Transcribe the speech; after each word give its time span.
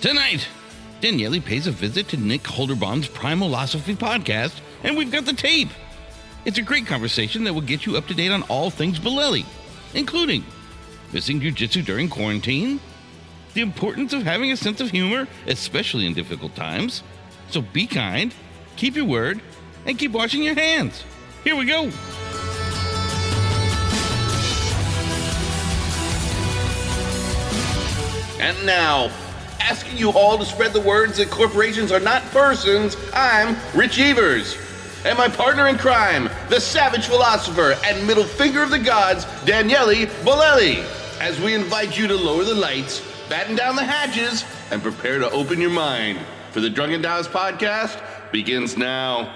Tonight, 0.00 0.48
Daniele 1.02 1.42
pays 1.42 1.66
a 1.66 1.70
visit 1.70 2.08
to 2.08 2.16
Nick 2.16 2.40
Holderbaum's 2.44 3.06
Primalosophy 3.06 3.94
podcast, 3.94 4.58
and 4.82 4.96
we've 4.96 5.12
got 5.12 5.26
the 5.26 5.34
tape. 5.34 5.68
It's 6.46 6.56
a 6.56 6.62
great 6.62 6.86
conversation 6.86 7.44
that 7.44 7.52
will 7.52 7.60
get 7.60 7.84
you 7.84 7.98
up 7.98 8.06
to 8.06 8.14
date 8.14 8.32
on 8.32 8.42
all 8.44 8.70
things 8.70 8.98
Bolelli, 8.98 9.44
including 9.92 10.42
missing 11.12 11.38
jujitsu 11.38 11.84
during 11.84 12.08
quarantine, 12.08 12.80
the 13.52 13.60
importance 13.60 14.14
of 14.14 14.22
having 14.22 14.50
a 14.50 14.56
sense 14.56 14.80
of 14.80 14.90
humor, 14.90 15.28
especially 15.46 16.06
in 16.06 16.14
difficult 16.14 16.54
times. 16.54 17.02
So 17.50 17.60
be 17.60 17.86
kind, 17.86 18.34
keep 18.76 18.96
your 18.96 19.04
word, 19.04 19.42
and 19.84 19.98
keep 19.98 20.12
washing 20.12 20.42
your 20.42 20.54
hands. 20.54 21.04
Here 21.44 21.54
we 21.54 21.66
go. 21.66 21.90
And 28.40 28.64
now, 28.64 29.10
asking 29.70 29.96
you 29.96 30.10
all 30.10 30.36
to 30.36 30.44
spread 30.44 30.72
the 30.72 30.80
words 30.80 31.18
that 31.18 31.30
corporations 31.30 31.92
are 31.92 32.00
not 32.00 32.24
persons, 32.32 32.96
I'm 33.14 33.56
Rich 33.72 34.00
Evers. 34.00 34.58
And 35.04 35.16
my 35.16 35.28
partner 35.28 35.68
in 35.68 35.78
crime, 35.78 36.28
the 36.48 36.58
savage 36.58 37.06
philosopher 37.06 37.78
and 37.84 38.04
middle 38.04 38.24
finger 38.24 38.64
of 38.64 38.70
the 38.70 38.80
gods, 38.80 39.26
Daniele 39.44 40.08
Bolelli, 40.24 40.82
as 41.20 41.40
we 41.40 41.54
invite 41.54 41.96
you 41.96 42.08
to 42.08 42.16
lower 42.16 42.42
the 42.42 42.52
lights, 42.52 43.00
batten 43.28 43.54
down 43.54 43.76
the 43.76 43.84
hatches, 43.84 44.44
and 44.72 44.82
prepare 44.82 45.20
to 45.20 45.30
open 45.30 45.60
your 45.60 45.70
mind. 45.70 46.18
For 46.50 46.58
the 46.58 46.68
Drunken 46.68 47.00
Taoist 47.00 47.30
podcast 47.30 48.02
begins 48.32 48.76
now. 48.76 49.32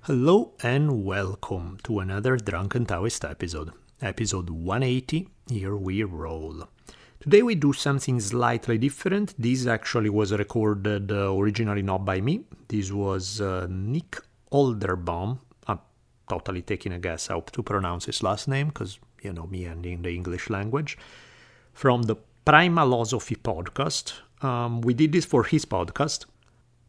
Hello 0.00 0.54
and 0.60 1.04
welcome 1.04 1.78
to 1.84 2.00
another 2.00 2.36
Drunken 2.36 2.84
Taoist 2.84 3.24
episode. 3.24 3.70
Episode 4.02 4.50
180, 4.50 5.28
here 5.48 5.76
we 5.76 6.02
roll. 6.02 6.66
Today 7.26 7.42
we 7.42 7.56
do 7.56 7.72
something 7.72 8.20
slightly 8.20 8.78
different. 8.78 9.34
This 9.36 9.66
actually 9.66 10.10
was 10.10 10.30
recorded 10.30 11.10
uh, 11.10 11.34
originally 11.34 11.82
not 11.82 12.04
by 12.04 12.20
me. 12.20 12.44
This 12.68 12.92
was 12.92 13.40
uh, 13.40 13.66
Nick 13.68 14.20
Olderbaum. 14.52 15.40
I'm 15.66 15.80
totally 16.28 16.62
taking 16.62 16.92
a 16.92 17.00
guess 17.00 17.26
how 17.26 17.40
to 17.40 17.64
pronounce 17.64 18.04
his 18.04 18.22
last 18.22 18.46
name 18.46 18.68
because, 18.68 19.00
you 19.22 19.32
know, 19.32 19.48
me 19.48 19.64
and 19.64 19.84
in 19.84 20.02
the 20.02 20.14
English 20.14 20.50
language. 20.50 20.96
From 21.72 22.02
the 22.02 22.14
Primalosophy 22.46 23.38
podcast. 23.38 24.12
Um, 24.40 24.80
we 24.82 24.94
did 24.94 25.10
this 25.10 25.24
for 25.24 25.42
his 25.42 25.64
podcast. 25.64 26.26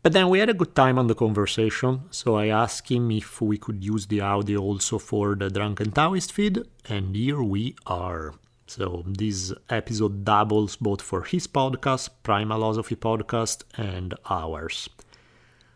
But 0.04 0.14
then 0.14 0.30
we 0.30 0.38
had 0.38 0.50
a 0.50 0.54
good 0.54 0.76
time 0.76 1.00
on 1.00 1.08
the 1.08 1.16
conversation, 1.16 2.02
so 2.12 2.36
I 2.36 2.50
asked 2.50 2.92
him 2.92 3.10
if 3.10 3.42
we 3.42 3.58
could 3.58 3.84
use 3.84 4.06
the 4.06 4.22
audio 4.22 4.62
also 4.62 5.00
for 5.00 5.34
the 5.34 5.50
Drunken 5.50 5.94
Taoist 5.94 6.32
feed, 6.32 6.62
and 6.88 7.16
here 7.16 7.42
we 7.42 7.76
are. 7.88 8.36
So 8.68 9.04
this 9.08 9.54
episode 9.70 10.26
doubles 10.26 10.76
both 10.76 11.02
for 11.02 11.24
his 11.24 11.48
podcast, 11.48 12.10
Primalosophy 12.24 12.98
podcast, 12.98 13.64
and 13.78 14.14
ours. 14.30 14.90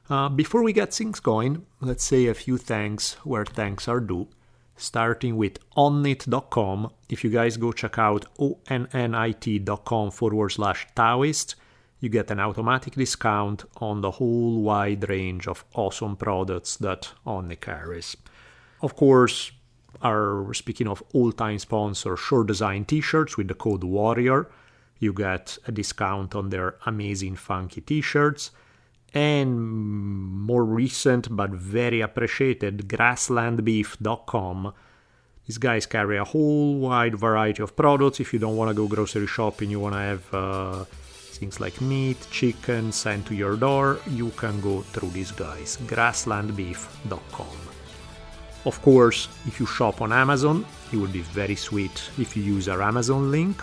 Uh, 0.10 0.28
before 0.28 0.62
we 0.62 0.74
get 0.74 0.94
things 0.94 1.22
going, 1.22 1.66
let's 1.80 2.04
say 2.04 2.28
a 2.28 2.34
few 2.34 2.58
thanks 2.58 3.14
where 3.24 3.46
thanks 3.46 3.88
are 3.88 4.02
due. 4.02 4.28
Starting 4.76 5.38
with 5.38 5.58
onnit.com. 5.78 6.92
If 7.10 7.24
you 7.24 7.30
guys 7.30 7.56
go 7.56 7.72
check 7.72 7.98
out 7.98 8.26
onnit.com 8.38 10.12
forward 10.12 10.50
slash 10.50 10.88
Taoist, 10.94 11.56
you 12.02 12.10
get 12.10 12.32
an 12.32 12.40
automatic 12.40 12.96
discount 12.96 13.64
on 13.78 14.02
the 14.02 14.12
whole 14.12 14.62
wide 14.64 15.08
range 15.08 15.48
of 15.48 15.64
awesome 15.76 16.18
products 16.18 16.76
that 16.78 17.12
Onnit 17.26 17.62
carries. 17.62 18.18
Of 18.82 18.96
course, 18.96 19.52
our 20.02 20.54
speaking 20.54 20.88
of 20.88 21.04
all-time 21.14 21.60
sponsor, 21.60 22.18
Shore 22.18 22.44
Design 22.44 22.86
T-shirts 22.86 23.38
with 23.38 23.48
the 23.48 23.54
code 23.54 23.84
Warrior, 23.84 24.50
you 25.00 25.14
get 25.14 25.58
a 25.68 25.72
discount 25.72 26.36
on 26.36 26.50
their 26.50 26.76
amazing 26.86 27.36
funky 27.36 27.82
T-shirts. 27.82 28.52
And 29.14 29.60
more 29.60 30.64
recent 30.64 31.36
but 31.36 31.50
very 31.52 32.00
appreciated, 32.00 32.88
grasslandbeef.com. 32.88 34.74
These 35.48 35.58
guys 35.58 35.86
carry 35.86 36.18
a 36.18 36.24
whole 36.24 36.80
wide 36.80 37.16
variety 37.16 37.62
of 37.62 37.76
products. 37.76 38.22
If 38.22 38.32
you 38.32 38.40
don't 38.40 38.56
want 38.56 38.70
to 38.70 38.74
go 38.74 38.88
grocery 38.88 39.28
shopping, 39.28 39.70
you 39.70 39.82
want 39.82 39.96
to 39.96 40.00
have 40.00 40.34
uh, 40.34 40.86
things 41.42 41.60
like 41.60 41.82
meat, 41.82 42.26
chicken 42.30 42.92
sent 42.92 43.26
to 43.26 43.36
your 43.36 43.58
door, 43.58 44.00
you 44.10 44.30
can 44.38 44.62
go 44.62 44.82
through 44.82 45.10
these 45.10 45.32
guys. 45.32 45.78
Grasslandbeef.com. 45.88 47.71
Of 48.66 48.82
course, 48.82 49.28
if 49.46 49.60
you 49.60 49.66
shop 49.66 50.02
on 50.02 50.14
Amazon, 50.14 50.66
it 50.94 50.98
would 50.98 51.12
be 51.12 51.22
very 51.22 51.56
sweet 51.56 52.10
if 52.20 52.38
you 52.38 52.44
use 52.44 52.70
our 52.70 52.82
Amazon 52.82 53.32
link. 53.32 53.62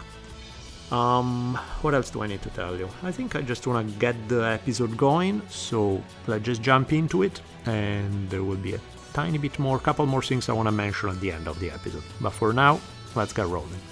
Um, 0.91 1.59
what 1.83 1.95
else 1.95 2.11
do 2.11 2.23
I 2.23 2.27
need 2.27 2.43
to 2.43 2.51
tell 2.51 2.77
you? 2.77 2.89
I 3.03 3.13
think 3.13 3.37
I 3.37 3.43
just 3.43 3.67
want 3.67 3.87
to 3.87 3.99
get 3.99 4.17
the 4.29 4.43
episode 4.43 4.97
going, 4.97 5.43
so 5.49 6.03
let's 6.27 6.45
just 6.45 6.63
jump 6.63 6.93
into 6.93 7.23
it, 7.23 7.41
and 7.67 8.29
there 8.31 8.43
will 8.43 8.57
be 8.57 8.75
a 8.75 8.81
tiny 9.13 9.39
bit 9.39 9.59
more, 9.59 9.79
couple 9.79 10.07
more 10.07 10.23
things 10.23 10.49
I 10.49 10.53
want 10.53 10.67
to 10.67 10.73
mention 10.73 11.11
at 11.11 11.21
the 11.21 11.31
end 11.31 11.47
of 11.47 11.61
the 11.61 11.71
episode. 11.71 12.05
But 12.21 12.31
for 12.31 12.53
now, 12.53 12.81
let's 13.15 13.33
get 13.33 13.47
rolling. 13.47 13.88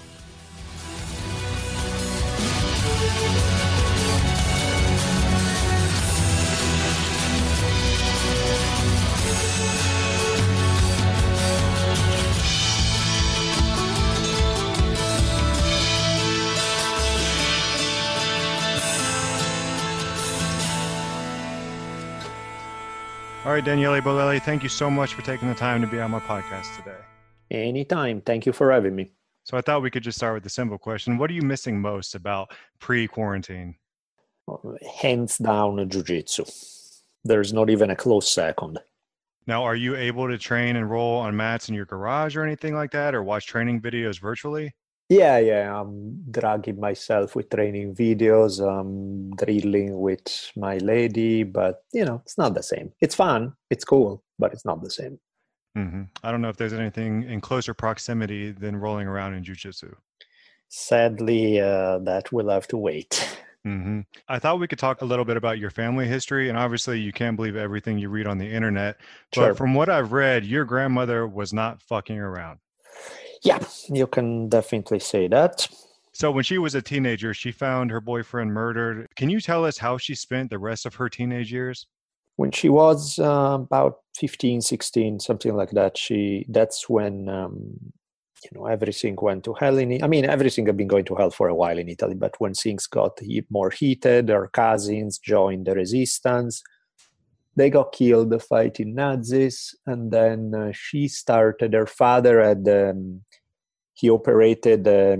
All 23.47 23.53
right, 23.53 23.63
Daniele 23.63 24.01
Bolelli, 24.01 24.41
thank 24.41 24.61
you 24.61 24.67
so 24.67 24.91
much 24.91 25.13
for 25.13 25.21
taking 25.21 25.47
the 25.47 25.55
time 25.55 25.79
to 25.79 25.87
be 25.87 26.01
on 26.01 26.11
my 26.11 26.19
podcast 26.19 26.75
today. 26.75 26.97
Anytime. 27.49 28.19
Thank 28.19 28.45
you 28.45 28.51
for 28.51 28.73
having 28.73 28.93
me. 28.93 29.13
So 29.45 29.55
I 29.55 29.61
thought 29.61 29.81
we 29.81 29.89
could 29.89 30.03
just 30.03 30.17
start 30.17 30.33
with 30.33 30.43
the 30.43 30.49
simple 30.49 30.77
question. 30.77 31.17
What 31.17 31.31
are 31.31 31.33
you 31.33 31.43
missing 31.43 31.79
most 31.79 32.13
about 32.13 32.51
pre-quarantine? 32.79 33.75
Hands 34.99 35.37
down, 35.37 35.77
jujitsu. 35.77 36.43
There's 37.23 37.53
not 37.53 37.69
even 37.69 37.89
a 37.89 37.95
close 37.95 38.29
second. 38.29 38.79
Now, 39.47 39.63
are 39.63 39.77
you 39.77 39.95
able 39.95 40.27
to 40.27 40.37
train 40.37 40.75
and 40.75 40.91
roll 40.91 41.17
on 41.19 41.37
mats 41.37 41.69
in 41.69 41.75
your 41.75 41.85
garage 41.85 42.35
or 42.35 42.43
anything 42.43 42.75
like 42.75 42.91
that, 42.91 43.15
or 43.15 43.23
watch 43.23 43.45
training 43.45 43.79
videos 43.79 44.19
virtually? 44.19 44.75
Yeah, 45.09 45.37
yeah. 45.37 45.79
I'm 45.79 46.21
dragging 46.29 46.79
myself 46.79 47.35
with 47.35 47.49
training 47.49 47.95
videos. 47.95 48.59
I'm 48.59 49.31
drilling 49.35 49.99
with 49.99 50.51
my 50.57 50.77
lady, 50.79 51.43
but 51.43 51.83
you 51.93 52.03
know, 52.03 52.21
it's 52.25 52.37
not 52.37 52.53
the 52.53 52.63
same. 52.63 52.91
It's 52.99 53.15
fun, 53.15 53.53
it's 53.69 53.85
cool, 53.85 54.23
but 54.37 54.51
it's 54.53 54.65
not 54.65 54.83
the 54.83 54.89
same. 54.89 55.19
Mm-hmm. 55.77 56.03
I 56.23 56.31
don't 56.31 56.41
know 56.41 56.49
if 56.49 56.57
there's 56.57 56.73
anything 56.73 57.23
in 57.23 57.39
closer 57.39 57.73
proximity 57.73 58.51
than 58.51 58.75
rolling 58.75 59.07
around 59.07 59.35
in 59.35 59.43
jujitsu. 59.43 59.93
Sadly, 60.69 61.61
uh, 61.61 61.99
that 61.99 62.33
will 62.33 62.49
have 62.49 62.67
to 62.69 62.77
wait. 62.77 63.37
Mm-hmm. 63.65 64.01
I 64.29 64.39
thought 64.39 64.61
we 64.61 64.67
could 64.69 64.79
talk 64.79 65.01
a 65.01 65.05
little 65.05 65.25
bit 65.25 65.35
about 65.35 65.59
your 65.59 65.71
family 65.71 66.07
history, 66.07 66.47
and 66.47 66.57
obviously, 66.57 67.01
you 67.01 67.11
can't 67.11 67.35
believe 67.35 67.57
everything 67.57 67.97
you 67.97 68.07
read 68.07 68.25
on 68.25 68.37
the 68.37 68.49
internet. 68.49 68.95
But 69.35 69.35
Sure. 69.35 69.55
from 69.55 69.73
what 69.73 69.89
I've 69.89 70.13
read, 70.13 70.45
your 70.45 70.63
grandmother 70.63 71.27
was 71.27 71.51
not 71.51 71.81
fucking 71.81 72.17
around. 72.17 72.59
Yeah, 73.43 73.59
you 73.89 74.07
can 74.07 74.49
definitely 74.49 74.99
say 74.99 75.27
that. 75.27 75.67
So 76.13 76.31
when 76.31 76.43
she 76.43 76.57
was 76.57 76.73
a 76.73 76.81
teenager, 76.81 77.33
she 77.33 77.51
found 77.51 77.91
her 77.91 78.01
boyfriend 78.01 78.51
murdered. 78.51 79.07
Can 79.15 79.29
you 79.29 79.39
tell 79.39 79.63
us 79.65 79.77
how 79.77 79.97
she 79.97 80.15
spent 80.15 80.49
the 80.49 80.57
rest 80.57 80.85
of 80.85 80.95
her 80.95 81.09
teenage 81.09 81.51
years? 81.51 81.85
when 82.37 82.51
she 82.51 82.69
was 82.69 83.19
uh, 83.19 83.57
about 83.59 83.97
15 84.15 84.61
16 84.61 85.19
something 85.19 85.55
like 85.55 85.71
that 85.71 85.97
she 85.97 86.45
that's 86.49 86.87
when 86.87 87.27
um, 87.27 87.77
you 88.43 88.49
know 88.53 88.65
everything 88.67 89.17
went 89.21 89.43
to 89.43 89.53
hell 89.53 89.77
in 89.77 90.01
i 90.03 90.07
mean 90.07 90.25
everything 90.25 90.65
had 90.65 90.77
been 90.77 90.87
going 90.87 91.05
to 91.05 91.15
hell 91.15 91.31
for 91.31 91.49
a 91.49 91.55
while 91.55 91.77
in 91.77 91.89
italy 91.89 92.15
but 92.15 92.39
when 92.39 92.53
things 92.53 92.87
got 92.87 93.19
more 93.49 93.69
heated 93.69 94.29
her 94.29 94.47
cousins 94.47 95.19
joined 95.19 95.65
the 95.65 95.75
resistance 95.75 96.63
they 97.55 97.71
got 97.71 97.91
killed 97.91 98.41
fighting 98.43 98.95
nazis 98.95 99.75
and 99.87 100.11
then 100.11 100.53
uh, 100.55 100.71
she 100.71 101.07
started 101.07 101.73
her 101.73 101.87
father 101.87 102.41
had 102.41 102.67
um, 102.69 103.21
he 103.97 104.09
operated 104.09 104.85
a 104.87 105.17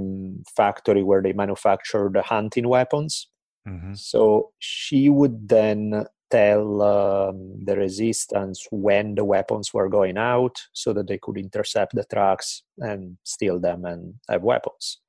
factory 0.56 1.04
where 1.04 1.22
they 1.22 1.34
manufactured 1.34 2.16
hunting 2.18 2.68
weapons. 2.68 3.28
Mm-hmm. 3.68 3.96
So 3.96 4.52
she 4.60 5.10
would 5.10 5.50
then 5.50 6.06
tell 6.30 6.82
um, 6.82 7.66
the 7.66 7.76
resistance 7.76 8.68
when 8.72 9.16
the 9.16 9.26
weapons 9.26 9.74
were 9.74 9.90
going 9.90 10.18
out 10.18 10.62
so 10.74 10.94
that 10.94 11.08
they 11.08 11.18
could 11.18 11.38
intercept 11.38 11.96
the 11.96 12.04
trucks 12.04 12.64
and 12.78 13.18
steal 13.24 13.60
them 13.60 13.86
and 13.86 14.14
have 14.30 14.44
weapons 14.44 15.00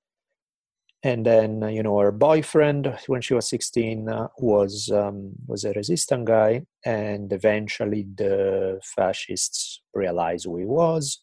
and 1.03 1.25
then 1.25 1.63
you 1.71 1.83
know 1.83 1.99
her 1.99 2.11
boyfriend 2.11 2.97
when 3.07 3.21
she 3.21 3.35
was 3.35 3.49
16 3.49 4.09
uh, 4.09 4.29
was 4.39 4.91
um, 4.91 5.33
was 5.47 5.65
a 5.65 5.73
resistant 5.73 6.25
guy 6.25 6.63
and 6.85 7.33
eventually 7.33 8.07
the 8.17 8.81
fascists 8.83 9.81
realized 9.95 10.45
who 10.45 10.57
he 10.57 10.65
was 10.65 11.21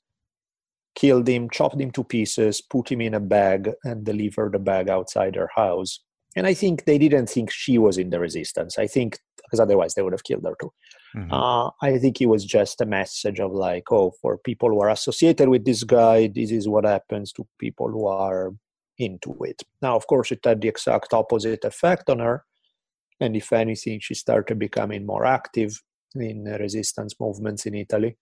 killed 0.95 1.27
him 1.27 1.49
chopped 1.49 1.79
him 1.79 1.91
to 1.91 2.03
pieces 2.03 2.61
put 2.61 2.91
him 2.91 3.01
in 3.01 3.13
a 3.13 3.19
bag 3.19 3.71
and 3.83 4.03
delivered 4.03 4.53
the 4.53 4.59
bag 4.59 4.89
outside 4.89 5.35
her 5.35 5.49
house 5.55 5.99
and 6.35 6.47
i 6.47 6.53
think 6.53 6.85
they 6.85 6.97
didn't 6.97 7.27
think 7.27 7.51
she 7.51 7.77
was 7.77 7.97
in 7.97 8.09
the 8.09 8.19
resistance 8.19 8.77
i 8.77 8.87
think 8.87 9.19
because 9.43 9.59
otherwise 9.59 9.93
they 9.93 10.01
would 10.01 10.13
have 10.13 10.23
killed 10.23 10.43
her 10.43 10.55
too 10.59 10.71
mm-hmm. 11.15 11.31
uh, 11.31 11.69
i 11.81 11.97
think 11.97 12.21
it 12.21 12.27
was 12.27 12.45
just 12.45 12.81
a 12.81 12.85
message 12.85 13.39
of 13.39 13.51
like 13.51 13.91
oh 13.91 14.11
for 14.21 14.37
people 14.37 14.69
who 14.69 14.81
are 14.81 14.89
associated 14.89 15.49
with 15.49 15.65
this 15.65 15.83
guy 15.83 16.27
this 16.27 16.51
is 16.51 16.67
what 16.67 16.85
happens 16.85 17.31
to 17.31 17.47
people 17.59 17.89
who 17.89 18.07
are 18.07 18.51
into 18.97 19.35
it. 19.41 19.61
Now, 19.81 19.95
of 19.95 20.07
course, 20.07 20.31
it 20.31 20.39
had 20.43 20.61
the 20.61 20.67
exact 20.67 21.13
opposite 21.13 21.63
effect 21.63 22.09
on 22.09 22.19
her. 22.19 22.43
And 23.19 23.35
if 23.35 23.51
anything, 23.53 23.99
she 23.99 24.13
started 24.13 24.59
becoming 24.59 25.05
more 25.05 25.25
active 25.25 25.81
in 26.15 26.43
resistance 26.43 27.15
movements 27.19 27.65
in 27.65 27.75
Italy. 27.75 28.17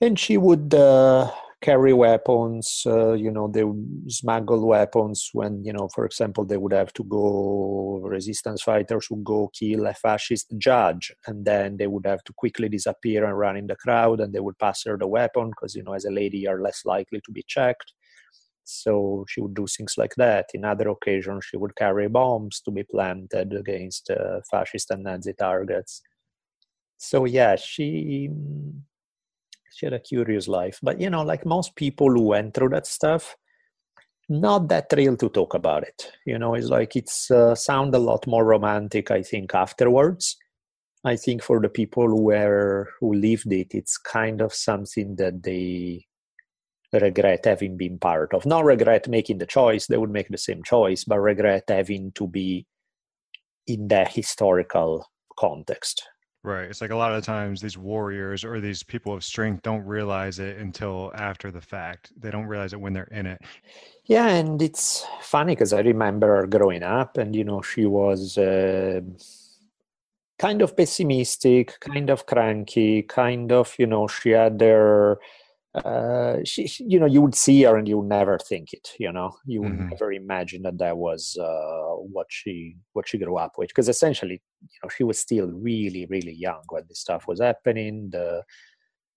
And 0.00 0.18
she 0.18 0.36
would 0.36 0.74
uh, 0.74 1.30
carry 1.60 1.92
weapons, 1.92 2.82
uh, 2.86 3.12
you 3.12 3.30
know, 3.30 3.48
they 3.48 3.64
smuggle 4.08 4.66
weapons 4.66 5.30
when, 5.32 5.64
you 5.64 5.72
know, 5.72 5.88
for 5.94 6.04
example, 6.04 6.44
they 6.44 6.56
would 6.56 6.72
have 6.72 6.92
to 6.94 7.04
go, 7.04 8.00
resistance 8.04 8.62
fighters 8.62 9.08
would 9.10 9.24
go 9.24 9.50
kill 9.58 9.86
a 9.86 9.94
fascist 9.94 10.46
judge, 10.58 11.12
and 11.26 11.44
then 11.44 11.76
they 11.76 11.86
would 11.86 12.06
have 12.06 12.22
to 12.24 12.32
quickly 12.32 12.68
disappear 12.68 13.24
and 13.24 13.38
run 13.38 13.56
in 13.56 13.66
the 13.66 13.76
crowd, 13.76 14.20
and 14.20 14.32
they 14.32 14.40
would 14.40 14.58
pass 14.58 14.84
her 14.84 14.96
the 14.98 15.06
weapon 15.06 15.50
because, 15.50 15.74
you 15.74 15.82
know, 15.82 15.92
as 15.94 16.04
a 16.04 16.10
lady, 16.10 16.38
you're 16.38 16.62
less 16.62 16.82
likely 16.84 17.20
to 17.24 17.32
be 17.32 17.44
checked 17.46 17.92
so 18.64 19.24
she 19.28 19.40
would 19.40 19.54
do 19.54 19.66
things 19.66 19.94
like 19.98 20.14
that. 20.16 20.46
In 20.54 20.64
other 20.64 20.88
occasions, 20.88 21.44
she 21.44 21.56
would 21.56 21.76
carry 21.76 22.08
bombs 22.08 22.60
to 22.62 22.70
be 22.70 22.82
planted 22.82 23.52
against 23.52 24.10
uh, 24.10 24.40
fascist 24.50 24.90
and 24.90 25.04
Nazi 25.04 25.34
targets. 25.34 26.00
So 26.96 27.24
yeah, 27.26 27.56
she 27.56 28.30
she 29.74 29.86
had 29.86 29.92
a 29.92 30.00
curious 30.00 30.48
life. 30.48 30.78
But 30.82 31.00
you 31.00 31.10
know, 31.10 31.22
like 31.22 31.44
most 31.44 31.74
people 31.76 32.10
who 32.10 32.22
went 32.22 32.54
through 32.54 32.70
that 32.70 32.86
stuff, 32.86 33.36
not 34.28 34.68
that 34.68 34.88
thrilled 34.88 35.20
to 35.20 35.28
talk 35.28 35.54
about 35.54 35.82
it. 35.82 36.12
You 36.26 36.38
know, 36.38 36.54
it's 36.54 36.68
like 36.68 36.96
it's 36.96 37.30
uh, 37.30 37.54
sound 37.54 37.94
a 37.94 37.98
lot 37.98 38.26
more 38.26 38.44
romantic. 38.44 39.10
I 39.10 39.22
think 39.22 39.54
afterwards. 39.54 40.36
I 41.06 41.16
think 41.16 41.42
for 41.42 41.60
the 41.60 41.68
people 41.68 42.06
who 42.08 42.22
were 42.22 42.88
who 42.98 43.12
lived 43.12 43.52
it, 43.52 43.74
it's 43.74 43.98
kind 43.98 44.40
of 44.40 44.54
something 44.54 45.16
that 45.16 45.42
they 45.42 46.06
regret 46.92 47.44
having 47.44 47.76
been 47.76 47.98
part 47.98 48.32
of. 48.32 48.46
Not 48.46 48.64
regret 48.64 49.08
making 49.08 49.38
the 49.38 49.46
choice, 49.46 49.86
they 49.86 49.98
would 49.98 50.10
make 50.10 50.28
the 50.28 50.38
same 50.38 50.62
choice, 50.62 51.04
but 51.04 51.18
regret 51.18 51.64
having 51.68 52.12
to 52.12 52.26
be 52.26 52.66
in 53.66 53.88
that 53.88 54.12
historical 54.14 55.10
context. 55.38 56.02
Right. 56.44 56.68
It's 56.68 56.82
like 56.82 56.90
a 56.90 56.96
lot 56.96 57.10
of 57.10 57.22
the 57.22 57.26
times 57.26 57.62
these 57.62 57.78
warriors 57.78 58.44
or 58.44 58.60
these 58.60 58.82
people 58.82 59.14
of 59.14 59.24
strength 59.24 59.62
don't 59.62 59.82
realize 59.86 60.38
it 60.38 60.58
until 60.58 61.10
after 61.14 61.50
the 61.50 61.62
fact. 61.62 62.12
They 62.20 62.30
don't 62.30 62.44
realize 62.44 62.74
it 62.74 62.80
when 62.80 62.92
they're 62.92 63.04
in 63.04 63.24
it. 63.24 63.40
Yeah, 64.04 64.28
and 64.28 64.60
it's 64.60 65.06
funny 65.22 65.54
because 65.54 65.72
I 65.72 65.80
remember 65.80 66.46
growing 66.46 66.82
up, 66.82 67.16
and 67.16 67.34
you 67.34 67.44
know, 67.44 67.62
she 67.62 67.86
was 67.86 68.36
uh, 68.36 69.00
kind 70.38 70.60
of 70.60 70.76
pessimistic, 70.76 71.80
kind 71.80 72.10
of 72.10 72.26
cranky, 72.26 73.02
kind 73.02 73.50
of, 73.50 73.74
you 73.78 73.86
know, 73.86 74.06
she 74.06 74.30
had 74.30 74.60
her 74.60 75.18
uh, 75.74 76.36
she, 76.44 76.70
you 76.78 77.00
know, 77.00 77.06
you 77.06 77.20
would 77.20 77.34
see 77.34 77.62
her 77.62 77.76
and 77.76 77.88
you 77.88 77.98
would 77.98 78.08
never 78.08 78.38
think 78.38 78.72
it. 78.72 78.90
You 78.98 79.12
know, 79.12 79.36
you 79.44 79.62
would 79.62 79.72
mm-hmm. 79.72 79.88
never 79.88 80.12
imagine 80.12 80.62
that 80.62 80.78
that 80.78 80.96
was 80.96 81.36
uh, 81.40 81.96
what 81.96 82.26
she 82.30 82.76
what 82.92 83.08
she 83.08 83.18
grew 83.18 83.36
up 83.36 83.54
with. 83.58 83.68
Because 83.68 83.88
essentially, 83.88 84.40
you 84.62 84.78
know, 84.82 84.88
she 84.88 85.02
was 85.02 85.18
still 85.18 85.48
really, 85.48 86.06
really 86.06 86.32
young 86.32 86.62
when 86.68 86.84
this 86.88 87.00
stuff 87.00 87.26
was 87.26 87.40
happening. 87.40 88.10
The, 88.10 88.42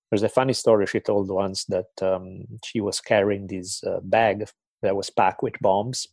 there's 0.09 0.23
a 0.23 0.29
funny 0.29 0.53
story 0.53 0.87
she 0.87 0.99
told 0.99 1.29
once 1.29 1.65
that 1.65 1.91
um, 2.01 2.45
she 2.63 2.81
was 2.81 3.01
carrying 3.01 3.47
this 3.47 3.83
uh, 3.83 3.99
bag 4.01 4.49
that 4.81 4.95
was 4.95 5.09
packed 5.09 5.43
with 5.43 5.59
bombs, 5.59 6.07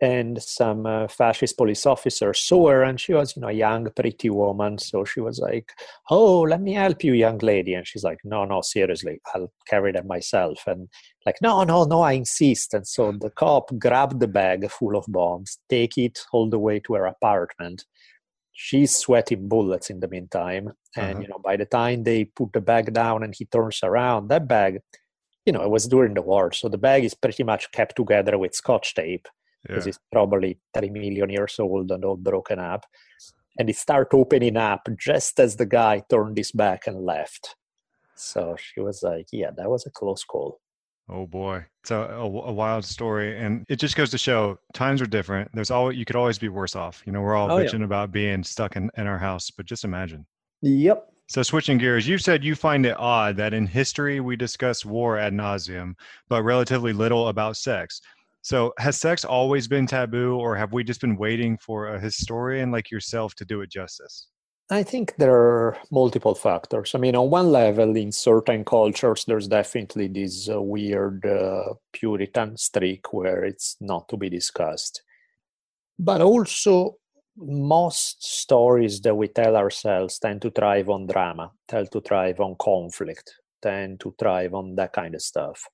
and 0.00 0.40
some 0.40 0.86
uh, 0.86 1.08
fascist 1.08 1.56
police 1.56 1.84
officer 1.84 2.32
saw 2.32 2.68
her 2.68 2.82
and 2.84 3.00
she 3.00 3.12
was 3.12 3.34
you 3.34 3.42
know 3.42 3.48
a 3.48 3.52
young 3.52 3.88
pretty 3.96 4.30
woman. 4.30 4.78
So 4.78 5.04
she 5.04 5.20
was 5.20 5.38
like 5.38 5.72
oh 6.10 6.42
let 6.42 6.60
me 6.60 6.74
help 6.74 7.02
you 7.02 7.14
young 7.14 7.38
lady. 7.38 7.74
And 7.74 7.86
she's 7.86 8.04
like 8.04 8.18
no 8.24 8.44
no 8.44 8.60
seriously 8.60 9.20
i'll 9.34 9.52
carry 9.66 9.92
them 9.92 10.06
myself. 10.06 10.62
And 10.66 10.88
like 11.26 11.36
no 11.42 11.64
no 11.64 11.84
no 11.84 12.02
i 12.02 12.12
insist. 12.12 12.74
And 12.74 12.86
so 12.86 13.12
the 13.12 13.30
cop 13.30 13.70
grabbed 13.78 14.20
the 14.20 14.28
bag 14.28 14.70
full 14.70 14.96
of 14.96 15.04
bombs 15.08 15.58
take 15.68 15.98
it 15.98 16.20
all 16.32 16.48
the 16.48 16.58
way 16.58 16.80
to 16.80 16.94
her 16.94 17.06
apartment. 17.06 17.84
She's 18.52 18.94
sweating 18.94 19.48
bullets 19.48 19.88
in 19.90 20.00
the 20.00 20.08
meantime. 20.08 20.72
And 20.96 21.14
uh-huh. 21.14 21.20
you 21.22 21.28
know 21.28 21.40
by 21.44 21.56
the 21.56 21.66
time 21.66 22.04
they 22.04 22.24
put 22.24 22.52
the 22.52 22.60
bag 22.60 22.92
down 22.92 23.24
and 23.24 23.34
he 23.36 23.46
turns 23.46 23.80
around 23.82 24.28
that 24.28 24.46
bag 24.46 24.80
you 25.44 25.52
know 25.52 25.62
it 25.62 25.70
was 25.70 25.88
during 25.88 26.12
the 26.12 26.20
war 26.20 26.52
so 26.52 26.68
the 26.68 26.76
bag 26.76 27.04
is 27.04 27.14
pretty 27.14 27.42
much 27.42 27.72
kept 27.72 27.96
together 27.96 28.36
with 28.36 28.54
scotch 28.54 28.94
tape 28.94 29.26
because 29.62 29.86
yeah. 29.86 29.90
it's 29.90 29.98
probably 30.12 30.58
30 30.74 30.90
million 30.90 31.30
years 31.30 31.58
old 31.58 31.90
and 31.90 32.04
all 32.04 32.16
broken 32.16 32.58
up. 32.58 32.86
And 33.58 33.68
it 33.68 33.76
started 33.76 34.16
opening 34.16 34.56
up 34.56 34.88
just 34.98 35.40
as 35.40 35.56
the 35.56 35.66
guy 35.66 36.02
turned 36.08 36.36
his 36.36 36.52
back 36.52 36.86
and 36.86 37.04
left. 37.04 37.56
So 38.14 38.56
she 38.58 38.80
was 38.80 39.02
like, 39.02 39.26
Yeah, 39.32 39.50
that 39.56 39.68
was 39.68 39.86
a 39.86 39.90
close 39.90 40.24
call. 40.24 40.60
Oh 41.10 41.26
boy, 41.26 41.64
it's 41.82 41.90
a, 41.90 41.96
a, 41.96 42.24
a, 42.24 42.52
wild 42.52 42.84
story, 42.84 43.38
and 43.38 43.64
it 43.70 43.76
just 43.76 43.96
goes 43.96 44.10
to 44.10 44.18
show 44.18 44.58
times 44.74 45.00
are 45.00 45.06
different. 45.06 45.50
There's 45.54 45.70
always 45.70 45.96
you 45.96 46.04
could 46.04 46.16
always 46.16 46.38
be 46.38 46.50
worse 46.50 46.76
off. 46.76 47.02
You 47.06 47.12
know, 47.12 47.22
we're 47.22 47.34
all 47.34 47.50
oh, 47.50 47.56
bitching 47.56 47.78
yeah. 47.78 47.86
about 47.86 48.12
being 48.12 48.44
stuck 48.44 48.76
in, 48.76 48.90
in 48.98 49.06
our 49.06 49.16
house, 49.16 49.50
but 49.50 49.64
just 49.64 49.84
imagine. 49.84 50.26
Yep. 50.60 51.08
So 51.28 51.42
switching 51.42 51.78
gears, 51.78 52.06
you 52.06 52.18
said 52.18 52.44
you 52.44 52.54
find 52.54 52.84
it 52.84 52.96
odd 52.98 53.36
that 53.36 53.54
in 53.54 53.66
history 53.66 54.20
we 54.20 54.36
discuss 54.36 54.84
war 54.84 55.18
ad 55.18 55.32
nauseum, 55.32 55.94
but 56.28 56.42
relatively 56.42 56.92
little 56.92 57.28
about 57.28 57.56
sex. 57.56 58.02
So, 58.42 58.72
has 58.78 58.98
sex 58.98 59.24
always 59.24 59.68
been 59.68 59.86
taboo, 59.86 60.36
or 60.36 60.56
have 60.56 60.72
we 60.72 60.84
just 60.84 61.00
been 61.00 61.16
waiting 61.16 61.58
for 61.58 61.88
a 61.88 62.00
historian 62.00 62.70
like 62.70 62.90
yourself 62.90 63.34
to 63.36 63.44
do 63.44 63.60
it 63.62 63.70
justice? 63.70 64.28
I 64.70 64.82
think 64.82 65.16
there 65.16 65.34
are 65.34 65.78
multiple 65.90 66.34
factors. 66.34 66.94
I 66.94 66.98
mean, 66.98 67.16
on 67.16 67.30
one 67.30 67.50
level, 67.50 67.96
in 67.96 68.12
certain 68.12 68.64
cultures, 68.64 69.24
there's 69.24 69.48
definitely 69.48 70.08
this 70.08 70.48
uh, 70.48 70.60
weird 70.60 71.24
uh, 71.24 71.74
Puritan 71.92 72.56
streak 72.58 73.12
where 73.12 73.44
it's 73.44 73.76
not 73.80 74.08
to 74.10 74.18
be 74.18 74.28
discussed. 74.28 75.02
But 75.98 76.20
also, 76.20 76.96
most 77.36 78.22
stories 78.22 79.00
that 79.00 79.14
we 79.14 79.28
tell 79.28 79.56
ourselves 79.56 80.18
tend 80.18 80.42
to 80.42 80.50
thrive 80.50 80.90
on 80.90 81.06
drama, 81.06 81.52
tend 81.66 81.90
to 81.92 82.02
thrive 82.02 82.38
on 82.38 82.54
conflict, 82.60 83.32
tend 83.62 84.00
to 84.00 84.14
thrive 84.18 84.52
on 84.52 84.74
that 84.74 84.92
kind 84.92 85.14
of 85.14 85.22
stuff. 85.22 85.64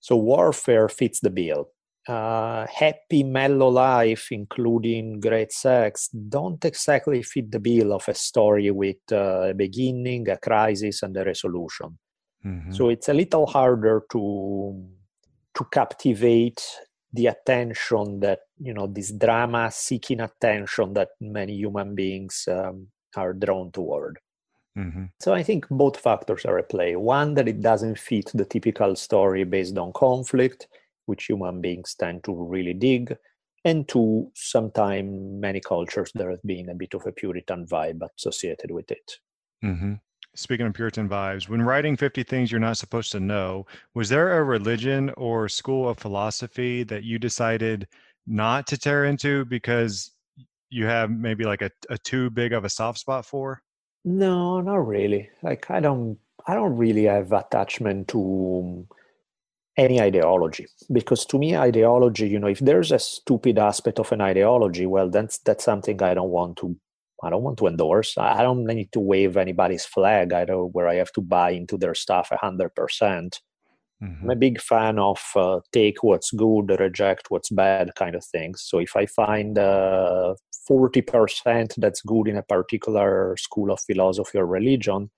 So 0.00 0.16
warfare 0.16 0.88
fits 0.88 1.20
the 1.20 1.30
bill 1.30 1.70
uh, 2.08 2.66
happy, 2.66 3.22
mellow 3.22 3.68
life, 3.68 4.28
including 4.30 5.20
great 5.20 5.52
sex, 5.52 6.08
don't 6.08 6.64
exactly 6.64 7.22
fit 7.22 7.50
the 7.50 7.60
bill 7.60 7.92
of 7.92 8.08
a 8.08 8.14
story 8.14 8.70
with 8.70 8.96
uh, 9.12 9.50
a 9.50 9.54
beginning, 9.54 10.28
a 10.28 10.38
crisis, 10.38 11.02
and 11.02 11.16
a 11.16 11.24
resolution. 11.24 11.98
Mm-hmm. 12.44 12.72
So 12.72 12.88
it's 12.88 13.08
a 13.08 13.14
little 13.14 13.46
harder 13.46 14.02
to 14.12 14.86
to 15.54 15.64
captivate 15.72 16.64
the 17.12 17.26
attention 17.26 18.20
that 18.20 18.40
you 18.58 18.72
know 18.72 18.86
this 18.86 19.12
drama 19.12 19.70
seeking 19.70 20.20
attention 20.20 20.94
that 20.94 21.10
many 21.20 21.54
human 21.54 21.94
beings 21.94 22.48
um, 22.48 22.86
are 23.16 23.34
drawn 23.34 23.70
toward. 23.70 24.18
Mm-hmm. 24.78 25.04
So 25.18 25.34
I 25.34 25.42
think 25.42 25.66
both 25.68 25.98
factors 25.98 26.44
are 26.44 26.58
at 26.58 26.68
play. 26.68 26.94
One 26.94 27.34
that 27.34 27.48
it 27.48 27.60
doesn't 27.60 27.98
fit 27.98 28.30
the 28.32 28.44
typical 28.44 28.94
story 28.94 29.44
based 29.44 29.76
on 29.76 29.92
conflict, 29.92 30.68
which 31.06 31.24
human 31.24 31.60
beings 31.60 31.94
tend 31.94 32.22
to 32.24 32.34
really 32.34 32.74
dig. 32.74 33.16
And 33.64 33.88
two, 33.88 34.30
sometimes 34.34 35.10
many 35.12 35.60
cultures 35.60 36.12
there 36.14 36.30
has 36.30 36.40
been 36.42 36.68
a 36.68 36.74
bit 36.74 36.94
of 36.94 37.06
a 37.06 37.12
Puritan 37.12 37.66
vibe 37.66 38.02
associated 38.16 38.70
with 38.70 38.90
it. 38.92 39.16
Mm-hmm. 39.64 39.94
Speaking 40.36 40.66
of 40.66 40.74
Puritan 40.74 41.08
vibes, 41.08 41.48
when 41.48 41.62
writing 41.62 41.96
50 41.96 42.22
Things 42.22 42.52
You're 42.52 42.60
Not 42.60 42.78
Supposed 42.78 43.10
to 43.12 43.20
Know, 43.20 43.66
was 43.94 44.08
there 44.08 44.38
a 44.38 44.44
religion 44.44 45.10
or 45.16 45.48
school 45.48 45.88
of 45.88 45.98
philosophy 45.98 46.84
that 46.84 47.02
you 47.02 47.18
decided 47.18 47.88
not 48.28 48.66
to 48.68 48.78
tear 48.78 49.06
into 49.06 49.44
because 49.46 50.12
you 50.70 50.86
have 50.86 51.10
maybe 51.10 51.44
like 51.44 51.62
a, 51.62 51.70
a 51.90 51.98
too 51.98 52.30
big 52.30 52.52
of 52.52 52.64
a 52.64 52.70
soft 52.70 53.00
spot 53.00 53.26
for? 53.26 53.60
No, 54.04 54.60
not 54.60 54.86
really. 54.86 55.30
Like 55.42 55.70
I 55.70 55.80
don't 55.80 56.18
I 56.46 56.54
don't 56.54 56.76
really 56.76 57.04
have 57.04 57.32
attachment 57.32 58.08
to 58.08 58.86
any 59.76 60.00
ideology 60.00 60.66
because 60.92 61.24
to 61.26 61.38
me 61.38 61.56
ideology 61.56 62.28
you 62.28 62.38
know 62.38 62.48
if 62.48 62.58
there's 62.60 62.92
a 62.92 62.98
stupid 62.98 63.58
aspect 63.58 64.00
of 64.00 64.12
an 64.12 64.20
ideology 64.20 64.86
well 64.86 65.08
that's 65.08 65.38
that's 65.38 65.64
something 65.64 66.02
i 66.02 66.14
don't 66.14 66.30
want 66.30 66.56
to 66.58 66.76
i 67.22 67.30
don't 67.30 67.42
want 67.44 67.58
to 67.58 67.66
endorse. 67.68 68.18
I 68.18 68.42
don't 68.42 68.64
need 68.66 68.92
to 68.92 69.00
wave 69.00 69.36
anybody's 69.36 69.86
flag. 69.86 70.32
I 70.32 70.44
don't 70.46 70.74
where 70.74 70.88
i 70.88 70.96
have 70.96 71.12
to 71.12 71.20
buy 71.22 71.50
into 71.52 71.78
their 71.78 71.94
stuff 71.94 72.30
100% 72.30 73.40
mm-hmm. 74.02 74.24
i'm 74.24 74.30
a 74.30 74.36
big 74.36 74.60
fan 74.60 74.98
of 74.98 75.20
uh, 75.36 75.60
take 75.72 76.02
what's 76.02 76.30
good 76.32 76.78
reject 76.78 77.30
what's 77.30 77.50
bad 77.50 77.90
kind 77.96 78.14
of 78.14 78.24
things. 78.24 78.62
So 78.62 78.78
if 78.78 78.96
i 78.96 79.06
find 79.06 79.58
uh, 79.58 80.34
40% 80.70 81.74
that's 81.78 82.02
good 82.02 82.28
in 82.28 82.36
a 82.36 82.42
particular 82.42 83.36
school 83.38 83.70
of 83.70 83.80
philosophy 83.80 84.38
or 84.38 84.46
religion 84.46 85.10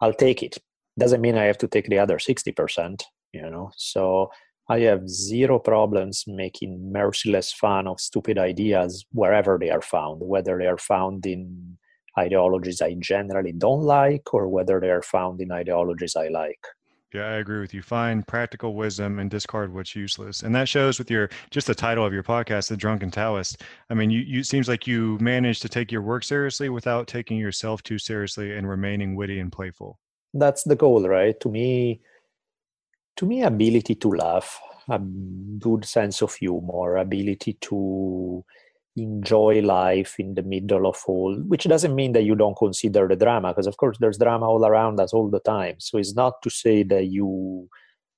i'll 0.00 0.14
take 0.14 0.42
it. 0.42 0.58
Doesn't 0.98 1.20
mean 1.20 1.36
i 1.36 1.44
have 1.44 1.58
to 1.58 1.68
take 1.68 1.88
the 1.88 1.98
other 1.98 2.18
60% 2.18 3.02
you 3.32 3.50
know? 3.50 3.70
So 3.76 4.30
i 4.68 4.80
have 4.80 5.08
zero 5.08 5.58
problems 5.58 6.24
making 6.26 6.92
merciless 6.92 7.52
fun 7.52 7.86
of 7.86 8.00
stupid 8.00 8.38
ideas 8.38 9.04
wherever 9.12 9.58
they 9.58 9.70
are 9.70 9.82
found 9.82 10.20
whether 10.20 10.58
they 10.58 10.66
are 10.66 10.78
found 10.78 11.24
in 11.26 11.78
ideologies 12.18 12.80
i 12.80 12.94
generally 12.98 13.52
don't 13.52 13.82
like 13.82 14.32
or 14.34 14.48
whether 14.48 14.80
they 14.80 14.90
are 14.90 15.02
found 15.02 15.40
in 15.40 15.52
ideologies 15.52 16.16
i 16.16 16.28
like 16.28 16.64
yeah, 17.14 17.22
I 17.22 17.34
agree 17.34 17.60
with 17.60 17.72
you. 17.72 17.82
Find 17.82 18.26
practical 18.26 18.74
wisdom 18.74 19.18
and 19.18 19.30
discard 19.30 19.72
what's 19.72 19.94
useless. 19.94 20.42
And 20.42 20.54
that 20.54 20.68
shows 20.68 20.98
with 20.98 21.10
your 21.10 21.30
just 21.50 21.66
the 21.66 21.74
title 21.74 22.04
of 22.04 22.12
your 22.12 22.24
podcast, 22.24 22.68
The 22.68 22.76
Drunken 22.76 23.10
Taoist. 23.10 23.62
I 23.90 23.94
mean, 23.94 24.10
you 24.10 24.20
you 24.20 24.42
seems 24.42 24.68
like 24.68 24.86
you 24.86 25.16
managed 25.20 25.62
to 25.62 25.68
take 25.68 25.92
your 25.92 26.02
work 26.02 26.24
seriously 26.24 26.68
without 26.68 27.06
taking 27.06 27.38
yourself 27.38 27.82
too 27.82 27.98
seriously 27.98 28.56
and 28.56 28.68
remaining 28.68 29.14
witty 29.14 29.38
and 29.38 29.52
playful. 29.52 29.98
That's 30.34 30.64
the 30.64 30.76
goal, 30.76 31.06
right? 31.08 31.38
To 31.40 31.48
me, 31.48 32.00
to 33.16 33.24
me 33.26 33.42
ability 33.42 33.94
to 33.94 34.08
laugh 34.08 34.60
a 34.88 34.98
good 34.98 35.84
sense 35.84 36.22
of 36.22 36.34
humor 36.34 36.96
ability 36.96 37.54
to 37.54 38.44
enjoy 38.96 39.60
life 39.60 40.16
in 40.18 40.34
the 40.34 40.42
middle 40.42 40.86
of 40.86 41.02
all 41.06 41.36
which 41.46 41.64
doesn't 41.64 41.94
mean 41.94 42.12
that 42.12 42.24
you 42.24 42.34
don't 42.34 42.56
consider 42.56 43.06
the 43.06 43.16
drama 43.16 43.48
because 43.48 43.66
of 43.66 43.76
course 43.76 43.98
there's 44.00 44.18
drama 44.18 44.48
all 44.48 44.64
around 44.64 44.98
us 45.00 45.12
all 45.12 45.30
the 45.30 45.40
time. 45.40 45.76
So 45.78 45.98
it's 45.98 46.14
not 46.14 46.40
to 46.42 46.50
say 46.50 46.82
that 46.84 47.06
you 47.06 47.68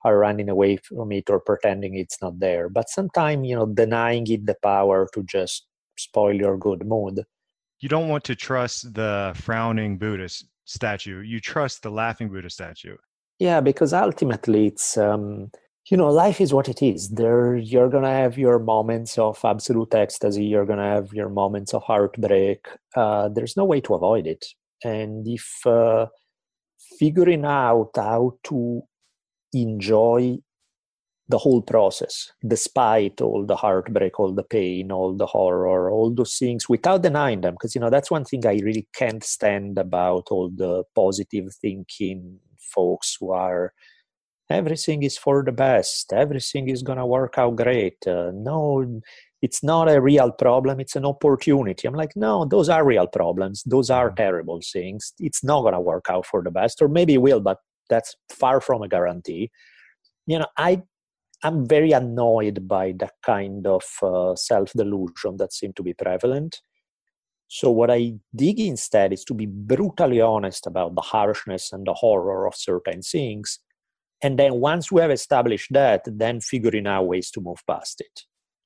are 0.05 0.19
running 0.19 0.49
away 0.49 0.77
from 0.77 1.11
it 1.11 1.29
or 1.29 1.41
pretending 1.41 1.97
it's 1.97 2.23
not 2.23 2.39
there 2.39 2.69
but 2.69 2.89
sometimes 2.89 3.47
you 3.49 3.57
know 3.57 3.67
denying 3.67 4.27
it 4.29 4.47
the 4.47 4.57
power 4.63 5.09
to 5.13 5.23
just 5.25 5.67
spoil 5.99 6.35
your 6.35 6.57
good 6.57 6.87
mood. 6.87 7.25
You 7.81 7.89
don't 7.89 8.09
want 8.09 8.25
to 8.25 8.35
trust 8.35 8.95
the 8.95 9.33
frowning 9.37 9.99
buddhist 9.99 10.47
statue. 10.65 11.21
You 11.21 11.41
trust 11.41 11.83
the 11.83 11.91
laughing 11.91 12.29
buddha 12.29 12.51
statue. 12.51 12.97
Yeah, 13.39 13.61
because 13.61 13.93
ultimately 13.93 14.67
it's 14.67 14.97
um, 14.97 15.51
you 15.91 15.97
know 15.97 16.09
life 16.09 16.41
is 16.41 16.53
what 16.53 16.69
it 16.69 16.83
is. 16.83 17.09
There 17.11 17.57
you're 17.57 17.89
gonna 17.89 18.13
have 18.13 18.39
your 18.39 18.59
moments 18.59 19.19
of 19.19 19.39
absolute 19.45 19.95
ecstasy. 19.95 20.45
You're 20.45 20.67
gonna 20.67 20.95
have 20.95 21.13
your 21.13 21.29
moments 21.29 21.75
of 21.75 21.83
heartbreak. 21.83 22.67
Uh, 22.95 23.29
there's 23.29 23.57
no 23.57 23.65
way 23.65 23.81
to 23.83 23.95
avoid 23.95 24.27
it. 24.27 24.45
And 24.85 25.27
if 25.27 25.67
uh, 25.67 26.07
figuring 26.99 27.45
out 27.45 27.91
how 27.97 28.39
to 28.45 28.83
enjoy 29.53 30.39
the 31.29 31.39
whole 31.39 31.61
process, 31.61 32.33
despite 32.47 33.21
all 33.21 33.45
the 33.45 33.57
heartbreak, 33.57 34.19
all 34.19 34.33
the 34.33 34.43
pain, 34.43 34.91
all 34.91 35.15
the 35.15 35.27
horror, 35.27 35.91
all 35.91 36.15
those 36.15 36.37
things, 36.39 36.69
without 36.69 37.03
denying 37.03 37.43
them. 37.43 37.55
Because, 37.55 37.75
you 37.75 37.81
know, 37.81 37.91
that's 37.91 38.11
one 38.11 38.25
thing 38.25 38.47
I 38.47 38.61
really 38.63 38.89
can't 38.95 39.23
stand 39.23 39.79
about 39.79 40.29
all 40.31 40.51
the 40.55 40.85
positive 40.95 41.55
thinking 41.61 42.39
folks 42.59 43.17
who 43.21 43.33
are 43.33 43.73
everything 44.51 45.03
is 45.03 45.19
for 45.19 45.43
the 45.43 45.53
best. 45.53 46.13
Everything 46.13 46.69
is 46.69 46.83
going 46.83 46.99
to 46.99 47.07
work 47.07 47.35
out 47.39 47.57
great. 47.57 48.07
Uh, 48.07 48.31
no 48.35 49.01
it's 49.41 49.63
not 49.63 49.89
a 49.89 50.01
real 50.01 50.33
problem. 50.33 50.81
It's 50.81 50.97
an 50.97 51.05
opportunity. 51.05 51.87
I'm 51.87 51.95
like 51.95 52.17
no 52.17 52.45
those 52.45 52.69
are 52.69 52.85
real 52.85 53.07
problems. 53.07 53.63
Those 53.65 53.91
are 53.91 54.09
mm-hmm. 54.09 54.17
terrible 54.17 54.61
things. 54.73 55.13
It's 55.19 55.45
not 55.45 55.63
going 55.63 55.75
to 55.75 55.81
work 55.81 56.07
out 56.09 56.27
for 56.27 56.43
the 56.43 56.51
best 56.51 56.83
or 56.83 56.89
maybe 56.89 57.15
it 57.15 57.23
will 57.23 57.41
but 57.41 57.59
that's 57.89 58.15
far 58.31 58.61
from 58.61 58.83
a 58.83 58.89
guarantee. 58.89 59.51
You 60.27 60.41
know 60.41 60.47
i 60.59 60.83
i'm 61.45 61.67
very 61.67 61.93
annoyed 61.93 62.67
by 62.67 62.93
the 62.93 63.09
kind 63.25 63.67
of 63.67 63.85
uh, 64.03 64.35
self 64.35 64.73
delusion 64.73 65.37
that 65.39 65.53
seem 65.53 65.73
to 65.75 65.83
be 65.83 65.95
prevalent. 65.95 66.61
So, 67.49 67.71
what 67.71 67.91
I 67.91 68.13
dig 68.37 68.61
instead 68.61 69.13
is 69.15 69.25
to 69.25 69.35
be 69.35 69.47
brutally 69.47 70.21
honest 70.21 70.67
about 70.67 70.95
the 70.95 71.01
harshness 71.01 71.73
and 71.73 71.87
the 71.87 71.95
horror 71.95 72.47
of 72.47 72.55
certain 72.55 73.01
things. 73.01 73.59
And 74.23 74.39
then, 74.39 74.55
once 74.55 74.91
we 74.91 75.01
have 75.01 75.11
established 75.11 75.73
that, 75.73 76.03
then 76.07 76.41
figuring 76.41 76.87
out 76.87 77.07
ways 77.07 77.31
to 77.33 77.41
move 77.41 77.63
past 77.67 78.01
it. 78.01 78.23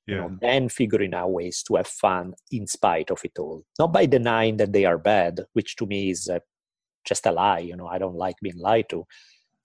Yeah. 0.07 0.15
You 0.15 0.21
know, 0.21 0.37
then 0.41 0.69
figuring 0.69 1.13
out 1.13 1.31
ways 1.31 1.63
to 1.67 1.75
have 1.75 1.87
fun 1.87 2.33
in 2.51 2.67
spite 2.67 3.11
of 3.11 3.21
it 3.23 3.37
all. 3.39 3.63
Not 3.79 3.93
by 3.93 4.05
denying 4.05 4.57
that 4.57 4.73
they 4.73 4.85
are 4.85 4.97
bad, 4.97 5.41
which 5.53 5.75
to 5.77 5.85
me 5.85 6.09
is 6.09 6.27
uh, 6.27 6.39
just 7.05 7.25
a 7.25 7.31
lie. 7.31 7.59
You 7.59 7.77
know, 7.77 7.87
I 7.87 7.99
don't 7.99 8.15
like 8.15 8.35
being 8.41 8.57
lied 8.57 8.89
to. 8.89 9.05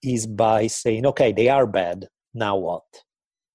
Is 0.01 0.25
by 0.27 0.67
saying, 0.67 1.05
okay, 1.07 1.33
they 1.33 1.49
are 1.49 1.67
bad. 1.67 2.07
Now 2.33 2.55
what? 2.55 2.83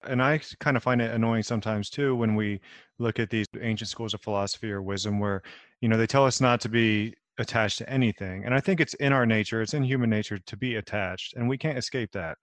and 0.07 0.23
I 0.23 0.41
kind 0.61 0.77
of 0.77 0.83
find 0.83 1.01
it 1.01 1.13
annoying 1.13 1.43
sometimes 1.43 1.91
too 1.91 2.15
when 2.15 2.35
we 2.35 2.61
look 2.99 3.19
at 3.19 3.31
these 3.31 3.47
ancient 3.61 3.91
schools 3.91 4.15
of 4.15 4.21
philosophy 4.21 4.71
or 4.71 4.83
wisdom 4.83 5.19
where, 5.19 5.43
you 5.81 5.89
know, 5.89 5.97
they 5.97 6.07
tell 6.07 6.27
us 6.27 6.41
not 6.41 6.61
to 6.63 6.69
be 6.69 7.15
attached 7.39 7.79
to 7.79 7.91
anything. 7.91 8.45
And 8.45 8.55
I 8.55 8.61
think 8.61 8.81
it's 8.81 8.95
in 8.95 9.13
our 9.13 9.27
nature, 9.27 9.63
it's 9.63 9.75
in 9.75 9.83
human 9.83 10.11
nature 10.11 10.39
to 10.39 10.57
be 10.57 10.77
attached, 10.77 11.35
and 11.35 11.49
we 11.49 11.59
can't 11.59 11.79
escape 11.79 12.13
that. 12.13 12.39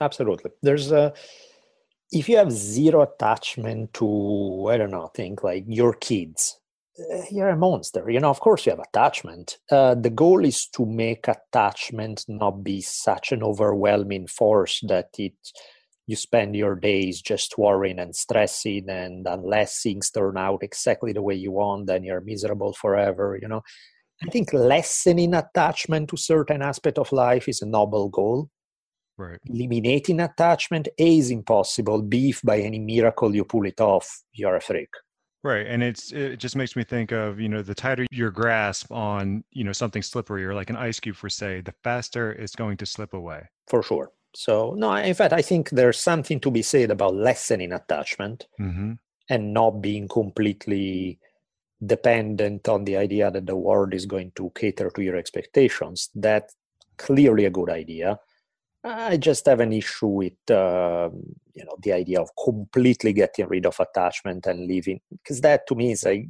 Absolutely. 0.00 0.50
There's 0.62 0.92
a 0.92 1.12
if 2.12 2.28
you 2.28 2.36
have 2.38 2.50
zero 2.50 3.02
attachment 3.02 3.94
to 3.94 4.68
I 4.70 4.76
don't 4.78 4.90
know, 4.90 5.10
think 5.14 5.44
like 5.44 5.64
your 5.68 5.94
kids, 5.94 6.58
eh, 6.98 7.24
you're 7.30 7.50
a 7.50 7.56
monster. 7.56 8.08
You 8.10 8.20
know, 8.20 8.30
of 8.30 8.40
course 8.40 8.66
you 8.66 8.70
have 8.70 8.80
attachment. 8.80 9.58
Uh, 9.70 9.94
the 9.94 10.10
goal 10.10 10.44
is 10.44 10.66
to 10.68 10.86
make 10.86 11.28
attachment 11.28 12.24
not 12.28 12.64
be 12.64 12.80
such 12.80 13.32
an 13.32 13.42
overwhelming 13.42 14.26
force 14.26 14.80
that 14.88 15.10
it 15.18 15.34
you 16.10 16.16
spend 16.16 16.56
your 16.56 16.74
days 16.74 17.22
just 17.22 17.56
worrying 17.56 18.00
and 18.00 18.16
stressing 18.16 18.88
and 18.88 19.28
unless 19.28 19.80
things 19.80 20.10
turn 20.10 20.36
out 20.36 20.60
exactly 20.64 21.12
the 21.12 21.22
way 21.22 21.36
you 21.36 21.52
want 21.52 21.86
then 21.86 22.02
you're 22.02 22.20
miserable 22.20 22.72
forever 22.72 23.38
you 23.40 23.46
know 23.46 23.62
i 24.26 24.30
think 24.30 24.52
lessening 24.52 25.34
attachment 25.34 26.08
to 26.08 26.16
certain 26.16 26.62
aspect 26.62 26.98
of 26.98 27.12
life 27.12 27.48
is 27.48 27.62
a 27.62 27.66
noble 27.66 28.08
goal. 28.08 28.50
Right. 29.18 29.38
Eliminating 29.44 30.20
attachment 30.20 30.88
a 30.98 31.18
is 31.18 31.30
impossible 31.30 32.00
b 32.02 32.30
if 32.30 32.40
by 32.42 32.60
any 32.60 32.78
miracle 32.78 33.34
you 33.34 33.44
pull 33.44 33.66
it 33.66 33.80
off 33.80 34.22
you're 34.32 34.56
a 34.56 34.60
freak. 34.60 34.88
Right 35.42 35.66
and 35.66 35.82
it's 35.82 36.12
it 36.12 36.38
just 36.38 36.56
makes 36.56 36.74
me 36.74 36.84
think 36.84 37.12
of 37.12 37.38
you 37.38 37.48
know 37.48 37.62
the 37.62 37.74
tighter 37.74 38.06
your 38.10 38.30
grasp 38.30 38.90
on 38.90 39.44
you 39.52 39.64
know 39.64 39.72
something 39.72 40.02
slippery 40.02 40.44
or 40.44 40.54
like 40.54 40.70
an 40.70 40.76
ice 40.76 41.00
cube 41.00 41.16
for 41.16 41.28
say 41.28 41.60
the 41.60 41.74
faster 41.84 42.32
it's 42.32 42.56
going 42.56 42.76
to 42.78 42.86
slip 42.86 43.12
away. 43.12 43.42
For 43.68 43.82
sure. 43.82 44.10
So, 44.34 44.74
no, 44.76 44.94
in 44.94 45.14
fact, 45.14 45.32
I 45.32 45.42
think 45.42 45.70
there's 45.70 45.98
something 45.98 46.40
to 46.40 46.50
be 46.50 46.62
said 46.62 46.90
about 46.90 47.14
lessening 47.14 47.72
attachment 47.72 48.46
mm-hmm. 48.60 48.92
and 49.28 49.52
not 49.52 49.82
being 49.82 50.08
completely 50.08 51.18
dependent 51.84 52.68
on 52.68 52.84
the 52.84 52.96
idea 52.96 53.30
that 53.30 53.46
the 53.46 53.56
world 53.56 53.94
is 53.94 54.06
going 54.06 54.32
to 54.36 54.52
cater 54.54 54.90
to 54.90 55.02
your 55.02 55.16
expectations. 55.16 56.10
That's 56.14 56.54
clearly 56.96 57.46
a 57.46 57.50
good 57.50 57.70
idea. 57.70 58.18
I 58.82 59.18
just 59.18 59.46
have 59.46 59.60
an 59.60 59.72
issue 59.72 60.06
with 60.06 60.50
uh, 60.50 61.10
you 61.54 61.64
know 61.64 61.76
the 61.82 61.92
idea 61.92 62.20
of 62.20 62.30
completely 62.42 63.12
getting 63.12 63.46
rid 63.48 63.66
of 63.66 63.78
attachment 63.78 64.46
and 64.46 64.66
leaving 64.66 65.00
because 65.10 65.40
that 65.42 65.66
to 65.66 65.74
me 65.74 65.92
is 65.92 66.04
like 66.04 66.26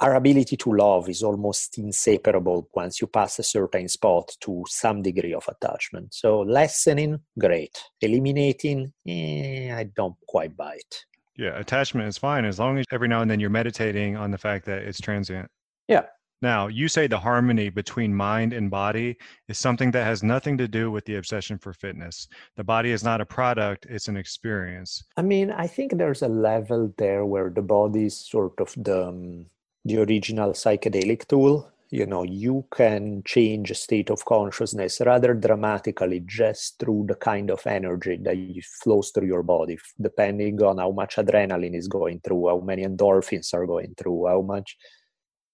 our 0.00 0.14
ability 0.16 0.56
to 0.56 0.72
love 0.72 1.08
is 1.08 1.22
almost 1.22 1.78
inseparable 1.78 2.68
once 2.74 3.00
you 3.00 3.06
pass 3.06 3.38
a 3.38 3.42
certain 3.42 3.88
spot 3.88 4.32
to 4.40 4.64
some 4.66 5.00
degree 5.00 5.32
of 5.32 5.48
attachment. 5.48 6.12
So 6.12 6.40
lessening, 6.40 7.20
great. 7.38 7.78
Eliminating, 8.00 8.92
eh, 9.06 9.72
I 9.72 9.84
don't 9.84 10.16
quite 10.26 10.56
buy 10.56 10.74
it. 10.74 11.04
Yeah, 11.36 11.58
attachment 11.58 12.08
is 12.08 12.18
fine 12.18 12.44
as 12.44 12.58
long 12.58 12.78
as 12.78 12.86
every 12.92 13.08
now 13.08 13.22
and 13.22 13.30
then 13.30 13.40
you're 13.40 13.50
meditating 13.50 14.16
on 14.16 14.30
the 14.30 14.38
fact 14.38 14.66
that 14.66 14.82
it's 14.82 15.00
transient. 15.00 15.48
Yeah. 15.88 16.04
Now, 16.42 16.66
you 16.66 16.88
say 16.88 17.06
the 17.06 17.18
harmony 17.18 17.70
between 17.70 18.12
mind 18.12 18.52
and 18.52 18.68
body 18.68 19.16
is 19.48 19.58
something 19.58 19.92
that 19.92 20.04
has 20.04 20.24
nothing 20.24 20.58
to 20.58 20.66
do 20.66 20.90
with 20.90 21.04
the 21.04 21.14
obsession 21.14 21.56
for 21.56 21.72
fitness. 21.72 22.26
The 22.56 22.64
body 22.64 22.90
is 22.90 23.04
not 23.04 23.20
a 23.20 23.26
product, 23.26 23.86
it's 23.88 24.08
an 24.08 24.16
experience. 24.16 25.04
I 25.16 25.22
mean, 25.22 25.52
I 25.52 25.68
think 25.68 25.96
there's 25.96 26.22
a 26.22 26.28
level 26.28 26.92
there 26.98 27.24
where 27.24 27.48
the 27.48 27.62
body 27.62 28.06
is 28.06 28.16
sort 28.18 28.58
of 28.58 28.74
the 28.76 29.08
um, 29.08 29.46
the 29.84 29.98
original 29.98 30.50
psychedelic 30.50 31.26
tool 31.26 31.68
you 31.92 32.06
know 32.06 32.22
you 32.22 32.64
can 32.74 33.22
change 33.24 33.70
a 33.70 33.74
state 33.74 34.10
of 34.10 34.24
consciousness 34.24 35.00
rather 35.04 35.34
dramatically 35.34 36.20
just 36.24 36.78
through 36.78 37.04
the 37.06 37.14
kind 37.14 37.50
of 37.50 37.64
energy 37.66 38.18
that 38.22 38.36
flows 38.82 39.12
through 39.14 39.26
your 39.26 39.42
body 39.42 39.76
depending 40.00 40.60
on 40.62 40.78
how 40.78 40.90
much 40.90 41.16
adrenaline 41.16 41.76
is 41.76 41.88
going 41.88 42.18
through 42.24 42.48
how 42.48 42.60
many 42.60 42.82
endorphins 42.82 43.52
are 43.52 43.66
going 43.66 43.94
through 43.98 44.26
how 44.26 44.40
much 44.40 44.76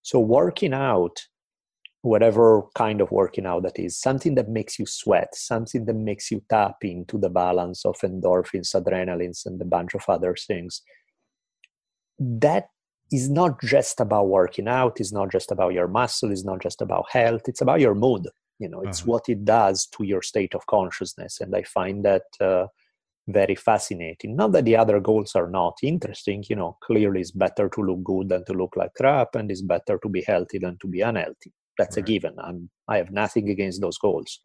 so 0.03 0.21
working 0.21 0.73
out 0.73 1.19
whatever 2.03 2.63
kind 2.75 3.01
of 3.01 3.11
working 3.11 3.47
out 3.47 3.65
that 3.65 3.79
is, 3.79 3.99
something 3.99 4.35
that 4.37 4.49
makes 4.49 4.79
you 4.79 4.87
sweat, 4.87 5.35
something 5.35 5.85
that 5.85 5.97
makes 5.97 6.31
you 6.31 6.43
tap 6.49 6.77
into 6.83 7.19
the 7.19 7.29
balance 7.29 7.85
of 7.85 7.97
endorphins, 8.05 8.75
adrenalines, 8.75 9.47
and 9.47 9.61
a 9.61 9.65
bunch 9.65 9.95
of 9.95 10.05
other 10.09 10.35
things. 10.47 10.83
That 12.19 12.69
is 13.11 13.31
not 13.31 13.61
just 13.61 14.01
about 14.01 14.29
working 14.29 14.69
out, 14.69 15.01
it's 15.01 15.13
not 15.13 15.31
just 15.31 15.51
about 15.51 15.73
your 15.73 15.89
muscle, 15.89 16.31
it's 16.31 16.45
not 16.45 16.61
just 16.63 16.83
about 16.83 17.07
health, 17.11 17.43
it's 17.47 17.61
about 17.61 17.81
your 17.81 17.95
mood. 17.95 18.27
You 18.59 18.69
know, 18.69 18.83
it's 18.83 19.03
uh-huh. 19.03 19.13
what 19.13 19.29
it 19.29 19.45
does 19.45 19.87
to 19.97 20.05
your 20.05 20.23
state 20.23 20.55
of 20.55 20.67
consciousness. 20.67 21.41
And 21.41 21.55
I 21.55 21.63
find 21.63 22.05
that 22.05 22.25
uh, 22.41 22.67
very 23.29 23.55
fascinating. 23.55 24.35
Not 24.35 24.53
that 24.53 24.65
the 24.65 24.77
other 24.77 24.99
goals 24.99 25.37
are 25.37 25.49
not 25.49 25.79
interesting, 25.83 26.45
you 26.49 26.57
know, 26.57 26.77
clearly 26.83 27.21
it's 27.21 27.31
better 27.31 27.69
to 27.69 27.81
look 27.81 28.03
good 28.03 28.31
than 28.31 28.45
to 28.47 28.53
look 28.53 28.77
like 28.77 28.95
crap, 28.95 29.37
and 29.37 29.51
it's 29.51 29.63
better 29.63 29.99
to 30.03 30.09
be 30.09 30.23
healthy 30.23 30.59
than 30.59 30.77
to 30.81 30.89
be 30.89 31.03
unhealthy 31.03 31.53
that's 31.79 31.97
right. 31.97 32.05
a 32.05 32.13
given. 32.13 32.35
I'm, 32.39 32.69
I 32.89 32.99
have 32.99 33.11
nothing 33.11 33.49
against 33.49 33.81
those 33.81 33.97
goals. 33.97 34.41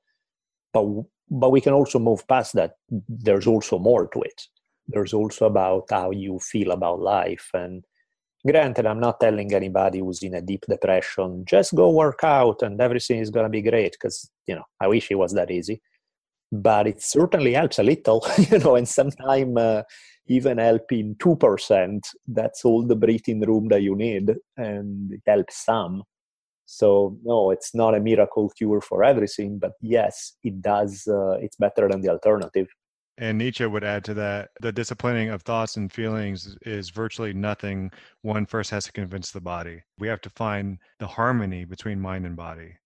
But, 0.72 0.86
but 1.30 1.52
we 1.52 1.60
can 1.60 1.74
also 1.74 2.00
move 2.00 2.26
past 2.28 2.54
that. 2.54 2.76
There's 3.10 3.48
also 3.48 3.80
more 3.80 4.08
to 4.08 4.22
it. 4.22 4.42
There's 4.88 5.14
also 5.14 5.48
about 5.48 5.86
how 5.90 6.12
you 6.12 6.40
feel 6.40 6.72
about 6.72 7.02
life. 7.02 7.50
And 7.54 7.84
granted, 8.46 8.86
I'm 8.86 9.00
not 9.00 9.20
telling 9.20 9.54
anybody 9.54 10.00
who's 10.00 10.22
in 10.24 10.36
a 10.36 10.42
deep 10.42 10.66
depression, 10.68 11.44
just 11.46 11.76
go 11.76 11.90
work 11.90 12.24
out 12.24 12.62
and 12.62 12.80
everything 12.80 13.20
is 13.20 13.30
going 13.30 13.46
to 13.46 13.50
be 13.50 13.62
great. 13.62 13.94
Because, 13.94 14.30
you 14.48 14.56
know, 14.56 14.64
I 14.80 14.88
wish 14.88 15.10
it 15.12 15.16
was 15.16 15.34
that 15.34 15.52
easy. 15.52 15.82
But 16.52 16.88
it 16.88 17.02
certainly 17.02 17.54
helps 17.54 17.80
a 17.80 17.84
little, 17.84 18.26
you 18.38 18.60
know, 18.60 18.76
and 18.76 18.88
sometimes 18.88 19.58
uh, 19.58 19.84
even 20.28 20.60
helping 20.60 21.16
2%, 21.16 22.00
that's 22.28 22.64
all 22.64 22.86
the 22.86 22.96
breathing 22.96 23.42
room 23.42 23.70
that 23.70 23.82
you 23.82 23.96
need. 23.96 24.34
And 24.58 25.14
it 25.14 25.22
helps 25.26 25.66
some 25.66 26.04
so 26.66 27.18
no, 27.24 27.52
it's 27.52 27.76
not 27.76 27.96
a 27.96 28.00
miracle 28.00 28.50
cure 28.50 28.82
for 28.82 29.04
everything, 29.04 29.60
but 29.60 29.74
yes, 29.82 30.34
it 30.44 30.62
does. 30.62 31.08
Uh, 31.08 31.38
it's 31.42 31.58
better 31.58 31.88
than 31.90 32.02
the 32.02 32.10
alternative. 32.10 32.68
And 33.18 33.38
Nietzsche 33.38 33.66
would 33.66 33.84
add 33.84 34.04
to 34.06 34.14
that 34.16 34.50
the 34.60 34.72
disciplining 34.72 35.30
of 35.30 35.44
thoughts 35.44 35.78
and 35.78 35.92
feelings 35.92 36.58
is 36.64 36.90
virtually 36.90 37.34
nothing. 37.34 37.92
One 38.24 38.46
first 38.46 38.72
has 38.72 38.86
to 38.86 38.92
convince 38.92 39.32
the 39.32 39.42
body. 39.42 39.84
We 40.00 40.08
have 40.08 40.22
to 40.22 40.30
find 40.32 40.80
the 41.00 41.06
harmony 41.06 41.64
between 41.64 42.02
mind 42.02 42.26
and 42.26 42.36
body. 42.36 42.78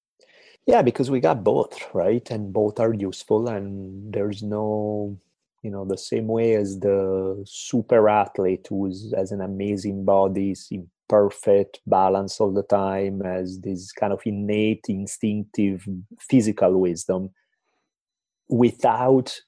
Yeah, 0.65 0.81
because 0.81 1.09
we 1.09 1.21
got 1.21 1.45
both, 1.45 1.79
right? 1.93 2.29
And 2.29 2.51
both 2.51 2.77
are 2.81 2.93
useful, 2.93 3.47
and 3.47 4.13
there's 4.13 4.43
no, 4.43 5.17
you 5.63 5.71
know, 5.71 5.85
the 5.85 5.97
same 5.97 6.27
way 6.27 6.55
as 6.55 6.77
the 6.77 7.41
super 7.47 8.09
athlete 8.09 8.67
who 8.69 8.91
has 9.15 9.31
an 9.31 9.39
amazing 9.39 10.03
body, 10.03 10.51
is 10.51 10.69
perfect 11.07 11.79
balance 11.87 12.41
all 12.41 12.51
the 12.51 12.63
time, 12.63 13.21
as 13.21 13.61
this 13.61 13.93
kind 13.93 14.11
of 14.11 14.19
innate, 14.25 14.87
instinctive 14.89 15.87
physical 16.19 16.81
wisdom 16.81 17.29
without 18.49 19.39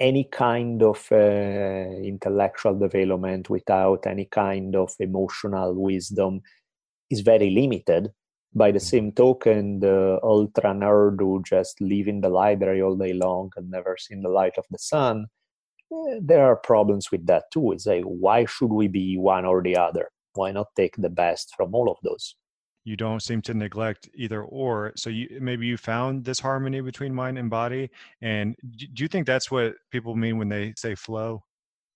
any 0.00 0.24
kind 0.24 0.82
of 0.82 1.06
uh, 1.10 1.16
intellectual 1.16 2.78
development, 2.78 3.50
without 3.50 4.06
any 4.06 4.26
kind 4.26 4.76
of 4.76 4.92
emotional 5.00 5.74
wisdom, 5.74 6.40
is 7.10 7.20
very 7.20 7.50
limited. 7.50 8.12
By 8.54 8.70
the 8.70 8.78
mm. 8.78 8.82
same 8.82 9.12
token, 9.12 9.80
the 9.80 10.20
ultra 10.22 10.72
nerd 10.72 11.20
who 11.20 11.42
just 11.44 11.80
live 11.80 12.08
in 12.08 12.20
the 12.20 12.28
library 12.28 12.80
all 12.80 12.96
day 12.96 13.12
long 13.12 13.50
and 13.56 13.70
never 13.70 13.96
seen 13.98 14.22
the 14.22 14.28
light 14.28 14.56
of 14.56 14.64
the 14.70 14.78
sun, 14.78 15.26
eh, 15.92 16.18
there 16.20 16.44
are 16.44 16.56
problems 16.56 17.10
with 17.10 17.26
that 17.26 17.44
too. 17.52 17.72
It's 17.72 17.86
like, 17.86 18.04
why 18.04 18.44
should 18.46 18.70
we 18.70 18.88
be 18.88 19.18
one 19.18 19.44
or 19.44 19.62
the 19.62 19.76
other? 19.76 20.10
why 20.38 20.52
not 20.52 20.74
take 20.76 20.96
the 20.96 21.10
best 21.10 21.54
from 21.56 21.74
all 21.74 21.90
of 21.90 21.98
those 22.02 22.36
you 22.84 22.96
don't 22.96 23.22
seem 23.22 23.42
to 23.42 23.54
neglect 23.54 24.08
either 24.14 24.42
or 24.42 24.92
so 24.96 25.10
you 25.10 25.38
maybe 25.40 25.66
you 25.66 25.76
found 25.76 26.24
this 26.24 26.40
harmony 26.40 26.80
between 26.80 27.14
mind 27.14 27.38
and 27.38 27.50
body 27.50 27.90
and 28.22 28.56
do 28.94 29.02
you 29.02 29.08
think 29.08 29.26
that's 29.26 29.50
what 29.50 29.74
people 29.90 30.16
mean 30.16 30.38
when 30.38 30.48
they 30.48 30.72
say 30.76 30.94
flow? 30.94 31.42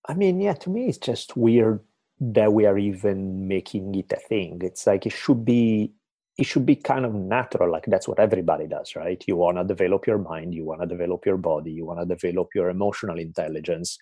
I 0.07 0.13
mean 0.13 0.39
yeah 0.39 0.53
to 0.53 0.69
me 0.69 0.87
it's 0.87 0.97
just 0.97 1.35
weird 1.35 1.79
that 2.19 2.53
we 2.53 2.65
are 2.65 2.77
even 2.77 3.47
making 3.47 3.95
it 3.95 4.11
a 4.11 4.17
thing. 4.17 4.59
It's 4.63 4.87
like 4.87 5.05
it 5.05 5.11
should 5.11 5.43
be 5.43 5.93
it 6.37 6.45
should 6.45 6.65
be 6.65 6.75
kind 6.75 7.05
of 7.05 7.13
natural 7.13 7.71
like 7.71 7.85
that's 7.85 8.07
what 8.07 8.19
everybody 8.19 8.67
does 8.67 8.95
right? 8.95 9.23
You 9.27 9.35
want 9.35 9.57
to 9.57 9.63
develop 9.63 10.07
your 10.07 10.17
mind 10.17 10.53
you 10.53 10.65
want 10.65 10.81
to 10.81 10.87
develop 10.87 11.25
your 11.25 11.37
body 11.37 11.71
you 11.71 11.85
want 11.85 11.99
to 11.99 12.05
develop 12.05 12.49
your 12.55 12.69
emotional 12.69 13.19
intelligence. 13.19 13.97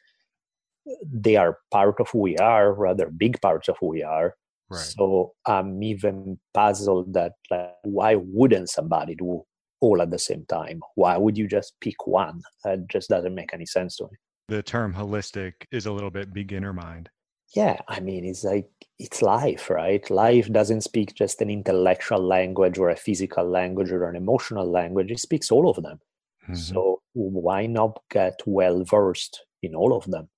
They 1.05 1.35
are 1.35 1.59
part 1.69 1.99
of 1.99 2.09
who 2.09 2.19
we 2.19 2.37
are, 2.37 2.73
rather 2.73 3.07
big 3.09 3.39
parts 3.39 3.69
of 3.69 3.77
who 3.79 3.87
we 3.87 4.01
are. 4.03 4.35
Right. 4.71 4.79
So 4.79 5.33
I'm 5.45 5.83
even 5.83 6.39
puzzled 6.53 7.13
that 7.13 7.33
like, 7.49 7.73
why 7.83 8.15
wouldn't 8.15 8.69
somebody 8.69 9.15
do 9.15 9.43
all 9.81 10.01
at 10.01 10.11
the 10.11 10.19
same 10.19 10.45
time? 10.47 10.81
Why 10.95 11.17
would 11.17 11.37
you 11.37 11.47
just 11.47 11.73
pick 11.81 12.07
one? 12.07 12.41
It 12.63 12.87
just 12.87 13.09
doesn't 13.09 13.35
make 13.35 13.53
any 13.53 13.65
sense 13.65 13.97
to 13.97 14.05
me. 14.05 14.17
The 14.47 14.63
term 14.63 14.93
holistic 14.93 15.53
is 15.71 15.87
a 15.87 15.91
little 15.91 16.09
bit 16.09 16.33
beginner 16.33 16.71
mind. 16.71 17.09
Yeah, 17.53 17.81
I 17.89 17.99
mean, 17.99 18.23
it's 18.23 18.45
like 18.45 18.69
it's 18.97 19.21
life, 19.21 19.69
right? 19.69 20.09
Life 20.09 20.49
doesn't 20.53 20.81
speak 20.81 21.15
just 21.15 21.41
an 21.41 21.49
intellectual 21.49 22.25
language 22.25 22.77
or 22.77 22.89
a 22.89 22.95
physical 22.95 23.45
language 23.45 23.91
or 23.91 24.09
an 24.09 24.15
emotional 24.15 24.69
language. 24.71 25.11
It 25.11 25.19
speaks 25.19 25.51
all 25.51 25.69
of 25.69 25.83
them. 25.83 25.99
Mm-hmm. 26.43 26.55
So 26.55 27.01
why 27.13 27.65
not 27.65 27.99
get 28.09 28.39
well 28.45 28.85
versed 28.85 29.45
in 29.61 29.75
all 29.75 29.93
of 29.95 30.09
them? 30.09 30.29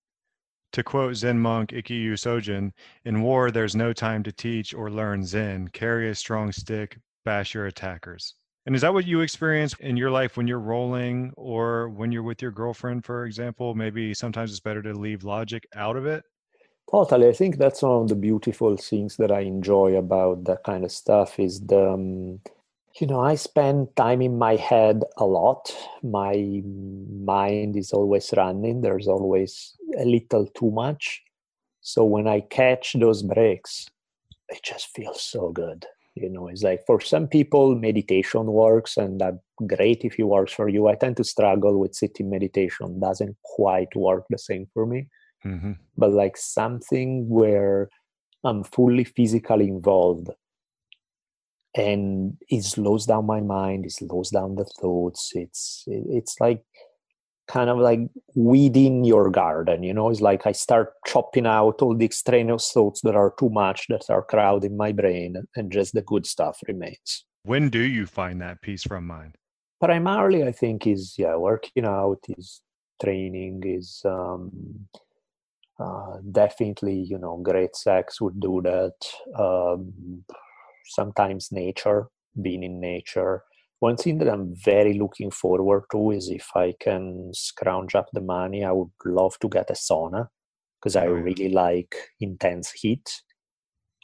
To 0.73 0.83
quote 0.83 1.15
Zen 1.15 1.37
monk 1.37 1.69
Ikkyu 1.69 2.13
Sojun, 2.13 2.71
in 3.05 3.21
war 3.21 3.51
there's 3.51 3.75
no 3.75 3.93
time 3.93 4.23
to 4.23 4.31
teach 4.31 4.73
or 4.73 4.89
learn 4.89 5.23
Zen. 5.23 5.67
Carry 5.67 6.09
a 6.09 6.15
strong 6.15 6.51
stick, 6.51 6.97
bash 7.25 7.53
your 7.53 7.67
attackers. 7.67 8.33
And 8.65 8.75
is 8.75 8.81
that 8.81 8.93
what 8.93 9.05
you 9.05 9.21
experience 9.21 9.75
in 9.81 9.97
your 9.97 10.09
life 10.09 10.35
when 10.35 10.47
you're 10.47 10.59
rolling 10.59 11.31
or 11.37 11.89
when 11.89 12.11
you're 12.11 12.23
with 12.23 12.41
your 12.41 12.49
girlfriend, 12.49 13.05
for 13.05 13.25
example? 13.25 13.75
Maybe 13.75 14.15
sometimes 14.15 14.49
it's 14.49 14.61
better 14.61 14.81
to 14.81 14.93
leave 14.93 15.23
logic 15.23 15.67
out 15.75 15.95
of 15.95 16.07
it? 16.07 16.23
Totally. 16.89 17.27
I 17.27 17.33
think 17.33 17.57
that's 17.57 17.83
one 17.83 18.01
of 18.03 18.07
the 18.07 18.15
beautiful 18.15 18.75
things 18.77 19.15
that 19.17 19.31
I 19.31 19.41
enjoy 19.41 19.95
about 19.95 20.45
that 20.45 20.63
kind 20.63 20.83
of 20.83 20.91
stuff 20.91 21.39
is 21.39 21.59
the 21.59 21.91
um, 21.91 22.39
you 22.99 23.07
know 23.07 23.19
i 23.21 23.35
spend 23.35 23.95
time 23.95 24.21
in 24.21 24.37
my 24.37 24.55
head 24.55 25.03
a 25.17 25.25
lot. 25.25 25.75
My 26.03 26.61
mind 26.63 27.75
is 27.75 27.91
always 27.91 28.33
running. 28.37 28.81
There's 28.81 29.07
always 29.07 29.75
a 29.97 30.05
little 30.05 30.45
too 30.47 30.71
much. 30.71 31.21
So 31.81 32.03
when 32.03 32.27
i 32.27 32.39
catch 32.39 32.93
those 32.93 33.23
breaks 33.23 33.87
it 34.49 34.61
just 34.61 34.87
feels 34.95 35.21
so 35.21 35.49
good. 35.49 35.85
You 36.15 36.29
know 36.29 36.47
it's 36.47 36.63
like 36.63 36.85
for 36.85 37.01
some 37.01 37.27
people 37.27 37.75
meditation 37.75 38.45
works 38.45 38.97
and 38.97 39.19
that's 39.19 39.37
great 39.65 40.01
if 40.03 40.19
it 40.19 40.23
works 40.23 40.53
for 40.53 40.69
you. 40.69 40.87
I 40.87 40.95
tend 40.95 41.17
to 41.17 41.23
struggle 41.23 41.79
with 41.79 41.95
sitting 41.95 42.29
meditation. 42.29 42.99
Doesn't 42.99 43.35
quite 43.43 43.95
work 43.95 44.25
the 44.29 44.37
same 44.37 44.67
for 44.73 44.85
me. 44.85 45.07
Mm-hmm. 45.45 45.73
but 45.97 46.11
like 46.11 46.37
something 46.37 47.27
where 47.27 47.89
i'm 48.45 48.63
fully 48.63 49.03
physically 49.03 49.67
involved 49.67 50.29
and 51.75 52.37
it 52.49 52.63
slows 52.63 53.05
down 53.05 53.25
my 53.25 53.41
mind 53.41 53.85
it 53.85 53.91
slows 53.91 54.29
down 54.29 54.55
the 54.55 54.65
thoughts 54.65 55.31
it's 55.35 55.83
it's 55.87 56.39
like 56.39 56.63
kind 57.47 57.69
of 57.69 57.77
like 57.77 57.99
weeding 58.35 59.03
your 59.03 59.29
garden 59.29 59.83
you 59.83 59.93
know? 59.93 60.09
It's 60.09 60.21
like 60.21 60.47
i 60.47 60.51
start 60.51 60.93
chopping 61.05 61.45
out 61.45 61.81
all 61.81 61.95
the 61.95 62.05
extraneous 62.05 62.71
thoughts 62.71 63.01
that 63.01 63.15
are 63.15 63.33
too 63.37 63.49
much 63.49 63.87
that 63.89 64.09
are 64.09 64.23
crowding 64.23 64.77
my 64.77 64.91
brain 64.91 65.35
and 65.55 65.71
just 65.71 65.93
the 65.93 66.01
good 66.01 66.25
stuff 66.25 66.59
remains. 66.67 67.25
When 67.43 67.69
do 67.69 67.79
you 67.79 68.05
find 68.05 68.39
that 68.41 68.61
peace 68.61 68.83
from 68.83 69.05
mind? 69.07 69.35
Primarily 69.81 70.43
i 70.43 70.51
think 70.53 70.87
is 70.87 71.15
yeah 71.17 71.35
working 71.35 71.85
out 71.85 72.19
is 72.37 72.61
training 73.01 73.61
is 73.65 74.01
um 74.05 74.51
uh, 75.79 76.17
definitely 76.31 76.99
you 77.01 77.17
know 77.17 77.37
great 77.37 77.75
sex 77.75 78.21
would 78.21 78.39
do 78.39 78.61
that 78.61 78.93
um 79.37 79.91
sometimes 80.85 81.51
nature, 81.51 82.07
being 82.41 82.63
in 82.63 82.79
nature. 82.79 83.43
One 83.79 83.97
thing 83.97 84.17
that 84.19 84.29
I'm 84.29 84.55
very 84.55 84.93
looking 84.93 85.29
forward 85.29 85.83
to 85.91 86.11
is 86.11 86.29
if 86.29 86.49
I 86.55 86.73
can 86.79 87.31
scrounge 87.33 87.95
up 87.95 88.07
the 88.13 88.21
money, 88.21 88.63
I 88.63 88.71
would 88.71 88.91
love 89.05 89.37
to 89.39 89.49
get 89.49 89.69
a 89.69 89.73
sauna 89.73 90.27
because 90.79 90.95
I 90.95 91.05
really 91.05 91.49
like 91.49 91.95
intense 92.19 92.71
heat. 92.71 93.21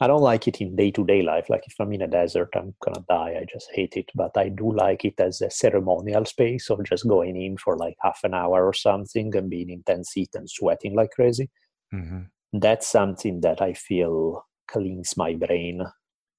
I 0.02 0.06
don't 0.06 0.22
like 0.22 0.48
it 0.48 0.62
in 0.62 0.76
day 0.76 0.90
to 0.92 1.04
day 1.04 1.22
life. 1.22 1.50
Like 1.50 1.64
if 1.66 1.74
I'm 1.78 1.92
in 1.92 2.00
a 2.00 2.06
desert, 2.06 2.48
I'm 2.54 2.74
gonna 2.82 3.04
die. 3.08 3.36
I 3.38 3.46
just 3.52 3.68
hate 3.74 3.96
it. 3.96 4.10
But 4.14 4.36
I 4.36 4.48
do 4.48 4.72
like 4.72 5.04
it 5.04 5.20
as 5.20 5.42
a 5.42 5.50
ceremonial 5.50 6.24
space 6.24 6.70
of 6.70 6.82
just 6.84 7.06
going 7.06 7.36
in 7.36 7.58
for 7.58 7.76
like 7.76 7.96
half 8.02 8.20
an 8.24 8.32
hour 8.32 8.66
or 8.66 8.72
something 8.72 9.34
and 9.36 9.50
being 9.50 9.68
intense 9.68 10.12
heat 10.12 10.30
and 10.34 10.48
sweating 10.48 10.94
like 10.94 11.10
crazy. 11.10 11.50
Mm-hmm. 11.92 12.58
That's 12.58 12.88
something 12.88 13.42
that 13.42 13.60
I 13.60 13.74
feel 13.74 14.46
cleans 14.68 15.16
my 15.18 15.34
brain 15.34 15.82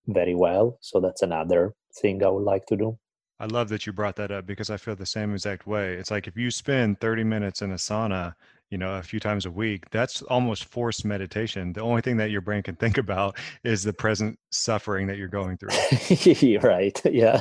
very 0.07 0.35
well. 0.35 0.77
So 0.81 0.99
that's 0.99 1.21
another 1.21 1.73
thing 2.01 2.23
I 2.23 2.29
would 2.29 2.43
like 2.43 2.65
to 2.67 2.77
do. 2.77 2.97
I 3.39 3.45
love 3.45 3.69
that 3.69 3.87
you 3.87 3.93
brought 3.93 4.17
that 4.17 4.31
up 4.31 4.45
because 4.45 4.69
I 4.69 4.77
feel 4.77 4.95
the 4.95 5.05
same 5.05 5.33
exact 5.33 5.65
way. 5.65 5.95
It's 5.95 6.11
like 6.11 6.27
if 6.27 6.37
you 6.37 6.51
spend 6.51 6.99
30 6.99 7.23
minutes 7.23 7.63
in 7.63 7.71
a 7.71 7.75
sauna, 7.75 8.35
you 8.69 8.77
know, 8.77 8.93
a 8.93 9.01
few 9.01 9.19
times 9.19 9.47
a 9.47 9.51
week, 9.51 9.89
that's 9.89 10.21
almost 10.23 10.65
forced 10.65 11.05
meditation. 11.05 11.73
The 11.73 11.81
only 11.81 12.01
thing 12.01 12.17
that 12.17 12.29
your 12.29 12.41
brain 12.41 12.61
can 12.61 12.75
think 12.75 12.97
about 12.99 13.37
is 13.63 13.81
the 13.81 13.93
present 13.93 14.37
suffering 14.51 15.07
that 15.07 15.17
you're 15.17 15.27
going 15.27 15.57
through. 15.57 16.59
right. 16.59 17.01
Yeah. 17.11 17.39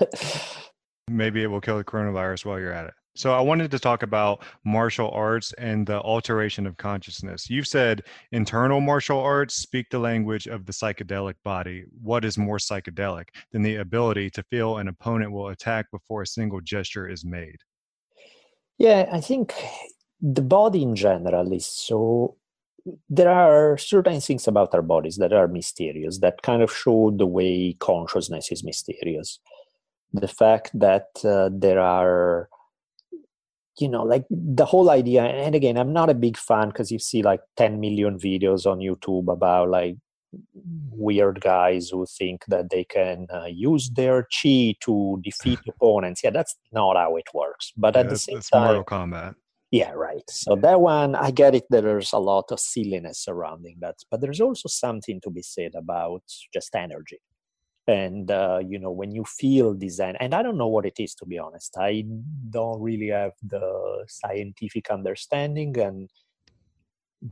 Maybe 1.07 1.43
it 1.43 1.49
will 1.49 1.61
kill 1.61 1.77
the 1.77 1.85
coronavirus 1.85 2.45
while 2.45 2.59
you're 2.59 2.73
at 2.73 2.87
it. 2.87 2.95
So 3.17 3.33
I 3.33 3.41
wanted 3.41 3.71
to 3.73 3.79
talk 3.79 4.03
about 4.03 4.45
martial 4.65 5.11
arts 5.11 5.53
and 5.55 5.87
the 5.87 6.01
alteration 6.01 6.67
of 6.67 6.77
consciousness. 6.77 7.51
You've 7.51 7.67
said 7.67 8.05
internal 8.31 8.81
martial 8.81 9.19
arts 9.19 9.55
speak 9.55 9.91
the 9.91 9.99
language 9.99 10.47
of 10.47 10.65
the 10.65 10.73
psychedelic 10.73 11.35
body. 11.45 11.85
What 12.03 12.25
is 12.25 12.39
more 12.39 12.59
psychedelic 12.59 13.29
than 13.53 13.63
the 13.63 13.77
ability 13.77 14.31
to 14.31 14.43
feel 14.45 14.79
an 14.79 14.89
opponent 14.89 15.33
will 15.33 15.49
attack 15.49 15.91
before 15.91 16.23
a 16.23 16.27
single 16.27 16.61
gesture 16.61 17.09
is 17.09 17.25
made? 17.25 17.59
Yeah, 18.79 19.09
I 19.13 19.21
think 19.21 19.55
the 20.23 20.43
body 20.43 20.83
in 20.83 20.95
general 20.95 21.53
is 21.53 21.67
so 21.67 22.37
there 23.09 23.31
are 23.31 23.77
certain 23.77 24.21
things 24.21 24.49
about 24.49 24.75
our 24.75 24.83
bodies 24.83 25.17
that 25.17 25.33
are 25.33 25.49
mysterious 25.49 26.19
that 26.19 26.43
kind 26.43 26.63
of 26.63 26.75
show 26.75 27.13
the 27.15 27.27
way 27.27 27.75
consciousness 27.79 28.51
is 28.51 28.65
mysterious 28.65 29.39
the 30.13 30.29
fact 30.29 30.71
that 30.79 31.09
uh, 31.25 31.51
there 31.53 31.79
are 31.79 32.49
you 33.81 33.89
know 33.89 34.03
like 34.03 34.25
the 34.31 34.65
whole 34.65 34.91
idea 34.91 35.23
and 35.23 35.55
again 35.55 35.77
i'm 35.77 35.93
not 35.93 36.11
a 36.11 36.15
big 36.15 36.37
fan 36.37 36.69
because 36.69 36.91
you 36.91 36.99
see 36.99 37.23
like 37.23 37.41
10 37.57 37.81
million 37.81 38.19
videos 38.19 38.67
on 38.67 38.79
youtube 38.79 39.33
about 39.33 39.69
like 39.69 39.97
weird 40.93 41.41
guys 41.41 41.89
who 41.89 42.07
think 42.07 42.45
that 42.47 42.71
they 42.71 42.85
can 42.85 43.27
uh, 43.33 43.47
use 43.47 43.91
their 43.91 44.23
chi 44.23 44.77
to 44.81 45.21
defeat 45.25 45.59
opponents. 45.69 46.23
Yeah 46.23 46.31
that's 46.31 46.57
not 46.73 46.97
how 46.97 47.17
it 47.17 47.25
works 47.35 47.73
but 47.77 47.95
yeah, 47.95 48.03
at 48.03 48.11
the 48.11 48.19
same 48.19 48.41
time 48.41 48.65
mortal 48.65 48.85
combat 48.85 49.35
yeah 49.73 49.91
right. 49.91 50.23
So 50.29 50.57
that 50.57 50.81
one 50.81 51.15
i 51.17 51.31
get 51.31 51.55
it 51.55 51.65
that 51.71 51.83
there's 51.83 52.13
a 52.13 52.19
lot 52.19 52.53
of 52.53 52.61
silliness 52.61 53.19
surrounding 53.19 53.77
that 53.81 53.97
but 54.11 54.21
there's 54.21 54.41
also 54.41 54.69
something 54.69 55.21
to 55.23 55.31
be 55.31 55.43
said 55.43 55.73
about 55.75 56.23
just 56.53 56.75
energy 56.77 57.19
and 57.91 58.31
uh, 58.31 58.61
you 58.67 58.79
know 58.79 58.91
when 58.91 59.11
you 59.13 59.25
feel 59.25 59.75
design 59.75 60.17
and 60.21 60.35
i 60.35 60.43
don't 60.43 60.57
know 60.57 60.69
what 60.69 60.87
it 60.87 60.99
is 60.99 61.15
to 61.15 61.27
be 61.27 61.39
honest. 61.39 61.77
I 61.79 62.05
don't 62.51 62.81
really 62.81 63.09
have 63.09 63.33
the 63.43 64.05
scientific 64.09 64.91
understanding 64.91 65.79
and 65.79 66.09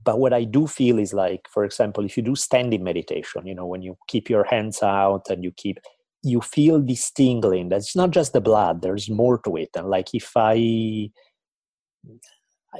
but 0.04 0.18
what 0.18 0.34
i 0.34 0.44
do 0.44 0.66
feel 0.66 0.98
is 0.98 1.14
like 1.14 1.46
for 1.50 1.64
example 1.64 2.04
if 2.04 2.16
you 2.16 2.22
do 2.22 2.36
standing 2.36 2.84
meditation 2.84 3.46
you 3.46 3.54
know 3.54 3.66
when 3.66 3.82
you 3.82 3.96
keep 4.06 4.28
your 4.28 4.44
hands 4.44 4.82
out 4.82 5.30
and 5.30 5.42
you 5.42 5.50
keep 5.56 5.78
you 6.22 6.40
feel 6.40 6.80
this 6.80 7.10
tingling 7.10 7.68
that's 7.68 7.96
not 7.96 8.10
just 8.10 8.32
the 8.32 8.40
blood 8.40 8.82
there's 8.82 9.08
more 9.08 9.38
to 9.38 9.56
it. 9.56 9.70
And 9.76 9.88
like 9.88 10.14
if 10.14 10.32
i 10.36 11.10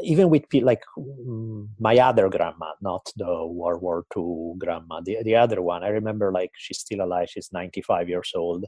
even 0.02 0.28
with 0.28 0.44
like 0.52 0.82
mm, 0.98 1.68
my 1.78 1.98
other 1.98 2.28
grandma, 2.28 2.72
not 2.80 3.10
the 3.16 3.46
World 3.46 3.82
War 3.82 4.04
II 4.16 4.54
grandma, 4.58 5.00
the, 5.00 5.18
the 5.22 5.36
other 5.36 5.62
one, 5.62 5.82
I 5.82 5.88
remember 5.88 6.30
like 6.30 6.52
she's 6.56 6.78
still 6.78 7.00
alive, 7.02 7.28
she's 7.30 7.52
95 7.52 8.08
years 8.08 8.32
old. 8.34 8.64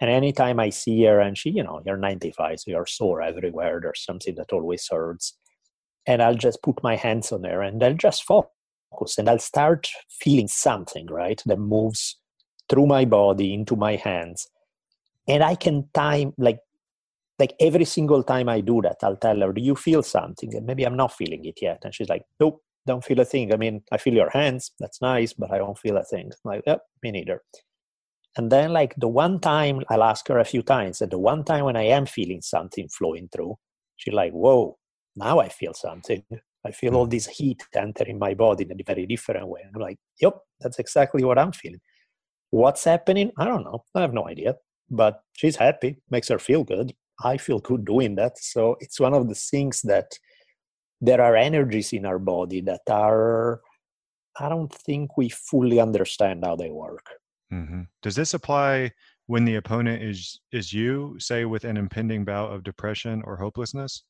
And 0.00 0.10
anytime 0.10 0.60
I 0.60 0.70
see 0.70 1.04
her, 1.04 1.20
and 1.20 1.36
she, 1.36 1.50
you 1.50 1.62
know, 1.62 1.80
you're 1.84 1.96
95, 1.96 2.60
so 2.60 2.70
you're 2.70 2.86
sore 2.86 3.22
everywhere, 3.22 3.80
there's 3.82 4.04
something 4.04 4.34
that 4.36 4.52
always 4.52 4.86
hurts. 4.88 5.36
And 6.06 6.22
I'll 6.22 6.36
just 6.36 6.62
put 6.62 6.82
my 6.82 6.96
hands 6.96 7.32
on 7.32 7.44
her 7.44 7.62
and 7.62 7.82
I'll 7.82 7.94
just 7.94 8.24
focus 8.24 8.50
and 9.18 9.28
I'll 9.28 9.38
start 9.38 9.88
feeling 10.08 10.48
something, 10.48 11.06
right, 11.06 11.40
that 11.46 11.58
moves 11.58 12.16
through 12.68 12.86
my 12.86 13.04
body 13.04 13.54
into 13.54 13.76
my 13.76 13.96
hands. 13.96 14.48
And 15.26 15.42
I 15.42 15.54
can 15.54 15.88
time, 15.92 16.32
like, 16.38 16.60
like 17.38 17.54
every 17.60 17.84
single 17.84 18.22
time 18.22 18.48
I 18.48 18.60
do 18.60 18.80
that, 18.82 18.96
I'll 19.02 19.16
tell 19.16 19.40
her, 19.40 19.52
Do 19.52 19.60
you 19.60 19.76
feel 19.76 20.02
something? 20.02 20.54
And 20.54 20.66
maybe 20.66 20.84
I'm 20.84 20.96
not 20.96 21.12
feeling 21.12 21.44
it 21.44 21.58
yet. 21.62 21.80
And 21.84 21.94
she's 21.94 22.08
like, 22.08 22.22
Nope, 22.40 22.62
don't 22.86 23.04
feel 23.04 23.20
a 23.20 23.24
thing. 23.24 23.52
I 23.52 23.56
mean, 23.56 23.82
I 23.92 23.98
feel 23.98 24.14
your 24.14 24.30
hands. 24.30 24.72
That's 24.80 25.00
nice, 25.00 25.32
but 25.32 25.52
I 25.52 25.58
don't 25.58 25.78
feel 25.78 25.96
a 25.96 26.04
thing. 26.04 26.30
I'm 26.44 26.50
like, 26.50 26.62
Yep, 26.66 26.80
me 27.02 27.10
neither. 27.12 27.42
And 28.36 28.52
then, 28.52 28.72
like, 28.72 28.94
the 28.96 29.08
one 29.08 29.40
time 29.40 29.82
I'll 29.88 30.02
ask 30.02 30.28
her 30.28 30.38
a 30.38 30.44
few 30.44 30.62
times, 30.62 31.00
and 31.00 31.10
the 31.10 31.18
one 31.18 31.44
time 31.44 31.64
when 31.64 31.76
I 31.76 31.84
am 31.84 32.06
feeling 32.06 32.40
something 32.42 32.88
flowing 32.88 33.28
through, 33.32 33.56
she's 33.96 34.14
like, 34.14 34.32
Whoa, 34.32 34.76
now 35.16 35.38
I 35.40 35.48
feel 35.48 35.74
something. 35.74 36.24
I 36.66 36.72
feel 36.72 36.96
all 36.96 37.06
mm. 37.06 37.10
this 37.10 37.26
heat 37.26 37.62
entering 37.74 38.18
my 38.18 38.34
body 38.34 38.66
in 38.68 38.72
a 38.72 38.84
very 38.84 39.06
different 39.06 39.46
way. 39.46 39.60
And 39.64 39.74
I'm 39.74 39.82
like, 39.82 39.98
Yep, 40.20 40.38
that's 40.60 40.78
exactly 40.78 41.22
what 41.24 41.38
I'm 41.38 41.52
feeling. 41.52 41.80
What's 42.50 42.84
happening? 42.84 43.30
I 43.38 43.44
don't 43.44 43.64
know. 43.64 43.84
I 43.94 44.00
have 44.00 44.14
no 44.14 44.26
idea. 44.26 44.56
But 44.90 45.20
she's 45.34 45.56
happy, 45.56 45.98
makes 46.10 46.28
her 46.28 46.38
feel 46.38 46.64
good. 46.64 46.94
I 47.22 47.36
feel 47.36 47.58
good 47.58 47.84
doing 47.84 48.14
that. 48.16 48.38
So 48.38 48.76
it's 48.80 49.00
one 49.00 49.14
of 49.14 49.28
the 49.28 49.34
things 49.34 49.82
that 49.82 50.18
there 51.00 51.20
are 51.20 51.36
energies 51.36 51.92
in 51.92 52.06
our 52.06 52.18
body 52.18 52.60
that 52.62 52.82
are, 52.88 53.60
I 54.38 54.48
don't 54.48 54.72
think 54.72 55.16
we 55.16 55.28
fully 55.28 55.80
understand 55.80 56.44
how 56.44 56.56
they 56.56 56.70
work. 56.70 57.06
Mm-hmm. 57.52 57.82
Does 58.02 58.14
this 58.14 58.34
apply 58.34 58.92
when 59.26 59.44
the 59.44 59.56
opponent 59.56 60.02
is 60.02 60.40
is 60.52 60.72
you, 60.72 61.16
say, 61.18 61.44
with 61.44 61.64
an 61.64 61.76
impending 61.76 62.24
bout 62.24 62.52
of 62.52 62.62
depression 62.62 63.22
or 63.24 63.36
hopelessness? 63.36 64.04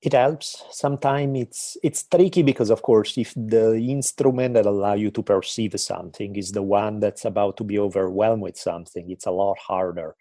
It 0.00 0.12
helps. 0.12 0.64
Sometimes 0.70 1.38
it's 1.40 1.76
it's 1.82 2.04
tricky 2.04 2.42
because, 2.42 2.70
of 2.70 2.82
course, 2.82 3.18
if 3.18 3.32
the 3.34 3.74
instrument 3.74 4.54
that 4.54 4.66
allow 4.66 4.94
you 4.94 5.10
to 5.10 5.22
perceive 5.22 5.78
something 5.80 6.36
is 6.36 6.52
the 6.52 6.62
one 6.62 7.00
that's 7.00 7.24
about 7.24 7.56
to 7.56 7.64
be 7.64 7.78
overwhelmed 7.78 8.42
with 8.42 8.58
something, 8.58 9.10
it's 9.10 9.26
a 9.26 9.30
lot 9.30 9.58
harder 9.58 10.14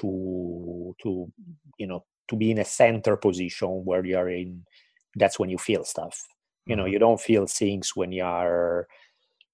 to 0.00 0.94
to 1.02 1.32
you 1.78 1.86
know 1.86 2.04
to 2.28 2.36
be 2.36 2.50
in 2.50 2.58
a 2.58 2.64
center 2.64 3.16
position 3.16 3.68
where 3.84 4.04
you 4.04 4.16
are 4.16 4.28
in 4.28 4.64
that's 5.16 5.38
when 5.38 5.50
you 5.50 5.58
feel 5.58 5.84
stuff. 5.84 6.18
You 6.66 6.76
know 6.76 6.84
mm-hmm. 6.84 6.92
you 6.92 6.98
don't 6.98 7.20
feel 7.20 7.46
things 7.46 7.92
when 7.94 8.12
you 8.12 8.24
are 8.24 8.86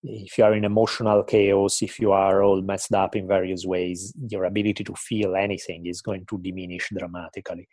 if 0.03 0.37
you 0.37 0.45
are 0.45 0.55
in 0.55 0.65
emotional 0.65 1.23
chaos 1.23 1.81
if 1.81 1.99
you 1.99 2.13
are 2.13 2.43
all 2.43 2.61
messed 2.61 2.93
up 2.93 3.17
in 3.17 3.27
various 3.27 3.65
ways 3.65 4.13
your 4.29 4.45
ability 4.45 4.85
to 4.85 4.95
feel 4.95 5.35
anything 5.35 5.87
is 5.87 6.03
going 6.03 6.27
to 6.27 6.39
diminish 6.39 6.91
dramatically. 6.97 7.69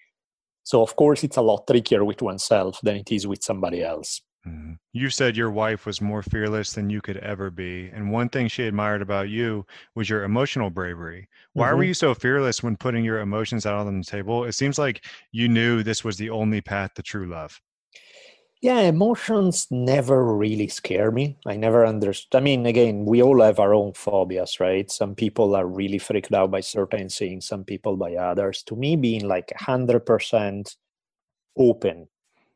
So 0.64 0.82
of 0.82 0.96
course 0.96 1.24
it's 1.24 1.38
a 1.38 1.42
lot 1.42 1.66
trickier 1.68 2.06
with 2.06 2.22
oneself 2.22 2.80
than 2.84 2.98
it 2.98 3.12
is 3.12 3.28
with 3.28 3.44
somebody 3.44 3.84
else 3.84 4.22
Mm-hmm. 4.48 4.74
You 4.94 5.10
said 5.10 5.38
your 5.38 5.52
wife 5.52 5.86
was 5.86 6.02
more 6.02 6.24
fearless 6.24 6.74
than 6.74 6.90
you 6.90 7.02
could 7.02 7.18
ever 7.18 7.52
be. 7.52 7.90
And 7.94 8.12
one 8.12 8.30
thing 8.30 8.48
she 8.48 8.64
admired 8.64 9.02
about 9.02 9.30
you 9.30 9.66
was 9.96 10.10
your 10.10 10.24
emotional 10.24 10.70
bravery. 10.70 11.30
Why 11.54 11.68
mm-hmm. 11.68 11.78
were 11.78 11.84
you 11.84 11.94
so 11.94 12.16
fearless 12.16 12.64
when 12.64 12.76
putting 12.76 13.06
your 13.06 13.20
emotions 13.20 13.66
out 13.66 13.86
on 13.86 14.00
the 14.00 14.04
table? 14.04 14.46
It 14.46 14.54
seems 14.54 14.80
like 14.80 15.06
you 15.32 15.48
knew 15.48 15.84
this 15.84 16.04
was 16.04 16.18
the 16.18 16.32
only 16.32 16.62
path 16.62 16.96
to 16.96 17.04
true 17.04 17.28
love. 17.28 17.60
Yeah, 18.62 18.82
emotions 18.82 19.68
never 19.72 20.36
really 20.36 20.68
scare 20.68 21.10
me. 21.10 21.36
I 21.48 21.58
never 21.58 21.84
understood. 21.84 22.38
I 22.40 22.44
mean, 22.44 22.68
again, 22.68 23.06
we 23.06 23.24
all 23.24 23.42
have 23.42 23.60
our 23.60 23.74
own 23.74 23.94
phobias, 23.94 24.60
right? 24.60 24.90
Some 24.90 25.16
people 25.16 25.56
are 25.56 25.66
really 25.66 25.98
freaked 25.98 26.32
out 26.32 26.52
by 26.52 26.60
certain 26.60 27.10
things, 27.10 27.48
some 27.48 27.64
people 27.64 27.98
by 27.98 28.14
others. 28.16 28.62
To 28.64 28.76
me, 28.76 28.96
being 28.96 29.28
like 29.28 29.52
100% 29.60 30.76
open 31.58 32.08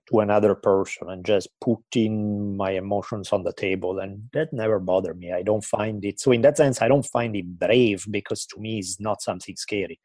to 0.10 0.20
another 0.20 0.54
person 0.54 1.10
and 1.10 1.26
just 1.26 1.48
putting 1.62 2.56
my 2.56 2.72
emotions 2.72 3.32
on 3.32 3.44
the 3.44 3.54
table 3.54 4.00
and 4.00 4.30
that 4.34 4.54
never 4.54 4.80
bothered 4.80 5.18
me. 5.18 5.32
I 5.32 5.42
don't 5.42 5.64
find 5.64 6.04
it 6.06 6.20
so 6.20 6.32
in 6.32 6.42
that 6.42 6.58
sense 6.58 6.82
i 6.82 6.88
don't 6.88 7.06
find 7.06 7.36
it 7.36 7.60
brave 7.60 8.06
because 8.12 8.46
to 8.48 8.60
me 8.60 8.80
it's 8.80 9.00
not 9.00 9.22
something 9.22 9.56
scary. 9.56 10.00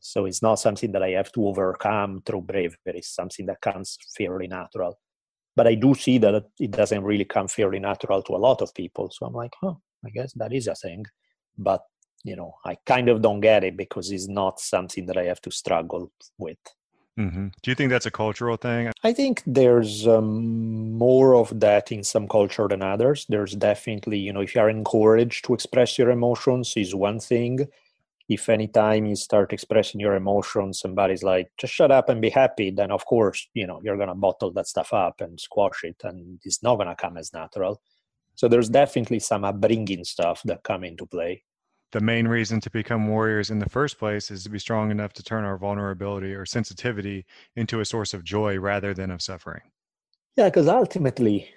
So 0.00 0.26
it's 0.26 0.42
not 0.42 0.56
something 0.56 0.92
that 0.92 1.02
i 1.02 1.10
have 1.10 1.32
to 1.32 1.46
overcome 1.46 2.22
through 2.26 2.42
bravery. 2.42 2.76
It's 2.86 3.14
something 3.14 3.46
that 3.46 3.60
comes 3.60 3.98
fairly 4.16 4.48
natural. 4.48 4.98
But 5.56 5.66
i 5.66 5.74
do 5.74 5.94
see 5.94 6.18
that 6.18 6.44
it 6.58 6.70
doesn't 6.70 7.04
really 7.04 7.24
come 7.24 7.48
fairly 7.48 7.78
natural 7.78 8.22
to 8.22 8.34
a 8.34 8.44
lot 8.48 8.60
of 8.62 8.74
people. 8.74 9.10
So 9.10 9.26
i'm 9.26 9.34
like 9.34 9.54
oh 9.62 9.80
i 10.04 10.10
guess 10.10 10.32
that 10.34 10.52
is 10.52 10.66
a 10.66 10.74
thing. 10.74 11.04
But 11.56 11.82
you 12.24 12.36
know 12.36 12.54
i 12.64 12.76
kind 12.86 13.08
of 13.08 13.22
don't 13.22 13.40
get 13.40 13.64
it 13.64 13.76
because 13.76 14.10
it's 14.10 14.28
not 14.28 14.60
something 14.60 15.06
that 15.06 15.16
i 15.16 15.24
have 15.24 15.40
to 15.40 15.50
struggle 15.50 16.12
with 16.38 16.58
Mm-hmm. 17.18 17.48
Do 17.62 17.70
you 17.70 17.74
think 17.74 17.90
that's 17.90 18.06
a 18.06 18.10
cultural 18.10 18.56
thing? 18.56 18.90
I 19.02 19.12
think 19.12 19.42
there's 19.46 20.06
um, 20.08 20.92
more 20.94 21.34
of 21.34 21.60
that 21.60 21.92
in 21.92 22.04
some 22.04 22.26
culture 22.26 22.66
than 22.68 22.82
others. 22.82 23.26
There's 23.28 23.54
definitely, 23.54 24.18
you 24.18 24.32
know, 24.32 24.40
if 24.40 24.54
you 24.54 24.62
are 24.62 24.70
encouraged 24.70 25.44
to 25.44 25.54
express 25.54 25.98
your 25.98 26.10
emotions, 26.10 26.72
is 26.76 26.94
one 26.94 27.20
thing. 27.20 27.68
If 28.28 28.48
anytime 28.48 29.04
you 29.04 29.16
start 29.16 29.52
expressing 29.52 30.00
your 30.00 30.14
emotions, 30.14 30.80
somebody's 30.80 31.22
like, 31.22 31.50
just 31.58 31.74
shut 31.74 31.90
up 31.90 32.08
and 32.08 32.22
be 32.22 32.30
happy, 32.30 32.70
then 32.70 32.90
of 32.90 33.04
course, 33.04 33.46
you 33.52 33.66
know, 33.66 33.80
you're 33.84 33.96
going 33.96 34.08
to 34.08 34.14
bottle 34.14 34.50
that 34.52 34.68
stuff 34.68 34.94
up 34.94 35.20
and 35.20 35.38
squash 35.38 35.84
it, 35.84 35.96
and 36.04 36.38
it's 36.44 36.62
not 36.62 36.76
going 36.76 36.88
to 36.88 36.96
come 36.96 37.18
as 37.18 37.34
natural. 37.34 37.82
So 38.36 38.48
there's 38.48 38.70
definitely 38.70 39.18
some 39.18 39.44
upbringing 39.44 40.04
stuff 40.04 40.40
that 40.46 40.62
come 40.62 40.84
into 40.84 41.04
play 41.04 41.42
the 41.92 42.00
main 42.00 42.26
reason 42.26 42.60
to 42.60 42.70
become 42.70 43.06
warriors 43.06 43.50
in 43.50 43.58
the 43.58 43.68
first 43.68 43.98
place 43.98 44.30
is 44.30 44.44
to 44.44 44.50
be 44.50 44.58
strong 44.58 44.90
enough 44.90 45.12
to 45.14 45.22
turn 45.22 45.44
our 45.44 45.58
vulnerability 45.58 46.34
or 46.34 46.44
sensitivity 46.46 47.24
into 47.54 47.80
a 47.80 47.84
source 47.84 48.14
of 48.14 48.24
joy 48.24 48.58
rather 48.58 48.94
than 48.94 49.10
of 49.10 49.22
suffering. 49.22 49.62
Yeah, 50.36 50.48
because 50.48 50.68
ultimately, 50.68 51.48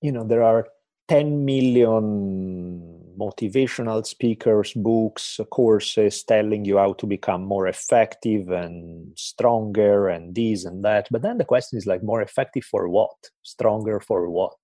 you 0.00 0.12
know, 0.12 0.24
there 0.24 0.44
are 0.44 0.68
10 1.08 1.44
million 1.44 3.00
motivational 3.18 4.06
speakers, 4.06 4.72
books, 4.74 5.40
courses 5.50 6.22
telling 6.22 6.64
you 6.64 6.78
how 6.78 6.92
to 6.94 7.06
become 7.06 7.44
more 7.44 7.66
effective 7.66 8.50
and 8.50 9.16
stronger 9.16 10.08
and 10.08 10.34
this 10.34 10.64
and 10.64 10.84
that. 10.84 11.08
But 11.10 11.22
then 11.22 11.38
the 11.38 11.44
question 11.44 11.78
is 11.78 11.86
like, 11.86 12.02
more 12.02 12.22
effective 12.22 12.64
for 12.64 12.88
what? 12.88 13.16
Stronger 13.42 14.00
for 14.00 14.30
what? 14.30 14.56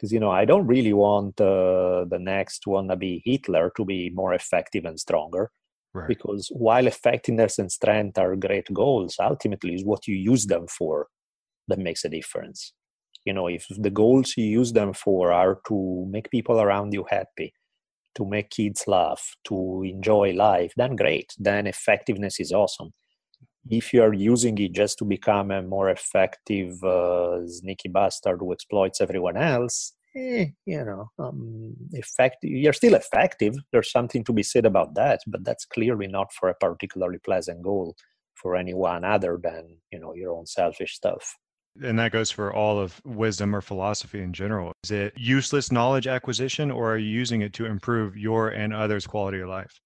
Because, 0.00 0.12
you 0.12 0.20
know, 0.20 0.30
I 0.30 0.46
don't 0.46 0.66
really 0.66 0.94
want 0.94 1.40
uh, 1.40 2.06
the 2.08 2.18
next 2.18 2.64
wannabe 2.66 3.20
Hitler 3.24 3.70
to 3.76 3.84
be 3.84 4.10
more 4.10 4.32
effective 4.32 4.86
and 4.86 4.98
stronger. 4.98 5.50
Right. 5.92 6.08
Because 6.08 6.48
while 6.52 6.86
effectiveness 6.86 7.58
and 7.58 7.70
strength 7.70 8.16
are 8.16 8.34
great 8.36 8.72
goals, 8.72 9.16
ultimately 9.20 9.74
is 9.74 9.84
what 9.84 10.06
you 10.06 10.14
use 10.14 10.46
them 10.46 10.66
for 10.68 11.08
that 11.68 11.78
makes 11.78 12.04
a 12.04 12.08
difference 12.08 12.72
you 13.24 13.32
know 13.32 13.46
if 13.46 13.66
the 13.78 13.90
goals 13.90 14.34
you 14.36 14.44
use 14.44 14.72
them 14.72 14.92
for 14.92 15.32
are 15.32 15.60
to 15.66 16.06
make 16.10 16.30
people 16.30 16.60
around 16.60 16.92
you 16.92 17.04
happy 17.08 17.52
to 18.14 18.24
make 18.24 18.50
kids 18.50 18.84
laugh 18.86 19.36
to 19.44 19.82
enjoy 19.84 20.32
life 20.32 20.72
then 20.76 20.96
great 20.96 21.32
then 21.38 21.66
effectiveness 21.66 22.40
is 22.40 22.52
awesome 22.52 22.92
if 23.68 23.92
you 23.92 24.02
are 24.02 24.14
using 24.14 24.56
it 24.58 24.72
just 24.72 24.98
to 24.98 25.04
become 25.04 25.50
a 25.50 25.62
more 25.62 25.90
effective 25.90 26.82
uh, 26.82 27.46
sneaky 27.46 27.88
bastard 27.88 28.38
who 28.40 28.52
exploits 28.52 29.00
everyone 29.00 29.36
else 29.36 29.92
eh, 30.16 30.46
you 30.66 30.84
know 30.84 31.10
um, 31.18 31.74
effective 31.92 32.50
you're 32.50 32.72
still 32.72 32.94
effective 32.94 33.54
there's 33.72 33.90
something 33.90 34.24
to 34.24 34.32
be 34.32 34.42
said 34.42 34.64
about 34.64 34.94
that 34.94 35.20
but 35.26 35.44
that's 35.44 35.64
clearly 35.64 36.06
not 36.06 36.32
for 36.32 36.48
a 36.48 36.54
particularly 36.54 37.18
pleasant 37.18 37.62
goal 37.62 37.94
for 38.34 38.56
anyone 38.56 39.04
other 39.04 39.38
than 39.42 39.76
you 39.92 39.98
know 39.98 40.14
your 40.14 40.32
own 40.32 40.46
selfish 40.46 40.94
stuff 40.94 41.36
and 41.82 41.98
that 41.98 42.12
goes 42.12 42.30
for 42.30 42.52
all 42.52 42.78
of 42.78 43.00
wisdom 43.04 43.54
or 43.54 43.60
philosophy 43.60 44.20
in 44.20 44.32
general. 44.32 44.72
Is 44.84 44.90
it 44.90 45.14
useless 45.16 45.70
knowledge 45.70 46.06
acquisition 46.08 46.70
or 46.70 46.92
are 46.92 46.98
you 46.98 47.08
using 47.08 47.42
it 47.42 47.52
to 47.54 47.66
improve 47.66 48.16
your 48.16 48.48
and 48.48 48.74
others' 48.74 49.06
quality 49.06 49.40
of 49.40 49.48
life? 49.48 49.80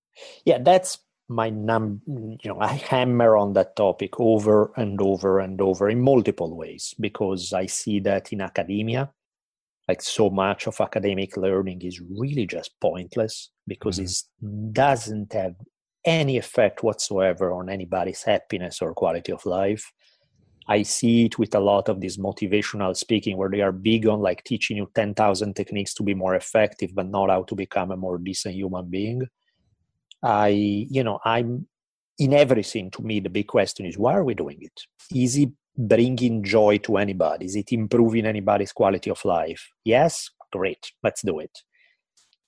Yeah, 0.45 0.59
that's 0.63 0.99
my 1.29 1.49
num 1.49 2.01
you 2.07 2.39
know 2.45 2.61
i 2.61 2.75
hammer 2.75 3.37
on 3.37 3.53
that 3.55 3.75
topic 3.77 4.21
over 4.21 4.73
and 4.77 5.01
over 5.01 5.41
and 5.41 5.61
over 5.61 5.89
in 5.89 6.01
multiple 6.01 6.57
ways 6.57 6.95
because 7.01 7.53
i 7.53 7.65
see 7.65 7.99
that 7.99 8.33
in 8.33 8.41
academia 8.41 9.11
like 9.89 10.03
so 10.03 10.29
much 10.31 10.67
of 10.67 10.81
academic 10.81 11.37
learning 11.37 11.81
is 11.83 12.01
really 12.01 12.47
just 12.47 12.73
pointless 12.81 13.51
because 13.67 13.99
mm-hmm. 13.99 14.67
it 14.67 14.73
doesn't 14.73 15.33
have 15.33 15.55
any 16.05 16.37
effect 16.37 16.83
whatsoever 16.83 17.53
on 17.53 17.71
anybody's 17.71 18.23
happiness 18.23 18.83
or 18.83 18.93
quality 18.93 19.33
of 19.33 19.45
life 19.47 19.91
I 20.67 20.83
see 20.83 21.27
it 21.27 21.39
with 21.39 21.55
a 21.55 21.61
lot 21.61 21.89
of 21.89 22.01
this 22.01 22.17
motivational 22.17 22.97
speaking 22.97 23.37
where 23.37 23.51
they 23.51 23.61
are 23.61 23.73
big 23.73 24.07
on 24.07 24.21
like 24.21 24.45
teaching 24.45 24.79
you 24.79 24.91
10,000 24.95 25.55
techniques 25.55 25.93
to 25.95 26.03
be 26.03 26.15
more 26.15 26.35
effective, 26.35 26.95
but 26.95 27.09
not 27.09 27.29
how 27.29 27.43
to 27.45 27.55
become 27.55 27.91
a 27.91 27.97
more 27.97 28.19
decent 28.19 28.55
human 28.55 28.89
being. 28.89 29.27
I, 30.25 30.49
you 30.49 31.05
know, 31.05 31.21
I'm 31.25 31.67
in 32.19 32.33
everything 32.33 32.91
to 32.93 33.03
me, 33.03 33.21
the 33.21 33.29
big 33.29 33.47
question 33.47 33.87
is 33.87 33.99
why 33.99 34.15
are 34.15 34.25
we 34.25 34.35
doing 34.35 34.59
it? 34.61 34.81
Is 35.15 35.37
it 35.37 35.51
bringing 35.77 36.43
joy 36.43 36.79
to 36.79 36.97
anybody? 36.97 37.47
Is 37.47 37.57
it 37.57 37.73
improving 37.73 38.27
anybody's 38.27 38.73
quality 38.73 39.11
of 39.11 39.25
life? 39.25 39.69
Yes, 39.85 40.31
great, 40.53 40.93
let's 41.03 41.23
do 41.23 41.39
it. 41.41 41.59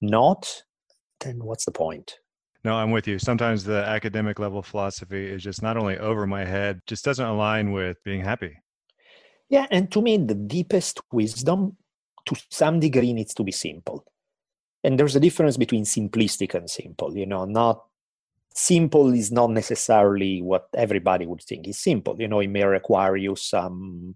Not, 0.00 0.62
then 1.20 1.44
what's 1.44 1.64
the 1.64 1.72
point? 1.72 2.14
No, 2.64 2.74
I'm 2.74 2.90
with 2.90 3.06
you. 3.06 3.18
Sometimes 3.18 3.64
the 3.64 3.84
academic 3.84 4.38
level 4.38 4.62
philosophy 4.62 5.26
is 5.26 5.42
just 5.42 5.62
not 5.62 5.76
only 5.76 5.98
over 5.98 6.26
my 6.26 6.44
head, 6.44 6.80
just 6.86 7.04
doesn't 7.04 7.24
align 7.24 7.72
with 7.72 8.02
being 8.04 8.22
happy. 8.22 8.56
Yeah, 9.48 9.66
and 9.70 9.90
to 9.92 10.02
me, 10.02 10.16
the 10.16 10.34
deepest 10.34 11.00
wisdom 11.12 11.76
to 12.26 12.36
some 12.50 12.80
degree 12.80 13.12
needs 13.12 13.34
to 13.34 13.44
be 13.44 13.52
simple. 13.52 14.04
And 14.84 14.98
there's 14.98 15.16
a 15.16 15.20
difference 15.20 15.56
between 15.56 15.84
simplistic 15.84 16.54
and 16.54 16.70
simple, 16.70 17.16
you 17.16 17.26
know, 17.26 17.44
not 17.44 17.82
simple 18.54 19.12
is 19.12 19.30
not 19.30 19.50
necessarily 19.50 20.40
what 20.40 20.68
everybody 20.74 21.26
would 21.26 21.42
think 21.42 21.68
is 21.68 21.78
simple. 21.78 22.16
You 22.18 22.28
know, 22.28 22.40
it 22.40 22.48
may 22.48 22.64
require 22.64 23.16
you 23.16 23.36
some 23.36 24.14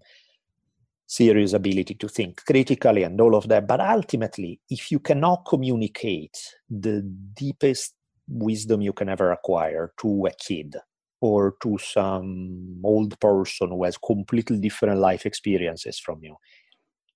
serious 1.05 1.53
ability 1.53 1.93
to 1.95 2.07
think 2.07 2.43
critically 2.45 3.03
and 3.03 3.19
all 3.19 3.35
of 3.35 3.47
that. 3.49 3.67
But 3.67 3.81
ultimately, 3.81 4.59
if 4.69 4.91
you 4.91 4.99
cannot 4.99 5.45
communicate 5.45 6.37
the 6.69 7.01
deepest 7.01 7.93
wisdom 8.27 8.81
you 8.81 8.93
can 8.93 9.09
ever 9.09 9.31
acquire 9.31 9.91
to 9.99 10.25
a 10.25 10.31
kid 10.31 10.77
or 11.19 11.55
to 11.61 11.77
some 11.77 12.79
old 12.83 13.19
person 13.19 13.69
who 13.69 13.83
has 13.83 13.97
completely 13.97 14.57
different 14.57 14.99
life 14.99 15.25
experiences 15.25 15.99
from 15.99 16.23
you, 16.23 16.37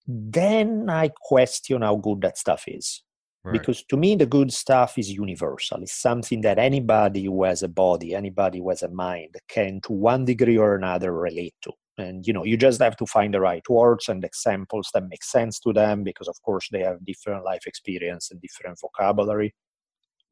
then 0.05 0.89
I 0.89 1.09
question 1.21 1.81
how 1.81 1.95
good 1.95 2.21
that 2.21 2.37
stuff 2.37 2.65
is. 2.67 3.01
Right. 3.45 3.53
Because 3.53 3.83
to 3.85 3.97
me, 3.97 4.15
the 4.15 4.25
good 4.25 4.51
stuff 4.51 4.97
is 4.97 5.11
universal. 5.11 5.81
It's 5.83 5.93
something 5.93 6.41
that 6.41 6.57
anybody 6.59 7.25
who 7.25 7.43
has 7.43 7.63
a 7.63 7.67
body, 7.67 8.15
anybody 8.15 8.59
who 8.59 8.69
has 8.69 8.83
a 8.83 8.89
mind, 8.89 9.35
can 9.47 9.81
to 9.83 9.93
one 9.93 10.25
degree 10.25 10.57
or 10.57 10.75
another 10.75 11.13
relate 11.13 11.55
to. 11.61 11.71
And 11.97 12.25
you 12.27 12.33
know, 12.33 12.43
you 12.43 12.57
just 12.57 12.81
have 12.81 12.97
to 12.97 13.05
find 13.05 13.33
the 13.33 13.39
right 13.39 13.63
words 13.69 14.09
and 14.09 14.23
examples 14.23 14.89
that 14.93 15.07
make 15.07 15.23
sense 15.23 15.59
to 15.61 15.73
them 15.73 16.03
because, 16.03 16.27
of 16.27 16.41
course, 16.43 16.67
they 16.71 16.81
have 16.81 17.05
different 17.05 17.45
life 17.45 17.67
experience 17.67 18.31
and 18.31 18.41
different 18.41 18.79
vocabulary 18.81 19.53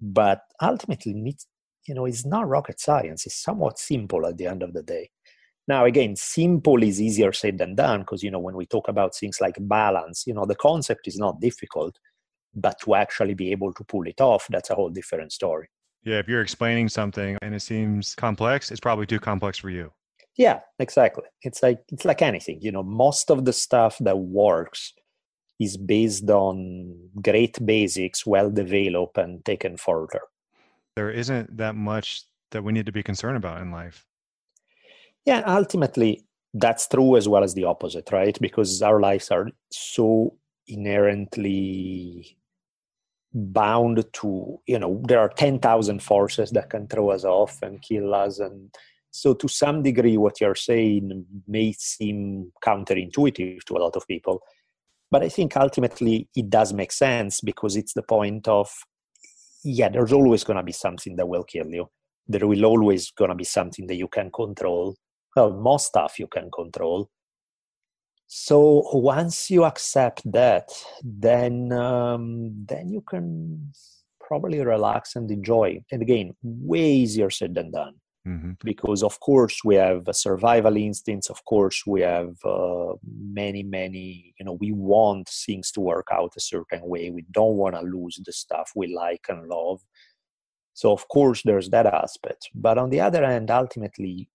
but 0.02 0.42
ultimately 0.62 1.14
you 1.88 1.94
know 1.96 2.06
it's 2.06 2.26
not 2.26 2.48
rocket 2.48 2.80
science 2.80 3.26
it's 3.26 3.42
somewhat 3.42 3.80
simple 3.80 4.26
at 4.26 4.38
the 4.38 4.46
end 4.46 4.62
of 4.64 4.74
the 4.74 4.84
day 4.84 5.10
now 5.68 5.86
again 5.86 6.16
simple 6.16 6.84
is 6.84 7.02
easier 7.02 7.32
said 7.32 7.58
than 7.58 7.76
done 7.76 8.02
because 8.02 8.24
you 8.24 8.32
know 8.32 8.40
when 8.40 8.56
we 8.56 8.66
talk 8.66 8.88
about 8.88 9.16
things 9.16 9.40
like 9.40 9.56
balance 9.60 10.24
you 10.28 10.34
know 10.34 10.46
the 10.46 10.56
concept 10.56 11.08
is 11.08 11.18
not 11.18 11.40
difficult 11.40 11.98
but 12.56 12.80
to 12.80 12.96
actually 12.96 13.34
be 13.34 13.52
able 13.52 13.74
to 13.74 13.84
pull 13.84 14.08
it 14.08 14.20
off 14.22 14.48
that's 14.50 14.70
a 14.70 14.76
whole 14.76 14.90
different 14.90 15.32
story 15.32 15.70
yeah 16.04 16.20
if 16.20 16.28
you're 16.28 16.42
explaining 16.42 16.90
something 16.90 17.38
and 17.42 17.54
it 17.54 17.62
seems 17.62 18.16
complex 18.16 18.72
it's 18.72 18.80
probably 18.80 19.06
too 19.06 19.20
complex 19.20 19.58
for 19.58 19.70
you 19.70 19.92
yeah 20.38 20.60
exactly 20.80 21.24
it's 21.42 21.62
like 21.62 21.84
it's 21.90 22.06
like 22.06 22.22
anything 22.22 22.60
you 22.62 22.72
know 22.72 22.84
most 22.84 23.30
of 23.30 23.46
the 23.46 23.54
stuff 23.54 23.98
that 24.00 24.18
works 24.18 24.94
is 25.60 25.78
based 25.78 26.30
on 26.30 26.96
great 27.22 27.64
basics, 27.66 28.26
well 28.26 28.50
developed 28.50 29.18
and 29.18 29.44
taken 29.46 29.78
further. 29.78 30.22
There 30.96 31.12
isn't 31.12 31.58
that 31.58 31.76
much 31.76 32.24
that 32.52 32.64
we 32.64 32.72
need 32.72 32.86
to 32.86 32.92
be 32.92 33.04
concerned 33.04 33.38
about 33.38 33.62
in 33.62 33.72
life. 33.72 34.06
Yeah, 35.26 35.42
ultimately, 35.46 36.26
that's 36.54 36.88
true 36.88 37.18
as 37.18 37.28
well 37.28 37.44
as 37.44 37.54
the 37.54 37.64
opposite, 37.64 38.12
right? 38.12 38.38
Because 38.40 38.82
our 38.82 39.00
lives 39.00 39.32
are 39.32 39.48
so 39.72 40.36
inherently 40.68 42.38
bound 43.34 44.06
to, 44.14 44.60
you 44.68 44.80
know, 44.80 45.02
there 45.08 45.20
are 45.20 45.30
10,000 45.30 46.02
forces 46.02 46.52
that 46.52 46.70
can 46.70 46.88
throw 46.88 47.10
us 47.10 47.24
off 47.24 47.62
and 47.62 47.82
kill 47.82 48.14
us. 48.14 48.40
And 48.40 48.74
so, 49.12 49.34
to 49.34 49.48
some 49.48 49.84
degree, 49.84 50.18
what 50.18 50.40
you're 50.42 50.56
saying 50.56 51.26
may 51.48 51.74
seem 51.74 52.52
counterintuitive 52.64 53.64
to 53.66 53.76
a 53.76 53.80
lot 53.80 53.96
of 53.96 54.08
people 54.08 54.42
but 55.14 55.22
I 55.22 55.30
think 55.30 55.56
ultimately 55.56 56.28
it 56.36 56.50
does 56.50 56.74
make 56.74 56.92
sense 56.92 57.40
because 57.40 57.76
it's 57.76 57.94
the 57.94 58.02
point 58.02 58.48
of, 58.48 58.68
yeah, 59.64 59.88
there's 59.90 60.12
always 60.12 60.44
going 60.44 60.58
to 60.58 60.64
be 60.64 60.72
something 60.72 61.16
that 61.18 61.28
will 61.28 61.44
kill 61.44 61.68
you. 61.68 61.88
There 62.28 62.48
will 62.48 62.66
always 62.66 63.12
going 63.12 63.30
to 63.30 63.36
be 63.36 63.44
something 63.44 63.86
that 63.86 63.96
you 63.96 64.08
can 64.08 64.32
control. 64.32 64.96
Well, 65.36 65.54
most 65.54 65.86
stuff 65.86 66.18
you 66.18 66.26
can 66.26 66.50
control. 66.50 67.12
So 68.36 68.90
once 68.94 69.52
you 69.52 69.64
accept 69.64 70.24
that, 70.32 70.72
then 71.04 71.72
um, 71.72 72.66
then 72.66 72.90
you 72.90 73.02
can 73.02 73.72
probably 74.20 74.60
relax 74.66 75.16
and 75.16 75.30
enjoy. 75.30 75.84
And 75.92 76.02
again, 76.02 76.34
way 76.42 76.94
easier 76.94 77.30
said 77.30 77.54
than 77.54 77.70
done. 77.70 77.94
Mm-hmm. 78.28 78.54
Because 78.64 79.04
of 79.04 79.20
course 79.20 79.64
we 79.64 79.76
have 79.76 80.08
a 80.08 80.16
survival 80.16 80.76
instincts. 80.78 81.30
Of 81.30 81.46
course 81.46 81.84
we 81.86 82.02
have 82.02 82.34
uh, 82.44 82.94
many, 83.06 83.62
many. 83.62 84.34
You 84.40 84.46
know, 84.46 84.54
we 84.54 84.72
want 84.72 85.30
things 85.30 85.72
to 85.74 85.82
work 85.82 86.08
out 86.12 86.34
a 86.36 86.42
certain 86.42 86.82
way. 86.84 87.12
We 87.12 87.26
don't 87.30 87.58
want 87.58 87.76
to 87.76 87.82
lose 87.82 88.20
the 88.26 88.34
stuff 88.34 88.72
we 88.76 88.96
like 88.96 89.28
and 89.30 89.48
love. 89.48 89.82
So 90.74 90.92
of 90.92 91.08
course 91.08 91.44
there's 91.46 91.70
that 91.70 91.86
aspect. 91.86 92.50
But 92.56 92.80
on 92.80 92.90
the 92.90 93.02
other 93.02 93.24
hand, 93.24 93.52
ultimately, 93.52 94.28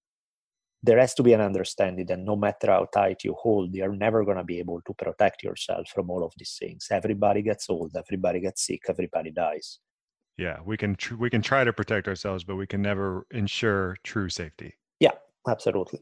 there 0.83 0.99
has 0.99 1.15
to 1.15 1.23
be 1.23 1.33
an 1.33 1.41
understanding 1.41 2.07
that 2.07 2.19
no 2.21 2.37
matter 2.37 2.71
how 2.71 2.87
tight 2.93 3.25
you 3.25 3.35
hold, 3.35 3.75
you're 3.75 3.95
never 3.95 4.25
going 4.25 4.37
to 4.37 4.45
be 4.45 4.59
able 4.59 4.81
to 4.83 4.95
protect 4.95 5.43
yourself 5.43 5.89
from 5.89 6.11
all 6.11 6.25
of 6.25 6.33
these 6.39 6.57
things. 6.59 6.87
Everybody 6.91 7.43
gets 7.43 7.69
old. 7.69 7.97
Everybody 7.97 8.41
gets 8.41 8.67
sick. 8.67 8.83
Everybody 8.89 9.31
dies 9.31 9.81
yeah 10.39 10.59
we 10.65 10.77
can 10.77 10.95
tr- 10.95 11.17
we 11.17 11.29
can 11.29 11.43
try 11.43 11.65
to 11.65 11.73
protect 11.73 12.09
ourselves 12.09 12.45
but 12.45 12.57
we 12.57 12.67
can 12.67 12.81
never 12.81 13.27
ensure 13.33 13.97
true 14.05 14.31
safety 14.31 14.73
yeah 15.01 15.11
absolutely 15.47 16.01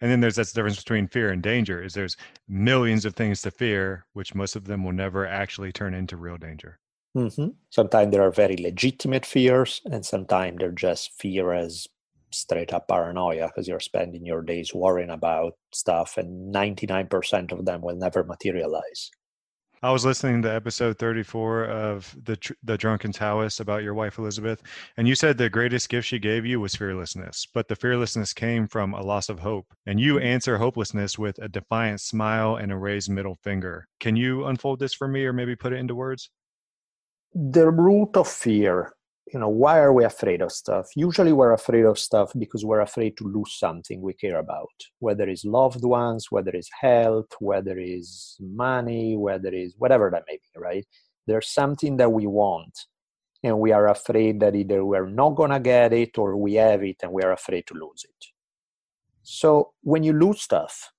and 0.00 0.10
then 0.10 0.20
there's 0.20 0.36
that 0.36 0.46
difference 0.54 0.76
between 0.76 1.08
fear 1.08 1.30
and 1.30 1.42
danger 1.42 1.82
is 1.82 1.94
there's 1.94 2.16
millions 2.46 3.04
of 3.04 3.14
things 3.16 3.42
to 3.42 3.50
fear 3.50 4.06
which 4.12 4.34
most 4.34 4.54
of 4.54 4.66
them 4.66 4.84
will 4.84 4.92
never 4.92 5.26
actually 5.26 5.72
turn 5.72 5.94
into 5.94 6.16
real 6.16 6.36
danger 6.36 6.78
mm-hmm. 7.16 7.48
sometimes 7.70 8.12
there 8.12 8.22
are 8.22 8.30
very 8.30 8.56
legitimate 8.58 9.26
fears 9.26 9.80
and 9.86 10.06
sometimes 10.06 10.58
they're 10.58 10.70
just 10.70 11.12
fear 11.18 11.52
as 11.52 11.88
straight 12.30 12.72
up 12.72 12.88
paranoia 12.88 13.46
because 13.48 13.68
you're 13.68 13.80
spending 13.80 14.24
your 14.24 14.42
days 14.42 14.74
worrying 14.74 15.10
about 15.10 15.54
stuff 15.72 16.16
and 16.16 16.54
99% 16.54 17.52
of 17.52 17.64
them 17.64 17.80
will 17.82 17.96
never 17.96 18.24
materialize 18.24 19.10
I 19.80 19.92
was 19.92 20.04
listening 20.04 20.42
to 20.42 20.52
episode 20.52 20.98
34 20.98 21.66
of 21.66 22.16
the 22.24 22.36
the 22.64 22.76
Drunken 22.76 23.12
Taoist 23.12 23.60
about 23.60 23.84
your 23.84 23.94
wife 23.94 24.18
Elizabeth, 24.18 24.60
and 24.96 25.06
you 25.06 25.14
said 25.14 25.38
the 25.38 25.48
greatest 25.48 25.88
gift 25.88 26.08
she 26.08 26.18
gave 26.18 26.44
you 26.44 26.58
was 26.58 26.74
fearlessness, 26.74 27.46
but 27.54 27.68
the 27.68 27.76
fearlessness 27.76 28.32
came 28.32 28.66
from 28.66 28.92
a 28.92 29.00
loss 29.00 29.28
of 29.28 29.38
hope. 29.38 29.66
And 29.86 30.00
you 30.00 30.18
answer 30.18 30.58
hopelessness 30.58 31.16
with 31.16 31.38
a 31.38 31.48
defiant 31.48 32.00
smile 32.00 32.56
and 32.56 32.72
a 32.72 32.76
raised 32.76 33.08
middle 33.08 33.36
finger. 33.44 33.86
Can 34.00 34.16
you 34.16 34.46
unfold 34.46 34.80
this 34.80 34.94
for 34.94 35.06
me, 35.06 35.24
or 35.24 35.32
maybe 35.32 35.54
put 35.54 35.72
it 35.72 35.78
into 35.78 35.94
words? 35.94 36.28
The 37.32 37.70
root 37.70 38.16
of 38.16 38.26
fear 38.26 38.94
you 39.32 39.38
know 39.38 39.48
why 39.48 39.78
are 39.78 39.92
we 39.92 40.04
afraid 40.04 40.42
of 40.42 40.52
stuff? 40.52 40.88
Usually 40.96 41.32
we're 41.32 41.52
afraid 41.52 41.84
of 41.84 41.98
stuff 41.98 42.32
because 42.38 42.64
we're 42.64 42.80
afraid 42.80 43.16
to 43.18 43.24
lose 43.24 43.58
something 43.58 44.00
we 44.00 44.14
care 44.14 44.38
about 44.38 44.70
whether 44.98 45.28
it's 45.28 45.44
loved 45.44 45.84
ones 45.84 46.26
whether 46.30 46.50
it's 46.50 46.70
health 46.80 47.30
whether 47.40 47.78
it's 47.78 48.36
money 48.40 49.16
whether 49.16 49.48
it's 49.48 49.74
whatever 49.78 50.10
that 50.10 50.24
may 50.28 50.36
be 50.36 50.60
right? 50.60 50.86
There's 51.26 51.50
something 51.50 51.96
that 51.98 52.12
we 52.12 52.26
want 52.26 52.86
and 53.42 53.58
we 53.60 53.72
are 53.72 53.88
afraid 53.88 54.40
that 54.40 54.56
either 54.56 54.84
we're 54.84 55.08
not 55.08 55.36
going 55.36 55.50
to 55.50 55.60
get 55.60 55.92
it 55.92 56.18
or 56.18 56.36
we 56.36 56.54
have 56.54 56.82
it 56.82 56.96
and 57.02 57.12
we're 57.12 57.32
afraid 57.32 57.66
to 57.68 57.74
lose 57.74 58.04
it. 58.04 58.26
So 59.22 59.72
when 59.82 60.02
you 60.02 60.12
lose 60.12 60.42
stuff 60.42 60.90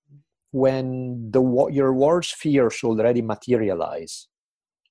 when 0.52 1.30
the 1.32 1.42
your 1.72 1.94
worst 1.94 2.36
fears 2.36 2.80
already 2.84 3.22
materialize 3.22 4.28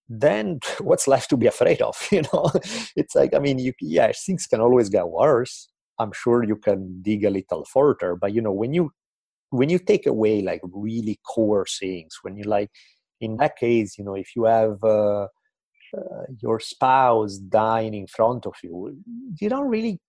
then 0.08 0.60
what's 0.80 1.06
left 1.06 1.28
to 1.30 1.36
be 1.36 1.46
afraid 1.46 1.82
of 1.82 1.96
you 2.12 2.22
know? 2.32 2.50
It's 2.96 3.14
like 3.14 3.34
i 3.34 3.38
mean 3.38 3.58
you 3.58 3.72
yeah 3.80 4.12
things 4.12 4.46
can 4.46 4.60
always 4.60 4.88
get 4.88 5.08
worse. 5.08 5.68
I'm 6.00 6.12
sure 6.12 6.44
you 6.44 6.56
can 6.56 7.02
dig 7.02 7.24
a 7.24 7.30
little 7.30 7.64
further 7.64 8.16
but 8.16 8.32
you 8.32 8.40
know 8.40 8.52
when 8.52 8.72
you 8.72 8.92
when 9.50 9.68
you 9.68 9.78
take 9.78 10.06
away 10.06 10.42
like 10.42 10.60
really 10.72 11.18
core 11.26 11.66
things 11.80 12.18
when 12.22 12.36
you 12.36 12.44
like 12.44 12.70
in 13.20 13.36
that 13.38 13.56
case 13.56 13.98
you 13.98 14.04
know 14.04 14.14
if 14.14 14.36
you 14.36 14.44
have 14.44 14.82
uh, 14.84 15.26
uh, 15.96 16.24
your 16.40 16.60
spouse 16.60 17.38
dying 17.38 17.94
in 17.94 18.06
front 18.06 18.46
of 18.46 18.54
you 18.62 18.96
you 19.40 19.48
don't 19.48 19.68
really 19.68 20.00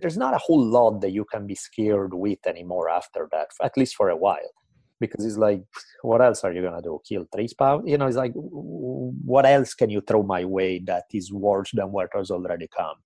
there's 0.00 0.16
not 0.16 0.34
a 0.34 0.38
whole 0.38 0.62
lot 0.62 1.00
that 1.00 1.12
you 1.12 1.24
can 1.24 1.46
be 1.46 1.54
scared 1.54 2.12
with 2.12 2.38
anymore 2.46 2.88
after 2.88 3.28
that 3.30 3.48
at 3.62 3.76
least 3.76 3.94
for 3.94 4.08
a 4.10 4.16
while 4.16 4.52
because 5.00 5.24
it's 5.24 5.36
like 5.36 5.62
what 6.02 6.22
else 6.22 6.44
are 6.44 6.52
you 6.52 6.62
gonna 6.62 6.82
do? 6.82 7.00
Kill 7.08 7.26
three 7.32 7.48
spouse 7.48 7.82
you 7.86 7.98
know 7.98 8.06
it's 8.06 8.16
like 8.16 8.32
what 8.34 9.46
else 9.46 9.74
can 9.74 9.90
you 9.90 10.00
throw 10.00 10.22
my 10.22 10.44
way 10.44 10.80
that 10.80 11.04
is 11.12 11.32
worse 11.32 11.70
than 11.72 11.92
what 11.92 12.10
has 12.14 12.30
already 12.30 12.68
come? 12.76 12.96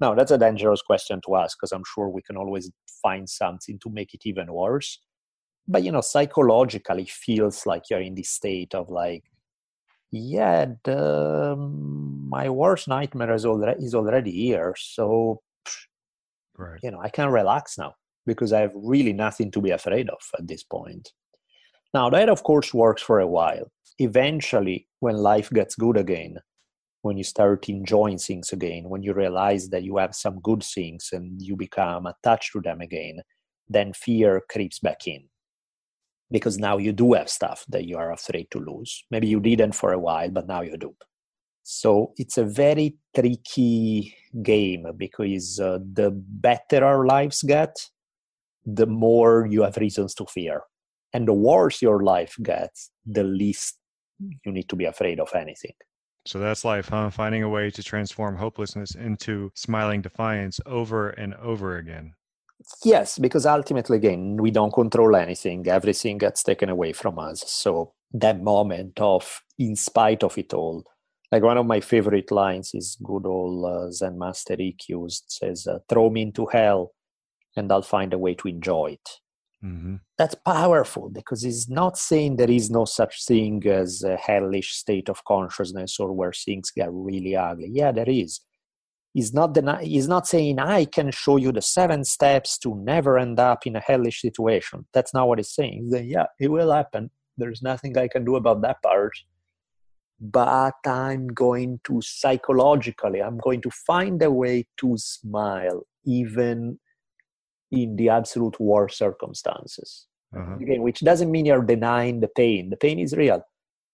Now 0.00 0.14
that's 0.14 0.32
a 0.32 0.38
dangerous 0.38 0.82
question 0.82 1.20
to 1.26 1.36
ask 1.36 1.58
because 1.58 1.72
i'm 1.72 1.84
sure 1.94 2.08
we 2.08 2.22
can 2.22 2.36
always 2.36 2.70
find 3.02 3.28
something 3.28 3.78
to 3.80 3.90
make 3.90 4.14
it 4.14 4.22
even 4.24 4.52
worse. 4.52 4.98
But 5.68 5.84
you 5.84 5.92
know 5.92 6.00
psychologically 6.00 7.06
feels 7.06 7.66
like 7.66 7.84
you're 7.90 8.00
in 8.00 8.14
this 8.14 8.30
state 8.30 8.74
of 8.74 8.88
like 8.88 9.24
yeah 10.12 10.66
the, 10.84 11.56
my 11.56 12.48
worst 12.48 12.86
nightmare 12.86 13.32
is 13.32 13.46
already 13.46 13.84
is 13.84 13.94
already 13.94 14.30
here 14.30 14.74
so 14.78 15.40
right. 16.56 16.78
you 16.82 16.90
know 16.90 17.00
i 17.00 17.08
can 17.08 17.30
relax 17.30 17.78
now 17.78 17.94
because 18.26 18.52
i 18.52 18.60
have 18.60 18.72
really 18.74 19.14
nothing 19.14 19.50
to 19.50 19.60
be 19.60 19.70
afraid 19.70 20.10
of 20.10 20.20
at 20.38 20.46
this 20.46 20.62
point 20.62 21.12
now, 21.94 22.08
that 22.10 22.28
of 22.28 22.42
course 22.42 22.72
works 22.72 23.02
for 23.02 23.20
a 23.20 23.26
while. 23.26 23.70
Eventually, 23.98 24.88
when 25.00 25.16
life 25.16 25.50
gets 25.50 25.74
good 25.74 25.96
again, 25.96 26.38
when 27.02 27.18
you 27.18 27.24
start 27.24 27.68
enjoying 27.68 28.18
things 28.18 28.52
again, 28.52 28.88
when 28.88 29.02
you 29.02 29.12
realize 29.12 29.68
that 29.70 29.82
you 29.82 29.98
have 29.98 30.14
some 30.14 30.40
good 30.40 30.62
things 30.62 31.10
and 31.12 31.42
you 31.42 31.56
become 31.56 32.06
attached 32.06 32.52
to 32.52 32.60
them 32.60 32.80
again, 32.80 33.20
then 33.68 33.92
fear 33.92 34.42
creeps 34.48 34.78
back 34.78 35.06
in. 35.06 35.24
Because 36.30 36.58
now 36.58 36.78
you 36.78 36.92
do 36.92 37.12
have 37.12 37.28
stuff 37.28 37.64
that 37.68 37.84
you 37.84 37.98
are 37.98 38.12
afraid 38.12 38.50
to 38.52 38.58
lose. 38.58 39.04
Maybe 39.10 39.26
you 39.26 39.40
didn't 39.40 39.72
for 39.72 39.92
a 39.92 39.98
while, 39.98 40.30
but 40.30 40.46
now 40.46 40.62
you 40.62 40.78
do. 40.78 40.94
So 41.62 42.14
it's 42.16 42.38
a 42.38 42.44
very 42.44 42.96
tricky 43.14 44.16
game 44.42 44.86
because 44.96 45.60
uh, 45.60 45.78
the 45.92 46.10
better 46.10 46.84
our 46.84 47.06
lives 47.06 47.42
get, 47.42 47.76
the 48.64 48.86
more 48.86 49.46
you 49.50 49.62
have 49.62 49.76
reasons 49.76 50.14
to 50.14 50.24
fear 50.26 50.62
and 51.12 51.28
the 51.28 51.32
worse 51.32 51.82
your 51.82 52.02
life 52.02 52.36
gets 52.42 52.90
the 53.06 53.24
least 53.24 53.78
you 54.18 54.52
need 54.52 54.68
to 54.68 54.76
be 54.76 54.84
afraid 54.84 55.18
of 55.20 55.30
anything. 55.34 55.72
So 56.26 56.38
that's 56.38 56.64
life 56.64 56.88
huh? 56.88 57.10
Finding 57.10 57.42
a 57.42 57.48
way 57.48 57.70
to 57.70 57.82
transform 57.82 58.36
hopelessness 58.36 58.94
into 58.94 59.50
smiling 59.54 60.02
defiance 60.02 60.60
over 60.66 61.10
and 61.10 61.34
over 61.34 61.76
again. 61.76 62.12
Yes 62.84 63.18
because 63.18 63.44
ultimately 63.44 63.96
again 63.96 64.36
we 64.36 64.50
don't 64.50 64.72
control 64.72 65.16
anything. 65.16 65.66
Everything 65.66 66.18
gets 66.18 66.44
taken 66.44 66.68
away 66.68 66.92
from 66.92 67.18
us. 67.18 67.42
So 67.50 67.94
that 68.12 68.40
moment 68.42 69.00
of 69.00 69.42
in 69.58 69.74
spite 69.74 70.22
of 70.22 70.36
it 70.38 70.52
all 70.52 70.84
like 71.30 71.42
one 71.42 71.56
of 71.56 71.64
my 71.64 71.80
favorite 71.80 72.30
lines 72.30 72.72
is 72.74 72.98
good 73.02 73.24
old 73.26 73.64
uh, 73.64 73.90
zen 73.90 74.18
master 74.18 74.56
Ikkyu 74.56 75.10
says 75.26 75.66
uh, 75.66 75.78
throw 75.88 76.10
me 76.10 76.22
into 76.22 76.46
hell 76.46 76.92
and 77.56 77.72
i'll 77.72 77.82
find 77.82 78.12
a 78.12 78.18
way 78.18 78.34
to 78.34 78.48
enjoy 78.48 78.92
it 78.92 79.08
Mm-hmm. 79.64 79.96
That's 80.18 80.34
powerful 80.34 81.08
because 81.08 81.44
it's 81.44 81.68
not 81.68 81.96
saying 81.96 82.36
there 82.36 82.50
is 82.50 82.70
no 82.70 82.84
such 82.84 83.24
thing 83.24 83.64
as 83.66 84.02
a 84.02 84.16
hellish 84.16 84.74
state 84.74 85.08
of 85.08 85.24
consciousness 85.24 86.00
or 86.00 86.12
where 86.12 86.32
things 86.32 86.70
get 86.70 86.88
really 86.90 87.36
ugly. 87.36 87.70
Yeah, 87.72 87.92
there 87.92 88.08
is. 88.08 88.40
He's 89.14 89.32
not, 89.32 89.54
deni- 89.54 89.82
he's 89.82 90.08
not 90.08 90.26
saying, 90.26 90.58
I 90.58 90.86
can 90.86 91.10
show 91.10 91.36
you 91.36 91.52
the 91.52 91.62
seven 91.62 92.02
steps 92.02 92.58
to 92.58 92.74
never 92.74 93.18
end 93.18 93.38
up 93.38 93.66
in 93.66 93.76
a 93.76 93.80
hellish 93.80 94.20
situation. 94.20 94.86
That's 94.92 95.14
not 95.14 95.28
what 95.28 95.38
he's 95.38 95.54
saying. 95.54 95.82
He's 95.84 95.92
saying, 95.92 96.08
yeah, 96.08 96.26
it 96.40 96.50
will 96.50 96.72
happen. 96.72 97.10
There's 97.36 97.62
nothing 97.62 97.96
I 97.96 98.08
can 98.08 98.24
do 98.24 98.36
about 98.36 98.62
that 98.62 98.82
part. 98.82 99.12
But 100.18 100.74
I'm 100.86 101.28
going 101.28 101.80
to 101.84 102.00
psychologically, 102.00 103.22
I'm 103.22 103.38
going 103.38 103.60
to 103.62 103.70
find 103.70 104.22
a 104.22 104.30
way 104.30 104.66
to 104.78 104.96
smile 104.96 105.86
even 106.04 106.78
in 107.72 107.96
the 107.96 108.10
absolute 108.10 108.60
war 108.60 108.88
circumstances. 108.88 110.06
Uh-huh. 110.36 110.56
Again, 110.60 110.82
which 110.82 111.00
doesn't 111.00 111.30
mean 111.30 111.46
you're 111.46 111.62
denying 111.62 112.20
the 112.20 112.28
pain. 112.28 112.70
The 112.70 112.76
pain 112.76 112.98
is 112.98 113.14
real, 113.14 113.42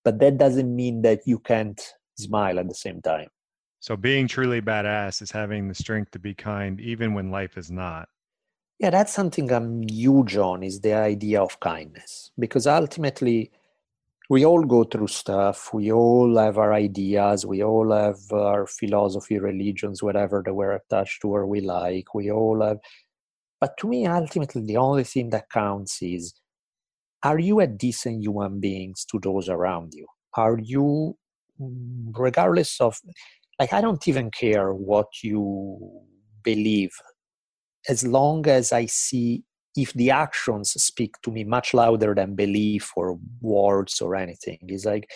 but 0.04 0.18
that 0.20 0.38
doesn't 0.38 0.74
mean 0.74 1.02
that 1.02 1.20
you 1.26 1.38
can't 1.38 1.80
smile 2.16 2.58
at 2.58 2.68
the 2.68 2.74
same 2.74 3.00
time. 3.00 3.28
So 3.80 3.96
being 3.96 4.26
truly 4.28 4.60
badass 4.60 5.22
is 5.22 5.30
having 5.30 5.68
the 5.68 5.74
strength 5.74 6.10
to 6.12 6.18
be 6.18 6.34
kind 6.34 6.80
even 6.80 7.14
when 7.14 7.30
life 7.30 7.56
is 7.56 7.70
not. 7.70 8.08
Yeah, 8.78 8.90
that's 8.90 9.12
something 9.12 9.50
I'm 9.50 9.82
huge 9.88 10.36
on 10.36 10.62
is 10.62 10.80
the 10.80 10.94
idea 10.94 11.42
of 11.42 11.58
kindness. 11.58 12.30
Because 12.38 12.66
ultimately 12.66 13.50
we 14.28 14.44
all 14.44 14.62
go 14.62 14.84
through 14.84 15.08
stuff, 15.08 15.72
we 15.72 15.90
all 15.90 16.36
have 16.36 16.58
our 16.58 16.72
ideas, 16.74 17.46
we 17.46 17.64
all 17.64 17.92
have 17.92 18.18
our 18.30 18.66
philosophy, 18.66 19.38
religions, 19.38 20.02
whatever 20.02 20.42
that 20.44 20.54
we're 20.54 20.72
attached 20.72 21.22
to 21.22 21.28
or 21.28 21.46
we 21.46 21.60
like. 21.60 22.14
We 22.14 22.30
all 22.30 22.60
have 22.62 22.78
but 23.60 23.76
to 23.78 23.88
me, 23.88 24.06
ultimately, 24.06 24.62
the 24.64 24.76
only 24.76 25.04
thing 25.04 25.30
that 25.30 25.50
counts 25.50 26.02
is 26.02 26.34
are 27.24 27.38
you 27.38 27.60
a 27.60 27.66
decent 27.66 28.22
human 28.22 28.60
being 28.60 28.94
to 29.10 29.18
those 29.20 29.48
around 29.48 29.92
you? 29.94 30.06
Are 30.36 30.58
you, 30.62 31.16
regardless 31.58 32.80
of, 32.80 32.96
like, 33.58 33.72
I 33.72 33.80
don't 33.80 34.06
even 34.06 34.30
care 34.30 34.72
what 34.72 35.08
you 35.24 35.78
believe, 36.44 36.92
as 37.88 38.06
long 38.06 38.46
as 38.46 38.72
I 38.72 38.86
see 38.86 39.42
if 39.76 39.92
the 39.94 40.10
actions 40.10 40.70
speak 40.82 41.20
to 41.22 41.30
me 41.30 41.44
much 41.44 41.74
louder 41.74 42.14
than 42.14 42.34
belief 42.34 42.90
or 42.96 43.18
words 43.40 44.00
or 44.00 44.16
anything. 44.16 44.58
It's 44.62 44.84
like, 44.84 45.08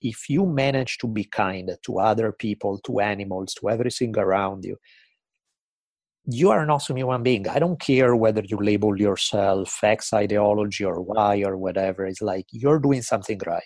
if 0.00 0.28
you 0.28 0.46
manage 0.46 0.98
to 0.98 1.08
be 1.08 1.24
kind 1.24 1.70
to 1.84 1.98
other 1.98 2.32
people, 2.32 2.78
to 2.86 3.00
animals, 3.00 3.54
to 3.54 3.68
everything 3.68 4.16
around 4.16 4.64
you, 4.64 4.76
you 6.30 6.50
are 6.50 6.62
an 6.62 6.68
awesome 6.68 6.98
human 6.98 7.22
being. 7.22 7.48
I 7.48 7.58
don't 7.58 7.80
care 7.80 8.14
whether 8.14 8.42
you 8.44 8.58
label 8.58 9.00
yourself 9.00 9.82
X 9.82 10.12
ideology 10.12 10.84
or 10.84 11.00
Y 11.00 11.42
or 11.44 11.56
whatever. 11.56 12.04
It's 12.04 12.20
like 12.20 12.44
you're 12.50 12.78
doing 12.78 13.00
something 13.00 13.40
right. 13.46 13.62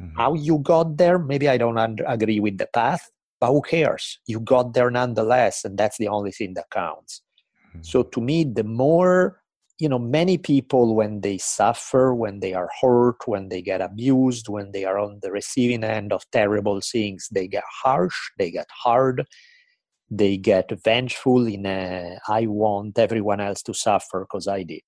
Mm-hmm. 0.00 0.16
How 0.16 0.34
you 0.34 0.58
got 0.58 0.98
there, 0.98 1.18
maybe 1.18 1.48
I 1.48 1.58
don't 1.58 1.78
under- 1.78 2.04
agree 2.06 2.38
with 2.38 2.58
the 2.58 2.68
path, 2.72 3.10
but 3.40 3.48
who 3.48 3.62
cares? 3.62 4.20
You 4.28 4.38
got 4.38 4.72
there 4.72 4.90
nonetheless, 4.90 5.64
and 5.64 5.76
that's 5.76 5.98
the 5.98 6.06
only 6.06 6.30
thing 6.30 6.54
that 6.54 6.70
counts. 6.70 7.22
Mm-hmm. 7.70 7.82
So 7.82 8.04
to 8.04 8.20
me, 8.20 8.44
the 8.44 8.64
more, 8.64 9.42
you 9.80 9.88
know, 9.88 9.98
many 9.98 10.38
people 10.38 10.94
when 10.94 11.22
they 11.22 11.38
suffer, 11.38 12.14
when 12.14 12.38
they 12.38 12.54
are 12.54 12.70
hurt, 12.80 13.26
when 13.26 13.48
they 13.48 13.62
get 13.62 13.80
abused, 13.80 14.48
when 14.48 14.70
they 14.70 14.84
are 14.84 14.98
on 14.98 15.18
the 15.22 15.32
receiving 15.32 15.82
end 15.82 16.12
of 16.12 16.22
terrible 16.30 16.80
things, 16.80 17.28
they 17.32 17.48
get 17.48 17.64
harsh, 17.82 18.16
they 18.38 18.52
get 18.52 18.68
hard, 18.70 19.26
they 20.10 20.36
get 20.36 20.70
vengeful 20.84 21.46
in 21.46 21.66
a 21.66 22.18
i 22.28 22.46
want 22.46 22.98
everyone 22.98 23.40
else 23.40 23.62
to 23.62 23.74
suffer 23.74 24.20
because 24.20 24.48
i 24.48 24.62
did. 24.62 24.82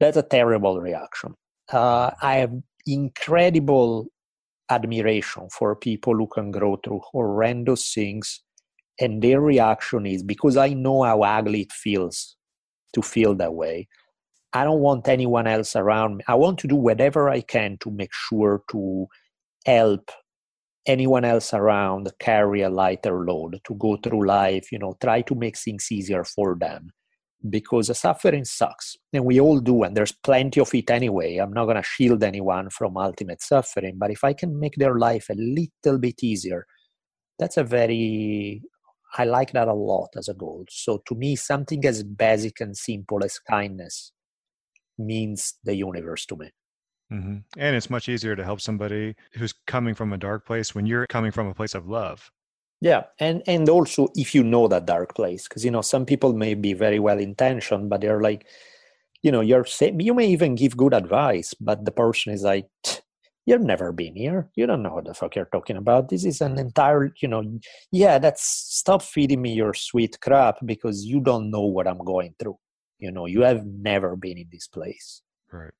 That's 0.00 0.16
a 0.16 0.22
terrible 0.22 0.80
reaction. 0.80 1.34
Uh, 1.70 2.10
i 2.22 2.36
have 2.36 2.52
incredible 2.86 4.06
admiration 4.70 5.48
for 5.50 5.76
people 5.76 6.14
who 6.14 6.26
can 6.26 6.50
grow 6.50 6.76
through 6.76 7.00
horrendous 7.12 7.92
things 7.92 8.40
and 8.98 9.22
their 9.22 9.40
reaction 9.40 10.06
is 10.06 10.22
because 10.22 10.56
i 10.56 10.68
know 10.68 11.02
how 11.02 11.22
ugly 11.22 11.62
it 11.62 11.72
feels 11.72 12.36
to 12.94 13.02
feel 13.02 13.34
that 13.34 13.54
way. 13.54 13.88
I 14.52 14.64
don't 14.64 14.80
want 14.80 15.08
anyone 15.08 15.46
else 15.46 15.74
around 15.74 16.18
me. 16.18 16.24
I 16.28 16.34
want 16.34 16.58
to 16.60 16.68
do 16.68 16.76
whatever 16.76 17.28
i 17.30 17.40
can 17.40 17.78
to 17.80 17.90
make 17.90 18.12
sure 18.12 18.62
to 18.70 19.06
help 19.64 20.10
anyone 20.86 21.24
else 21.24 21.54
around 21.54 22.10
carry 22.18 22.62
a 22.62 22.70
lighter 22.70 23.24
load 23.24 23.60
to 23.64 23.74
go 23.74 23.96
through 23.96 24.26
life 24.26 24.72
you 24.72 24.78
know 24.78 24.96
try 25.00 25.22
to 25.22 25.34
make 25.34 25.56
things 25.56 25.90
easier 25.90 26.24
for 26.24 26.56
them. 26.58 26.90
Because 27.48 27.96
suffering 27.98 28.44
sucks 28.44 28.96
and 29.12 29.24
we 29.24 29.40
all 29.40 29.58
do 29.58 29.82
and 29.82 29.96
there's 29.96 30.12
plenty 30.12 30.60
of 30.60 30.72
it 30.74 30.90
anyway. 30.90 31.38
I'm 31.38 31.52
not 31.52 31.64
going 31.64 31.76
to 31.76 31.82
shield 31.82 32.22
anyone 32.22 32.70
from 32.70 32.96
ultimate 32.96 33.42
suffering 33.42 33.96
but 33.98 34.10
if 34.10 34.22
i 34.24 34.32
can 34.32 34.58
make 34.58 34.74
their 34.76 34.96
life 34.98 35.26
a 35.28 35.34
little 35.34 35.98
bit 35.98 36.22
easier 36.22 36.66
that's 37.38 37.56
a 37.56 37.64
very 37.64 38.62
i 39.18 39.24
like 39.24 39.52
that 39.52 39.68
a 39.68 39.74
lot 39.74 40.10
as 40.16 40.28
a 40.28 40.34
goal. 40.34 40.64
So 40.70 41.02
to 41.06 41.14
me 41.14 41.36
something 41.36 41.84
as 41.84 42.02
basic 42.02 42.60
and 42.60 42.76
simple 42.76 43.24
as 43.24 43.38
kindness 43.38 44.12
means 44.98 45.54
the 45.64 45.74
universe 45.74 46.26
to 46.26 46.36
me 46.36 46.50
mm-hmm. 47.12 47.36
and 47.58 47.76
it's 47.76 47.90
much 47.90 48.08
easier 48.08 48.34
to 48.34 48.44
help 48.44 48.60
somebody 48.60 49.14
who's 49.34 49.54
coming 49.66 49.94
from 49.94 50.12
a 50.12 50.18
dark 50.18 50.46
place 50.46 50.74
when 50.74 50.86
you're 50.86 51.06
coming 51.06 51.30
from 51.30 51.46
a 51.46 51.54
place 51.54 51.74
of 51.74 51.88
love. 51.88 52.30
Yeah 52.80 53.04
and 53.20 53.42
and 53.46 53.68
also 53.68 54.08
if 54.16 54.34
you 54.34 54.42
know 54.42 54.66
that 54.66 54.86
dark 54.86 55.14
place 55.14 55.46
because 55.46 55.64
you 55.64 55.70
know 55.70 55.82
some 55.82 56.04
people 56.04 56.32
may 56.32 56.54
be 56.54 56.72
very 56.72 56.98
well 56.98 57.20
intentioned 57.20 57.88
but 57.88 58.00
they're 58.00 58.20
like 58.20 58.48
you 59.22 59.30
know 59.30 59.40
you're 59.40 59.64
saying 59.64 60.00
you 60.00 60.12
may 60.12 60.26
even 60.26 60.56
give 60.56 60.76
good 60.76 60.92
advice 60.92 61.54
but 61.54 61.84
the 61.84 61.92
person 61.92 62.32
is 62.32 62.42
like 62.42 62.66
you've 63.46 63.60
never 63.60 63.92
been 63.92 64.14
here. 64.14 64.48
You 64.54 64.66
don't 64.66 64.82
know 64.82 64.94
what 64.94 65.04
the 65.04 65.14
fuck 65.14 65.34
you're 65.34 65.48
talking 65.52 65.76
about. 65.76 66.08
This 66.08 66.24
is 66.24 66.40
an 66.40 66.58
entire 66.58 67.12
you 67.22 67.28
know 67.28 67.42
yeah 67.92 68.18
that's 68.18 68.44
stop 68.44 69.02
feeding 69.02 69.42
me 69.42 69.52
your 69.52 69.74
sweet 69.74 70.20
crap 70.20 70.56
because 70.66 71.04
you 71.04 71.20
don't 71.20 71.50
know 71.50 71.66
what 71.66 71.86
i'm 71.86 71.98
going 71.98 72.34
through. 72.36 72.58
You 72.98 73.12
know 73.12 73.26
you 73.26 73.42
have 73.42 73.64
never 73.64 74.16
been 74.16 74.38
in 74.38 74.48
this 74.50 74.66
place. 74.66 75.22
Right 75.52 75.72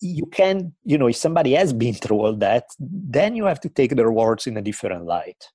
you 0.00 0.26
can 0.26 0.72
you 0.84 0.96
know 0.96 1.06
if 1.08 1.16
somebody 1.16 1.52
has 1.52 1.72
been 1.72 1.94
through 1.94 2.18
all 2.18 2.34
that 2.34 2.64
then 2.78 3.36
you 3.36 3.44
have 3.44 3.60
to 3.60 3.68
take 3.68 3.94
their 3.94 4.10
words 4.10 4.46
in 4.46 4.56
a 4.56 4.62
different 4.62 5.04
light. 5.04 5.50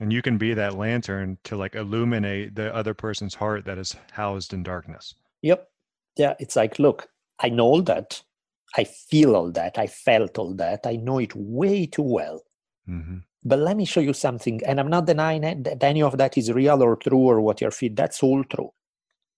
And 0.00 0.12
you 0.12 0.22
can 0.22 0.38
be 0.38 0.54
that 0.54 0.74
lantern 0.74 1.38
to 1.42 1.56
like 1.56 1.74
illuminate 1.74 2.54
the 2.54 2.72
other 2.72 2.94
person's 2.94 3.34
heart 3.34 3.64
that 3.64 3.78
is 3.78 3.96
housed 4.12 4.54
in 4.54 4.62
darkness. 4.62 5.14
Yep. 5.42 5.68
Yeah 6.16 6.34
it's 6.38 6.56
like 6.56 6.78
look 6.78 7.08
i 7.40 7.48
know 7.48 7.64
all 7.64 7.82
that. 7.82 8.22
I 8.76 8.84
feel 8.84 9.34
all 9.34 9.50
that. 9.52 9.78
I 9.78 9.86
felt 9.86 10.38
all 10.38 10.52
that. 10.54 10.86
I 10.86 10.96
know 10.96 11.18
it 11.18 11.34
way 11.34 11.86
too 11.86 12.02
well. 12.02 12.42
Mm-hmm. 12.88 13.18
but 13.44 13.58
let 13.58 13.76
me 13.76 13.84
show 13.84 14.00
you 14.00 14.14
something 14.14 14.62
and 14.64 14.80
i'm 14.80 14.88
not 14.88 15.04
denying 15.04 15.42
that 15.42 15.84
any 15.84 16.00
of 16.00 16.16
that 16.16 16.38
is 16.38 16.50
real 16.50 16.82
or 16.82 16.96
true 16.96 17.18
or 17.18 17.38
what 17.42 17.60
you're 17.60 17.70
feeling 17.70 17.96
that's 17.96 18.22
all 18.22 18.42
true. 18.44 18.70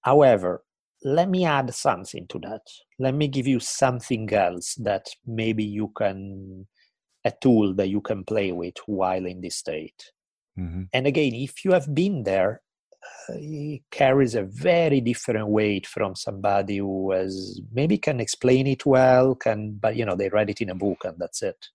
However 0.02 0.62
let 1.02 1.28
me 1.28 1.44
add 1.44 1.72
something 1.74 2.26
to 2.28 2.38
that 2.38 2.62
let 2.98 3.14
me 3.14 3.28
give 3.28 3.46
you 3.46 3.60
something 3.60 4.32
else 4.32 4.74
that 4.76 5.08
maybe 5.26 5.64
you 5.64 5.88
can 5.96 6.66
a 7.24 7.32
tool 7.42 7.74
that 7.74 7.88
you 7.88 8.00
can 8.00 8.24
play 8.24 8.52
with 8.52 8.74
while 8.86 9.26
in 9.26 9.40
this 9.40 9.56
state 9.56 10.12
Mm-hmm. 10.60 10.82
And 10.92 11.06
again, 11.06 11.34
if 11.34 11.64
you 11.64 11.72
have 11.72 11.92
been 11.94 12.24
there, 12.24 12.62
uh, 13.28 13.34
it 13.36 13.82
carries 13.90 14.34
a 14.34 14.42
very 14.42 15.00
different 15.00 15.48
weight 15.48 15.86
from 15.86 16.14
somebody 16.14 16.78
who 16.78 17.12
has 17.12 17.60
maybe 17.72 17.96
can 17.96 18.20
explain 18.20 18.66
it 18.66 18.84
well, 18.84 19.34
can 19.34 19.72
but 19.80 19.96
you 19.96 20.04
know 20.04 20.16
they 20.16 20.28
read 20.28 20.50
it 20.50 20.60
in 20.60 20.70
a 20.70 20.74
book 20.74 21.04
and 21.04 21.16
that's 21.18 21.42
it. 21.42 21.68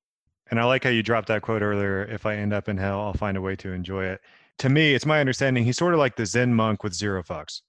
And 0.52 0.60
I 0.60 0.66
like 0.66 0.84
how 0.84 0.92
you 0.92 1.02
dropped 1.02 1.28
that 1.30 1.42
quote 1.42 1.64
earlier. 1.64 2.04
If 2.04 2.28
I 2.28 2.36
end 2.36 2.54
up 2.54 2.70
in 2.70 2.78
hell, 2.78 3.02
I'll 3.02 3.14
find 3.14 3.38
a 3.38 3.42
way 3.42 3.56
to 3.58 3.72
enjoy 3.72 4.06
it. 4.06 4.22
To 4.60 4.70
me, 4.70 4.94
it's 4.94 5.06
my 5.06 5.20
understanding 5.20 5.66
he's 5.66 5.78
sort 5.78 5.96
of 5.96 6.00
like 6.00 6.16
the 6.16 6.26
Zen 6.26 6.54
monk 6.54 6.84
with 6.84 6.94
zero 6.94 7.24
fucks. 7.24 7.62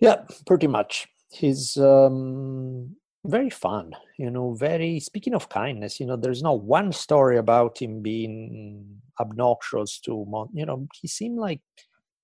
Yeah, 0.00 0.24
pretty 0.46 0.66
much. 0.66 1.06
He's 1.30 1.76
um, 1.76 2.96
very 3.24 3.50
fun 3.50 3.92
you 4.18 4.30
know 4.30 4.54
very 4.54 4.98
speaking 4.98 5.34
of 5.34 5.48
kindness 5.48 6.00
you 6.00 6.06
know 6.06 6.16
there's 6.16 6.42
not 6.42 6.62
one 6.62 6.90
story 6.90 7.36
about 7.36 7.80
him 7.80 8.00
being 8.00 8.84
obnoxious 9.20 10.00
to 10.00 10.24
you 10.54 10.64
know 10.64 10.86
he 10.94 11.06
seemed 11.06 11.38
like 11.38 11.60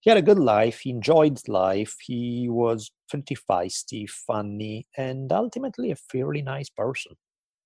he 0.00 0.08
had 0.08 0.16
a 0.16 0.22
good 0.22 0.38
life 0.38 0.80
he 0.80 0.90
enjoyed 0.90 1.38
life 1.48 1.96
he 2.02 2.48
was 2.48 2.90
pretty 3.10 3.36
feisty 3.36 4.08
funny 4.08 4.86
and 4.96 5.30
ultimately 5.32 5.90
a 5.90 5.96
fairly 5.96 6.40
nice 6.40 6.70
person 6.70 7.12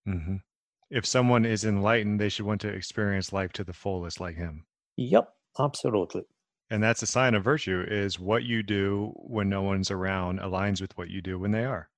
mm-hmm. 0.09 0.37
if 0.91 1.07
someone 1.07 1.45
is 1.45 1.65
enlightened 1.65 2.19
they 2.19 2.29
should 2.29 2.47
want 2.47 2.61
to 2.61 2.69
experience 2.69 3.33
life 3.33 3.53
to 3.53 3.63
the 3.63 3.73
fullest 3.73 4.19
like 4.21 4.35
him 4.35 4.65
yep 4.97 5.29
absolutely 5.61 6.23
and 6.71 6.83
that's 6.83 7.03
a 7.03 7.07
sign 7.07 7.35
of 7.35 7.45
virtue 7.45 7.85
is 7.89 8.21
what 8.21 8.45
you 8.45 8.63
do 8.63 9.13
when 9.17 9.49
no 9.49 9.63
one's 9.63 9.91
around 9.91 10.41
aligns 10.41 10.81
with 10.81 10.97
what 10.97 11.11
you 11.11 11.21
do 11.21 11.39
when 11.39 11.51
they 11.51 11.65
are 11.65 11.89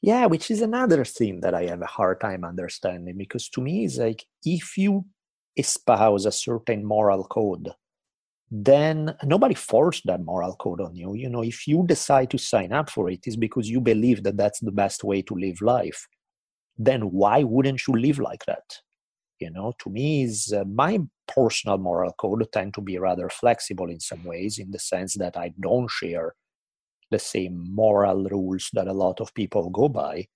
yeah, 0.00 0.26
which 0.26 0.50
is 0.50 0.62
another 0.62 1.04
thing 1.04 1.40
that 1.40 1.54
I 1.54 1.64
have 1.66 1.82
a 1.82 1.86
hard 1.86 2.20
time 2.20 2.44
understanding 2.44 3.16
because 3.18 3.48
to 3.50 3.60
me 3.60 3.84
it's 3.84 3.98
like 3.98 4.24
if 4.44 4.76
you 4.78 5.04
espouse 5.56 6.24
a 6.24 6.32
certain 6.32 6.84
moral 6.84 7.24
code, 7.24 7.70
then 8.50 9.16
nobody 9.24 9.54
forced 9.54 10.06
that 10.06 10.22
moral 10.22 10.54
code 10.54 10.80
on 10.80 10.94
you. 10.94 11.14
You 11.14 11.28
know, 11.28 11.42
if 11.42 11.66
you 11.66 11.84
decide 11.84 12.30
to 12.30 12.38
sign 12.38 12.72
up 12.72 12.90
for 12.90 13.10
it, 13.10 13.20
it's 13.26 13.36
because 13.36 13.68
you 13.68 13.80
believe 13.80 14.22
that 14.22 14.36
that's 14.36 14.60
the 14.60 14.70
best 14.70 15.02
way 15.02 15.20
to 15.22 15.34
live 15.34 15.60
life. 15.60 16.06
Then 16.76 17.10
why 17.10 17.42
wouldn't 17.42 17.86
you 17.88 17.94
live 17.94 18.20
like 18.20 18.46
that? 18.46 18.78
You 19.40 19.50
know, 19.50 19.72
to 19.80 19.90
me, 19.90 20.22
is 20.22 20.52
uh, 20.52 20.64
my 20.64 21.00
personal 21.28 21.78
moral 21.78 22.12
code 22.12 22.46
tend 22.52 22.74
to 22.74 22.80
be 22.80 22.98
rather 22.98 23.28
flexible 23.28 23.90
in 23.90 24.00
some 24.00 24.24
ways, 24.24 24.58
in 24.58 24.70
the 24.70 24.78
sense 24.78 25.14
that 25.14 25.36
I 25.36 25.52
don't 25.60 25.90
share 25.90 26.34
the 27.10 27.18
same 27.18 27.64
moral 27.74 28.24
rules 28.24 28.68
that 28.72 28.88
a 28.88 28.92
lot 28.92 29.20
of 29.20 29.34
people 29.34 29.70
go 29.70 29.88
by. 29.88 30.26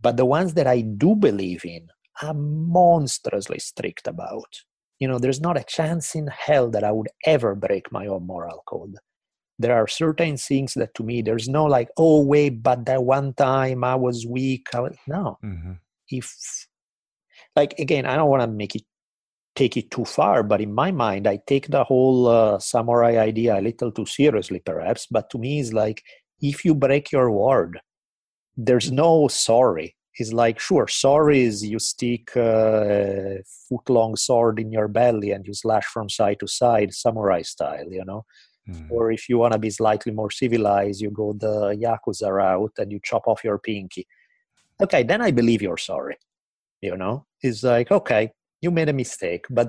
But 0.00 0.16
the 0.16 0.24
ones 0.24 0.54
that 0.54 0.66
I 0.66 0.82
do 0.82 1.14
believe 1.14 1.64
in, 1.64 1.88
I'm 2.22 2.68
monstrously 2.70 3.58
strict 3.58 4.06
about. 4.06 4.62
You 4.98 5.08
know, 5.08 5.18
there's 5.18 5.40
not 5.40 5.58
a 5.58 5.64
chance 5.64 6.14
in 6.14 6.28
hell 6.28 6.70
that 6.70 6.84
I 6.84 6.92
would 6.92 7.08
ever 7.26 7.54
break 7.54 7.92
my 7.92 8.06
own 8.06 8.26
moral 8.26 8.62
code. 8.66 8.94
There 9.58 9.74
are 9.74 9.86
certain 9.86 10.36
things 10.36 10.74
that 10.74 10.94
to 10.94 11.02
me, 11.02 11.22
there's 11.22 11.48
no 11.48 11.64
like, 11.64 11.88
oh, 11.96 12.22
wait, 12.22 12.62
but 12.62 12.86
that 12.86 13.04
one 13.04 13.34
time 13.34 13.84
I 13.84 13.94
was 13.94 14.26
weak. 14.26 14.66
I 14.74 14.80
was, 14.80 14.96
no. 15.06 15.38
Mm-hmm. 15.44 15.72
If, 16.08 16.34
like, 17.54 17.78
again, 17.78 18.06
I 18.06 18.16
don't 18.16 18.30
want 18.30 18.42
to 18.42 18.48
make 18.48 18.74
it 18.74 18.84
take 19.56 19.76
it 19.76 19.90
too 19.90 20.04
far, 20.04 20.42
but 20.42 20.60
in 20.60 20.72
my 20.72 20.92
mind, 20.92 21.26
I 21.26 21.38
take 21.46 21.68
the 21.68 21.82
whole 21.82 22.28
uh, 22.28 22.58
samurai 22.58 23.16
idea 23.16 23.58
a 23.58 23.60
little 23.60 23.90
too 23.90 24.06
seriously, 24.06 24.60
perhaps. 24.60 25.06
But 25.10 25.30
to 25.30 25.38
me, 25.38 25.60
it's 25.60 25.72
like 25.72 26.02
if 26.40 26.64
you 26.64 26.74
break 26.74 27.10
your 27.10 27.30
word, 27.30 27.80
there's 28.56 28.92
no 28.92 29.28
sorry. 29.28 29.96
It's 30.18 30.32
like, 30.32 30.58
sure, 30.58 30.88
sorry 30.88 31.42
is 31.42 31.64
you 31.64 31.78
stick 31.78 32.34
a 32.36 33.38
foot 33.68 33.90
long 33.90 34.16
sword 34.16 34.58
in 34.58 34.72
your 34.72 34.88
belly 34.88 35.32
and 35.32 35.46
you 35.46 35.52
slash 35.52 35.84
from 35.84 36.08
side 36.08 36.40
to 36.40 36.46
side, 36.46 36.94
samurai 36.94 37.42
style, 37.42 37.90
you 37.90 38.04
know? 38.04 38.24
Mm. 38.68 38.90
Or 38.90 39.12
if 39.12 39.28
you 39.28 39.38
want 39.38 39.52
to 39.52 39.58
be 39.58 39.70
slightly 39.70 40.12
more 40.12 40.30
civilized, 40.30 41.02
you 41.02 41.10
go 41.10 41.34
the 41.34 41.76
Yakuza 41.76 42.30
route 42.32 42.72
and 42.78 42.90
you 42.90 42.98
chop 43.02 43.26
off 43.26 43.44
your 43.44 43.58
pinky. 43.58 44.06
Okay, 44.80 45.02
then 45.02 45.20
I 45.20 45.32
believe 45.32 45.60
you're 45.60 45.76
sorry. 45.76 46.16
You 46.80 46.96
know? 46.96 47.26
It's 47.42 47.62
like, 47.62 47.90
okay, 47.90 48.32
you 48.60 48.70
made 48.70 48.88
a 48.88 48.92
mistake 48.92 49.46
but 49.50 49.68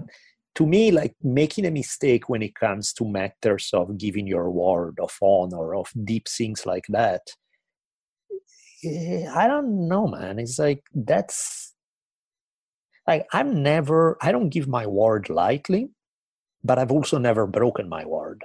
to 0.56 0.66
me 0.66 0.92
like 0.92 1.14
making 1.22 1.66
a 1.66 1.72
mistake 1.72 2.30
when 2.30 2.42
it 2.42 2.56
comes 2.56 2.92
to 2.92 3.06
matters 3.06 3.70
of 3.74 3.98
giving 3.98 4.26
your 4.26 4.50
word 4.50 4.98
of 5.00 5.16
honor 5.22 5.76
of 5.76 5.92
deep 6.04 6.28
things 6.28 6.66
like 6.66 6.86
that 6.90 7.22
eh, 8.84 9.26
i 9.36 9.48
don't 9.48 9.88
know 9.88 10.08
man. 10.08 10.40
It's 10.40 10.60
like 10.60 10.84
that's 10.94 11.74
like 13.08 13.26
i'm 13.34 13.62
never 13.62 14.18
i 14.22 14.32
don't 14.32 14.50
give 14.50 14.68
my 14.68 14.86
word 14.86 15.30
lightly 15.30 15.90
but 16.64 16.80
i've 16.80 16.92
also 16.92 17.18
never 17.18 17.48
broken 17.48 17.88
my 17.88 18.06
word. 18.06 18.44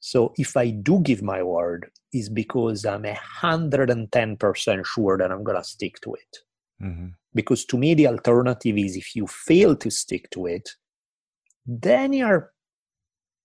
So 0.00 0.34
if 0.36 0.56
i 0.56 0.70
do 0.70 1.00
give 1.00 1.22
my 1.22 1.42
word 1.42 1.90
is 2.12 2.28
because 2.28 2.84
i'm 2.84 3.04
a 3.04 3.14
hundred 3.14 3.90
and 3.90 4.10
ten 4.10 4.36
percent 4.36 4.86
sure 4.86 5.16
that 5.18 5.30
i'm 5.30 5.44
gonna 5.44 5.64
stick 5.64 6.00
to 6.02 6.14
it. 6.14 6.38
Mm-hmm. 6.82 7.08
Because 7.34 7.64
to 7.66 7.78
me, 7.78 7.94
the 7.94 8.06
alternative 8.08 8.78
is 8.78 8.96
if 8.96 9.16
you 9.16 9.26
fail 9.26 9.76
to 9.76 9.90
stick 9.90 10.30
to 10.30 10.46
it, 10.46 10.70
then 11.66 12.12
you're 12.12 12.52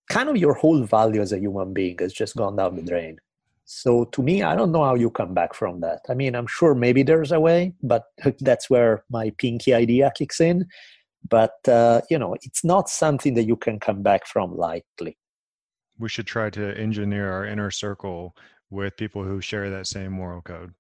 kind 0.10 0.30
of 0.30 0.38
your 0.38 0.54
whole 0.54 0.84
value 0.84 1.22
as 1.22 1.32
a 1.32 1.40
human 1.40 1.74
being 1.74 1.98
has 2.00 2.14
just 2.14 2.36
gone 2.36 2.56
down 2.56 2.76
the 2.76 2.82
drain. 2.82 3.18
So 3.66 4.06
to 4.06 4.24
me, 4.24 4.42
I 4.42 4.56
don't 4.56 4.72
know 4.72 4.84
how 4.84 4.96
you 4.96 5.12
come 5.12 5.36
back 5.36 5.54
from 5.54 5.82
that. 5.82 6.00
I 6.10 6.16
mean, 6.16 6.36
I'm 6.36 6.48
sure 6.48 6.74
maybe 6.74 7.04
there's 7.04 7.32
a 7.32 7.40
way, 7.40 7.74
but 7.84 8.06
that's 8.40 8.70
where 8.70 9.04
my 9.10 9.32
pinky 9.38 9.74
idea 9.74 10.12
kicks 10.16 10.42
in. 10.42 10.66
But 11.30 11.56
uh, 11.68 12.02
you 12.10 12.18
know, 12.18 12.36
it's 12.42 12.64
not 12.64 12.90
something 12.90 13.36
that 13.36 13.44
you 13.44 13.56
can 13.56 13.80
come 13.80 14.02
back 14.02 14.26
from 14.26 14.56
lightly. 14.56 15.18
We 16.00 16.10
should 16.10 16.28
try 16.28 16.50
to 16.50 16.78
engineer 16.78 17.32
our 17.32 17.46
inner 17.46 17.70
circle 17.70 18.36
with 18.70 18.98
people 18.98 19.24
who 19.24 19.42
share 19.42 19.70
that 19.70 19.86
same 19.86 20.14
moral 20.14 20.42
code. 20.42 20.74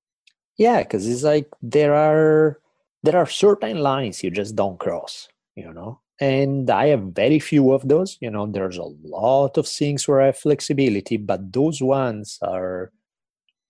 Yeah, 0.58 0.82
because 0.82 1.08
it's 1.08 1.24
like 1.24 1.48
there 1.62 1.94
are 1.94 2.60
there 3.04 3.18
are 3.18 3.26
certain 3.26 3.80
lines 3.80 4.24
you 4.24 4.32
just 4.32 4.56
don't 4.56 4.80
cross 4.80 5.28
you 5.56 5.74
know? 5.74 6.00
And 6.22 6.70
i 6.70 6.88
have 6.88 7.04
very 7.24 7.40
few 7.40 7.72
of 7.74 7.88
those 7.88 8.18
you 8.22 8.30
know? 8.30 8.46
There's 8.46 8.78
a 8.78 8.92
lot 9.04 9.58
of 9.58 9.68
things 9.68 10.08
where 10.08 10.22
i 10.22 10.28
have 10.28 10.38
flexibility 10.38 11.18
but 11.18 11.52
those 11.52 11.82
ones 11.82 12.38
are 12.42 12.92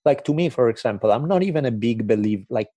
like 0.06 0.24
to 0.26 0.34
me 0.34 0.50
for 0.50 0.70
example 0.70 1.12
i'm 1.12 1.28
not 1.28 1.44
even 1.44 1.66
a 1.66 1.72
big 1.72 2.08
believer 2.08 2.46
like 2.50 2.70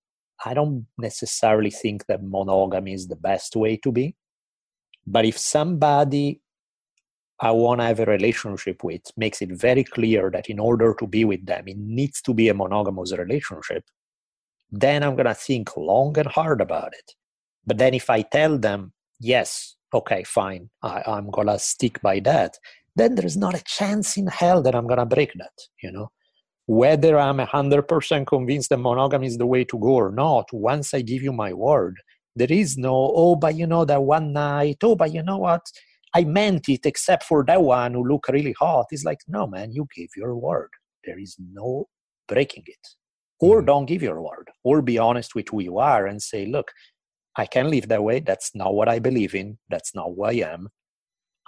i 0.45 0.53
don't 0.53 0.85
necessarily 0.97 1.71
think 1.71 2.05
that 2.07 2.23
monogamy 2.23 2.93
is 2.93 3.07
the 3.07 3.15
best 3.15 3.55
way 3.55 3.77
to 3.77 3.91
be. 3.91 4.15
But 5.05 5.25
if 5.25 5.37
somebody 5.37 6.41
I 7.39 7.51
want 7.51 7.81
to 7.81 7.85
have 7.85 7.99
a 7.99 8.05
relationship 8.05 8.83
with 8.83 9.01
makes 9.17 9.41
it 9.41 9.49
very 9.51 9.83
clear 9.83 10.29
that 10.31 10.49
in 10.49 10.59
order 10.59 10.95
to 10.99 11.07
be 11.07 11.25
with 11.25 11.45
them, 11.45 11.67
it 11.67 11.77
needs 11.77 12.21
to 12.21 12.33
be 12.33 12.47
a 12.47 12.53
monogamous 12.53 13.11
relationship, 13.17 13.83
then 14.73 15.03
I'm 15.03 15.15
going 15.15 15.27
to 15.27 15.35
think 15.35 15.77
long 15.77 16.17
and 16.17 16.27
hard 16.27 16.59
about 16.59 16.93
it. 16.93 17.11
But 17.65 17.77
then 17.77 17.93
if 17.93 18.09
I 18.09 18.23
tell 18.23 18.57
them, 18.57 18.91
yes, 19.19 19.75
okay, 19.93 20.23
fine, 20.23 20.71
I, 20.81 21.03
I'm 21.05 21.29
going 21.29 21.47
to 21.47 21.59
stick 21.59 22.01
by 22.01 22.19
that, 22.21 22.57
then 22.95 23.13
there's 23.13 23.37
not 23.37 23.53
a 23.53 23.63
chance 23.63 24.17
in 24.17 24.25
hell 24.27 24.63
that 24.63 24.73
I'm 24.73 24.87
going 24.87 24.99
to 24.99 25.05
break 25.05 25.31
that, 25.35 25.53
you 25.83 25.91
know? 25.91 26.11
Whether 26.65 27.19
I'm 27.19 27.37
100% 27.37 28.25
convinced 28.25 28.69
that 28.69 28.77
monogamy 28.77 29.27
is 29.27 29.37
the 29.37 29.45
way 29.45 29.63
to 29.65 29.77
go 29.77 29.89
or 29.89 30.11
not, 30.11 30.51
once 30.51 30.93
I 30.93 31.01
give 31.01 31.21
you 31.21 31.33
my 31.33 31.53
word, 31.53 31.95
there 32.35 32.51
is 32.51 32.75
no, 32.75 33.11
oh, 33.15 33.35
but 33.35 33.55
you 33.55 33.67
know, 33.67 33.85
that 33.85 34.01
one 34.01 34.33
night, 34.33 34.77
oh, 34.81 34.95
but 34.95 35.13
you 35.13 35.21
know 35.21 35.37
what? 35.37 35.61
I 36.15 36.23
meant 36.23 36.67
it 36.67 36.85
except 36.85 37.23
for 37.23 37.43
that 37.45 37.61
one 37.61 37.93
who 37.93 38.07
looked 38.07 38.29
really 38.29 38.55
hot. 38.57 38.87
It's 38.89 39.03
like, 39.03 39.19
no, 39.27 39.45
man, 39.45 39.71
you 39.71 39.87
gave 39.95 40.09
your 40.15 40.35
word. 40.35 40.69
There 41.05 41.19
is 41.19 41.35
no 41.39 41.89
breaking 42.27 42.63
it. 42.65 42.87
Or 43.43 43.61
don't 43.61 43.85
give 43.85 44.01
your 44.01 44.21
word. 44.21 44.49
Or 44.63 44.81
be 44.81 44.97
honest 44.97 45.35
with 45.35 45.49
who 45.49 45.61
you 45.61 45.77
are 45.79 46.07
and 46.07 46.21
say, 46.21 46.45
look, 46.45 46.71
I 47.35 47.45
can 47.45 47.69
live 47.69 47.89
that 47.89 48.03
way. 48.03 48.21
That's 48.21 48.55
not 48.55 48.73
what 48.73 48.87
I 48.87 48.99
believe 48.99 49.35
in. 49.35 49.57
That's 49.69 49.93
not 49.93 50.11
who 50.15 50.23
I 50.23 50.33
am. 50.53 50.69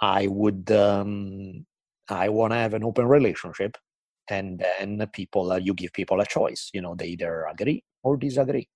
I 0.00 0.26
would, 0.26 0.70
um, 0.72 1.64
I 2.10 2.28
want 2.28 2.52
to 2.52 2.58
have 2.58 2.74
an 2.74 2.84
open 2.84 3.06
relationship. 3.06 3.78
And 4.28 4.62
then 4.62 5.06
people, 5.14 5.52
uh, 5.52 5.56
you 5.56 5.72
give 5.72 5.94
people 5.94 6.20
a 6.20 6.26
choice. 6.26 6.70
You 6.74 6.82
know, 6.82 6.94
they 6.94 7.06
either 7.06 7.46
agree 7.50 7.82
or 8.02 8.18
disagree. 8.18 8.68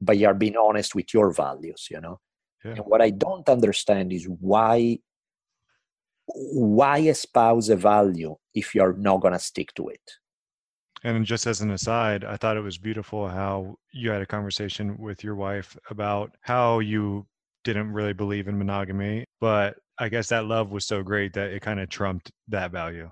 But 0.00 0.18
you 0.18 0.28
are 0.28 0.34
being 0.34 0.56
honest 0.56 0.94
with 0.94 1.12
your 1.12 1.32
values, 1.32 1.88
you 1.90 2.00
know. 2.00 2.20
Yeah. 2.64 2.72
And 2.72 2.84
what 2.86 3.02
I 3.02 3.10
don't 3.10 3.48
understand 3.48 4.12
is 4.12 4.28
why 4.28 4.98
why 6.26 6.98
espouse 6.98 7.68
a 7.68 7.76
value 7.76 8.36
if 8.54 8.74
you're 8.76 8.92
not 8.92 9.22
going 9.22 9.32
to 9.32 9.40
stick 9.40 9.74
to 9.74 9.88
it? 9.88 10.19
And 11.04 11.24
just 11.24 11.46
as 11.46 11.60
an 11.60 11.70
aside, 11.70 12.24
I 12.24 12.36
thought 12.36 12.56
it 12.56 12.62
was 12.62 12.76
beautiful 12.76 13.28
how 13.28 13.76
you 13.92 14.10
had 14.10 14.20
a 14.20 14.26
conversation 14.26 14.98
with 14.98 15.24
your 15.24 15.34
wife 15.34 15.76
about 15.88 16.36
how 16.42 16.80
you 16.80 17.26
didn't 17.64 17.92
really 17.92 18.12
believe 18.12 18.48
in 18.48 18.58
monogamy, 18.58 19.24
but 19.40 19.76
I 19.98 20.08
guess 20.08 20.28
that 20.28 20.46
love 20.46 20.70
was 20.70 20.86
so 20.86 21.02
great 21.02 21.32
that 21.34 21.50
it 21.50 21.60
kind 21.60 21.80
of 21.80 21.88
trumped 21.88 22.30
that 22.48 22.70
value. 22.70 23.10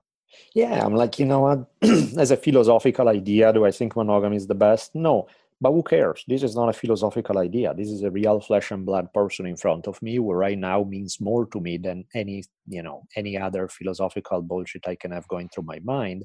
Yeah, 0.55 0.85
I'm 0.85 0.95
like, 0.95 1.19
you 1.19 1.27
know 1.27 1.41
what? 1.41 1.71
as 2.19 2.31
a 2.31 2.37
philosophical 2.37 3.09
idea, 3.09 3.53
do 3.53 3.65
I 3.65 3.71
think 3.71 3.97
monogamy 3.97 4.37
is 4.37 4.47
the 4.47 4.55
best? 4.55 4.95
No. 4.95 5.27
But 5.61 5.73
who 5.73 5.83
cares? 5.83 6.25
This 6.29 6.45
is 6.45 6.55
not 6.55 6.69
a 6.69 6.73
philosophical 6.73 7.39
idea. 7.39 7.75
This 7.75 7.89
is 7.89 8.05
a 8.05 8.11
real 8.11 8.39
flesh 8.39 8.71
and 8.71 8.87
blood 8.87 9.13
person 9.13 9.45
in 9.45 9.57
front 9.57 9.89
of 9.89 10.01
me 10.01 10.15
who 10.15 10.33
right 10.33 10.57
now 10.57 10.85
means 10.85 11.21
more 11.21 11.47
to 11.47 11.61
me 11.61 11.79
than 11.79 12.05
any, 12.15 12.45
you 12.69 12.83
know, 12.83 13.03
any 13.17 13.37
other 13.37 13.67
philosophical 13.67 14.41
bullshit 14.41 14.87
I 14.87 14.95
can 14.95 15.11
have 15.11 15.27
going 15.27 15.49
through 15.49 15.65
my 15.65 15.81
mind. 15.81 16.25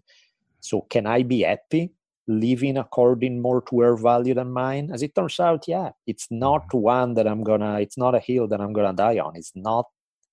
So 0.63 0.81
can 0.81 1.05
I 1.05 1.23
be 1.23 1.41
happy 1.41 1.91
living 2.27 2.77
according 2.77 3.41
more 3.41 3.61
to 3.69 3.81
her 3.81 3.95
value 3.97 4.33
than 4.33 4.51
mine? 4.51 4.89
As 4.93 5.03
it 5.03 5.13
turns 5.13 5.39
out, 5.39 5.67
yeah. 5.67 5.91
It's 6.07 6.27
not 6.31 6.67
mm-hmm. 6.67 6.77
one 6.77 7.13
that 7.15 7.27
I'm 7.27 7.43
gonna 7.43 7.79
it's 7.79 7.97
not 7.97 8.15
a 8.15 8.19
hill 8.19 8.47
that 8.47 8.61
I'm 8.61 8.73
gonna 8.73 8.93
die 8.93 9.19
on. 9.19 9.35
It's 9.35 9.53
not 9.55 9.85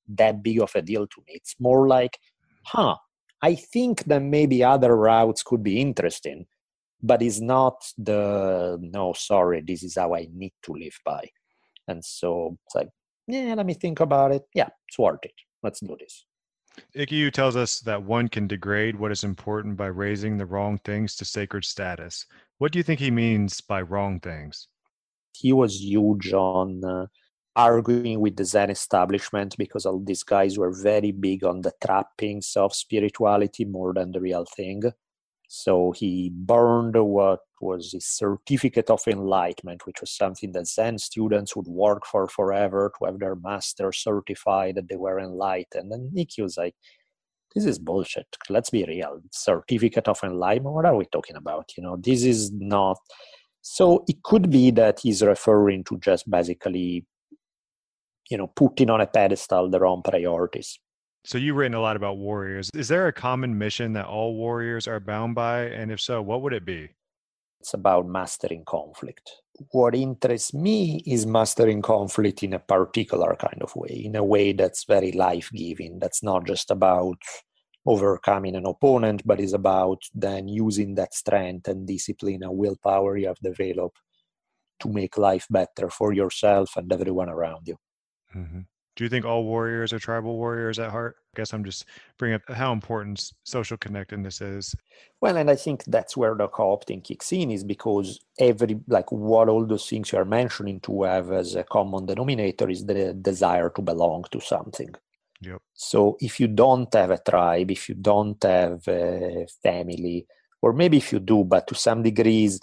that 0.08 0.42
big 0.42 0.60
of 0.60 0.74
a 0.74 0.82
deal 0.82 1.06
to 1.06 1.20
me. 1.26 1.34
It's 1.34 1.56
more 1.58 1.88
like, 1.88 2.18
huh, 2.64 2.96
I 3.42 3.54
think 3.54 4.04
that 4.04 4.22
maybe 4.22 4.62
other 4.64 4.96
routes 4.96 5.42
could 5.42 5.62
be 5.62 5.80
interesting 5.80 6.46
but 7.02 7.22
it's 7.22 7.40
not 7.40 7.82
the 7.96 8.78
no 8.80 9.12
sorry 9.12 9.62
this 9.66 9.82
is 9.82 9.96
how 9.96 10.14
i 10.14 10.28
need 10.32 10.52
to 10.62 10.72
live 10.72 10.98
by 11.04 11.28
and 11.88 12.04
so 12.04 12.56
it's 12.66 12.74
like 12.74 12.88
yeah 13.26 13.54
let 13.54 13.66
me 13.66 13.74
think 13.74 14.00
about 14.00 14.32
it 14.32 14.42
yeah 14.54 14.68
it's 14.88 14.98
worth 14.98 15.24
it 15.24 15.34
let's 15.62 15.80
do 15.80 15.96
this 15.98 16.26
Ikkyu 16.94 17.32
tells 17.32 17.56
us 17.56 17.80
that 17.80 18.02
one 18.02 18.28
can 18.28 18.46
degrade 18.46 18.98
what 18.98 19.12
is 19.12 19.24
important 19.24 19.76
by 19.76 19.86
raising 19.86 20.36
the 20.36 20.46
wrong 20.46 20.78
things 20.84 21.16
to 21.16 21.24
sacred 21.24 21.64
status. 21.64 22.26
What 22.58 22.72
do 22.72 22.78
you 22.78 22.82
think 22.82 23.00
he 23.00 23.10
means 23.10 23.60
by 23.60 23.82
wrong 23.82 24.20
things? 24.20 24.68
He 25.32 25.52
was 25.52 25.80
huge 25.80 26.32
on 26.32 26.84
uh, 26.84 27.06
arguing 27.56 28.20
with 28.20 28.36
the 28.36 28.44
Zen 28.44 28.70
establishment 28.70 29.56
because 29.58 29.86
all 29.86 30.00
these 30.00 30.22
guys 30.22 30.58
were 30.58 30.72
very 30.72 31.12
big 31.12 31.44
on 31.44 31.62
the 31.62 31.72
trappings 31.84 32.56
of 32.56 32.74
spirituality 32.74 33.64
more 33.64 33.92
than 33.92 34.12
the 34.12 34.20
real 34.20 34.44
thing. 34.44 34.82
So 35.52 35.90
he 35.90 36.30
burned 36.32 36.94
what 36.94 37.40
was 37.60 37.90
his 37.90 38.06
certificate 38.06 38.88
of 38.88 39.02
enlightenment, 39.08 39.84
which 39.84 40.00
was 40.00 40.12
something 40.12 40.52
that 40.52 40.68
Zen 40.68 40.96
students 40.98 41.56
would 41.56 41.66
work 41.66 42.06
for 42.06 42.28
forever 42.28 42.92
to 42.96 43.06
have 43.06 43.18
their 43.18 43.34
master 43.34 43.90
certified 43.90 44.76
that 44.76 44.88
they 44.88 44.94
were 44.94 45.18
enlightened. 45.18 45.92
And 45.92 46.16
Ikkyu 46.16 46.44
was 46.44 46.56
like, 46.56 46.76
this 47.52 47.64
is 47.64 47.80
bullshit. 47.80 48.28
Let's 48.48 48.70
be 48.70 48.84
real. 48.84 49.22
Certificate 49.32 50.06
of 50.06 50.20
enlightenment, 50.22 50.72
what 50.76 50.86
are 50.86 50.94
we 50.94 51.06
talking 51.06 51.34
about? 51.34 51.72
You 51.76 51.82
know, 51.82 51.96
this 51.96 52.22
is 52.22 52.52
not. 52.52 52.98
So 53.60 54.04
it 54.06 54.22
could 54.22 54.50
be 54.50 54.70
that 54.70 55.00
he's 55.00 55.20
referring 55.20 55.82
to 55.84 55.98
just 55.98 56.30
basically, 56.30 57.04
you 58.30 58.38
know, 58.38 58.46
putting 58.46 58.88
on 58.88 59.00
a 59.00 59.06
pedestal 59.08 59.68
their 59.68 59.84
own 59.84 60.02
priorities. 60.02 60.78
So 61.24 61.38
you've 61.38 61.56
written 61.56 61.74
a 61.74 61.80
lot 61.80 61.96
about 61.96 62.16
warriors. 62.16 62.70
Is 62.74 62.88
there 62.88 63.06
a 63.06 63.12
common 63.12 63.56
mission 63.58 63.92
that 63.92 64.06
all 64.06 64.34
warriors 64.34 64.88
are 64.88 65.00
bound 65.00 65.34
by? 65.34 65.64
And 65.64 65.90
if 65.90 66.00
so, 66.00 66.22
what 66.22 66.42
would 66.42 66.52
it 66.52 66.64
be? 66.64 66.90
It's 67.60 67.74
about 67.74 68.06
mastering 68.06 68.64
conflict. 68.64 69.30
What 69.72 69.94
interests 69.94 70.54
me 70.54 71.02
is 71.06 71.26
mastering 71.26 71.82
conflict 71.82 72.42
in 72.42 72.54
a 72.54 72.58
particular 72.58 73.36
kind 73.36 73.62
of 73.62 73.76
way, 73.76 74.02
in 74.06 74.16
a 74.16 74.24
way 74.24 74.54
that's 74.54 74.84
very 74.84 75.12
life 75.12 75.50
giving. 75.52 75.98
That's 75.98 76.22
not 76.22 76.46
just 76.46 76.70
about 76.70 77.18
overcoming 77.84 78.56
an 78.56 78.64
opponent, 78.64 79.22
but 79.26 79.40
is 79.40 79.52
about 79.52 80.02
then 80.14 80.48
using 80.48 80.94
that 80.94 81.12
strength 81.12 81.68
and 81.68 81.86
discipline 81.86 82.42
and 82.42 82.56
willpower 82.56 83.18
you 83.18 83.26
have 83.26 83.38
developed 83.42 83.98
to 84.80 84.88
make 84.88 85.18
life 85.18 85.46
better 85.50 85.90
for 85.90 86.14
yourself 86.14 86.76
and 86.76 86.90
everyone 86.90 87.28
around 87.28 87.68
you. 87.68 87.76
Mm-hmm. 88.34 88.60
Do 89.00 89.04
you 89.04 89.08
think 89.08 89.24
all 89.24 89.44
warriors 89.44 89.94
are 89.94 89.98
tribal 89.98 90.36
warriors 90.36 90.78
at 90.78 90.90
heart? 90.90 91.16
I 91.32 91.40
guess 91.40 91.54
I'm 91.54 91.64
just 91.64 91.86
bringing 92.18 92.34
up 92.34 92.42
how 92.54 92.70
important 92.70 93.32
social 93.44 93.78
connectedness 93.78 94.42
is. 94.42 94.74
Well, 95.22 95.38
and 95.38 95.48
I 95.48 95.56
think 95.56 95.84
that's 95.84 96.18
where 96.18 96.34
the 96.34 96.48
co-opting 96.48 97.02
kicks 97.02 97.32
in 97.32 97.50
is 97.50 97.64
because 97.64 98.20
every 98.38 98.78
like 98.88 99.10
what 99.10 99.48
all 99.48 99.64
those 99.64 99.88
things 99.88 100.12
you 100.12 100.18
are 100.18 100.26
mentioning 100.26 100.80
to 100.80 101.04
have 101.04 101.32
as 101.32 101.54
a 101.54 101.64
common 101.64 102.04
denominator 102.04 102.68
is 102.68 102.84
the 102.84 103.14
desire 103.14 103.70
to 103.70 103.80
belong 103.80 104.26
to 104.32 104.40
something. 104.40 104.94
Yep. 105.40 105.62
So 105.72 106.18
if 106.20 106.38
you 106.38 106.48
don't 106.48 106.92
have 106.92 107.10
a 107.10 107.22
tribe, 107.26 107.70
if 107.70 107.88
you 107.88 107.94
don't 107.94 108.42
have 108.42 108.86
a 108.86 109.46
family, 109.62 110.26
or 110.60 110.74
maybe 110.74 110.98
if 110.98 111.10
you 111.10 111.20
do, 111.20 111.42
but 111.44 111.66
to 111.68 111.74
some 111.74 112.02
degrees 112.02 112.60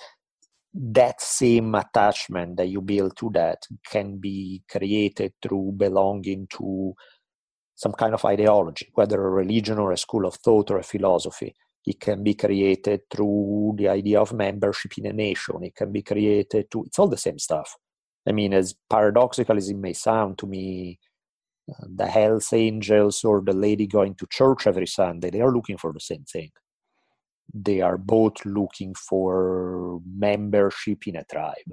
that 0.74 1.22
same 1.22 1.74
attachment 1.76 2.58
that 2.58 2.68
you 2.68 2.82
build 2.82 3.16
to 3.18 3.30
that 3.34 3.64
can 3.90 4.18
be 4.18 4.64
created 4.70 5.34
through 5.42 5.74
belonging 5.78 6.48
to 6.52 6.94
some 7.76 7.94
kind 7.94 8.14
of 8.14 8.26
ideology, 8.26 8.90
whether 8.94 9.24
a 9.24 9.30
religion 9.30 9.80
or 9.80 9.92
a 9.92 9.98
school 9.98 10.26
of 10.26 10.36
thought 10.36 10.72
or 10.72 10.78
a 10.78 10.84
philosophy. 10.84 11.56
It 11.86 12.00
can 12.00 12.24
be 12.24 12.34
created 12.34 13.02
through 13.10 13.76
the 13.78 13.88
idea 13.88 14.20
of 14.20 14.34
membership 14.34 14.98
in 14.98 15.06
a 15.06 15.14
nation. 15.14 15.64
It 15.64 15.76
can 15.76 15.92
be 15.92 16.02
created 16.02 16.70
to, 16.72 16.84
it's 16.84 17.00
all 17.00 17.08
the 17.08 17.18
same 17.18 17.40
stuff. 17.40 17.76
I 18.28 18.34
mean, 18.34 18.54
as 18.54 18.76
paradoxical 18.90 19.58
as 19.58 19.70
it 19.70 19.78
may 19.78 19.94
sound 19.94 20.38
to 20.40 20.48
me, 20.48 21.00
uh, 21.70 21.86
the 21.96 22.08
Hells 22.08 22.52
Angels 22.52 23.24
or 23.24 23.42
the 23.42 23.54
lady 23.54 23.88
going 23.88 24.16
to 24.16 24.28
church 24.30 24.68
every 24.68 24.88
Sunday, 24.88 25.30
they 25.30 25.42
are 25.42 25.54
looking 25.54 25.78
for 25.78 25.94
the 25.94 26.00
same 26.00 26.26
thing 26.26 26.52
they 27.54 27.82
are 27.82 27.98
both 27.98 28.46
looking 28.46 28.94
for 28.94 30.00
membership 30.06 31.08
in 31.08 31.16
a 31.16 31.24
tribe. 31.24 31.72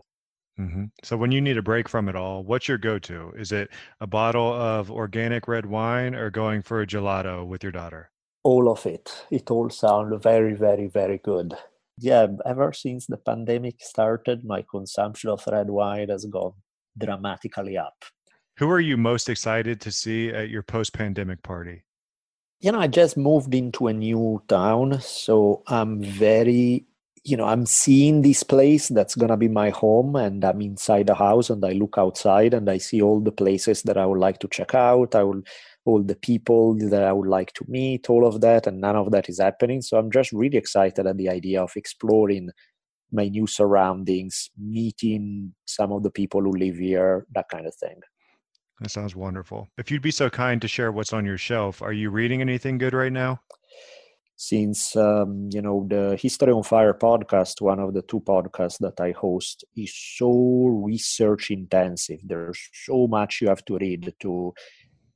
Mm-hmm. 0.58 0.84
So 1.02 1.16
when 1.16 1.32
you 1.32 1.40
need 1.40 1.58
a 1.58 1.62
break 1.62 1.88
from 1.88 2.08
it 2.08 2.14
all, 2.14 2.44
what's 2.44 2.68
your 2.68 2.78
go-to? 2.78 3.32
Is 3.36 3.50
it 3.50 3.70
a 4.00 4.06
bottle 4.06 4.52
of 4.52 4.90
organic 4.90 5.48
red 5.48 5.66
wine 5.66 6.14
or 6.14 6.30
going 6.30 6.62
for 6.62 6.80
a 6.80 6.86
gelato 6.86 7.44
with 7.44 7.62
your 7.62 7.72
daughter? 7.72 8.10
All 8.44 8.70
of 8.70 8.86
it. 8.86 9.26
It 9.30 9.50
all 9.50 9.68
sounds 9.70 10.22
very, 10.22 10.54
very, 10.54 10.86
very 10.86 11.18
good. 11.18 11.54
Yeah, 11.98 12.26
ever 12.46 12.72
since 12.72 13.06
the 13.06 13.16
pandemic 13.16 13.76
started, 13.80 14.44
my 14.44 14.64
consumption 14.70 15.30
of 15.30 15.44
red 15.46 15.70
wine 15.70 16.08
has 16.08 16.24
gone 16.26 16.52
dramatically 16.96 17.76
up. 17.76 18.04
Who 18.58 18.70
are 18.70 18.80
you 18.80 18.96
most 18.96 19.28
excited 19.28 19.80
to 19.80 19.90
see 19.90 20.28
at 20.28 20.50
your 20.50 20.62
post-pandemic 20.62 21.42
party? 21.42 21.82
You 22.60 22.72
know, 22.72 22.80
I 22.80 22.86
just 22.86 23.16
moved 23.16 23.54
into 23.54 23.88
a 23.88 23.92
new 23.92 24.42
town, 24.48 25.00
so 25.00 25.62
I'm 25.66 26.02
very, 26.02 26.86
you 27.24 27.36
know, 27.36 27.44
I'm 27.44 27.66
seeing 27.66 28.22
this 28.22 28.42
place 28.42 28.88
that's 28.88 29.14
gonna 29.14 29.36
be 29.36 29.48
my 29.48 29.70
home, 29.70 30.16
and 30.16 30.44
I'm 30.44 30.60
inside 30.62 31.06
the 31.08 31.14
house, 31.14 31.50
and 31.50 31.64
I 31.64 31.72
look 31.72 31.96
outside, 31.98 32.54
and 32.54 32.68
I 32.70 32.78
see 32.78 33.02
all 33.02 33.20
the 33.20 33.32
places 33.32 33.82
that 33.82 33.98
I 33.98 34.06
would 34.06 34.18
like 34.18 34.38
to 34.40 34.48
check 34.48 34.74
out. 34.74 35.14
I 35.14 35.22
will, 35.24 35.42
all 35.84 36.02
the 36.02 36.16
people 36.16 36.74
that 36.88 37.02
I 37.04 37.12
would 37.12 37.28
like 37.28 37.52
to 37.54 37.64
meet, 37.68 38.08
all 38.08 38.26
of 38.26 38.40
that, 38.40 38.66
and 38.66 38.80
none 38.80 38.96
of 38.96 39.10
that 39.10 39.28
is 39.28 39.38
happening. 39.40 39.82
So 39.82 39.98
I'm 39.98 40.10
just 40.10 40.32
really 40.32 40.56
excited 40.56 41.06
at 41.06 41.16
the 41.18 41.28
idea 41.28 41.62
of 41.62 41.72
exploring 41.76 42.50
my 43.12 43.28
new 43.28 43.46
surroundings, 43.46 44.50
meeting 44.58 45.54
some 45.66 45.92
of 45.92 46.02
the 46.02 46.10
people 46.10 46.40
who 46.40 46.52
live 46.52 46.76
here, 46.76 47.26
that 47.34 47.48
kind 47.50 47.66
of 47.66 47.74
thing. 47.74 48.00
That 48.80 48.90
sounds 48.90 49.14
wonderful. 49.14 49.68
If 49.78 49.90
you'd 49.90 50.02
be 50.02 50.10
so 50.10 50.28
kind 50.28 50.60
to 50.60 50.68
share 50.68 50.90
what's 50.90 51.12
on 51.12 51.24
your 51.24 51.38
shelf, 51.38 51.80
are 51.80 51.92
you 51.92 52.10
reading 52.10 52.40
anything 52.40 52.78
good 52.78 52.92
right 52.92 53.12
now? 53.12 53.40
Since 54.36 54.96
um, 54.96 55.48
you 55.52 55.62
know 55.62 55.86
the 55.88 56.18
History 56.20 56.52
on 56.52 56.64
Fire 56.64 56.92
podcast, 56.94 57.60
one 57.60 57.78
of 57.78 57.94
the 57.94 58.02
two 58.02 58.20
podcasts 58.20 58.78
that 58.78 59.00
I 59.00 59.12
host, 59.12 59.64
is 59.76 59.94
so 59.94 60.28
research 60.84 61.52
intensive. 61.52 62.18
There's 62.24 62.68
so 62.72 63.06
much 63.06 63.40
you 63.40 63.48
have 63.48 63.64
to 63.66 63.78
read 63.78 64.12
to. 64.20 64.52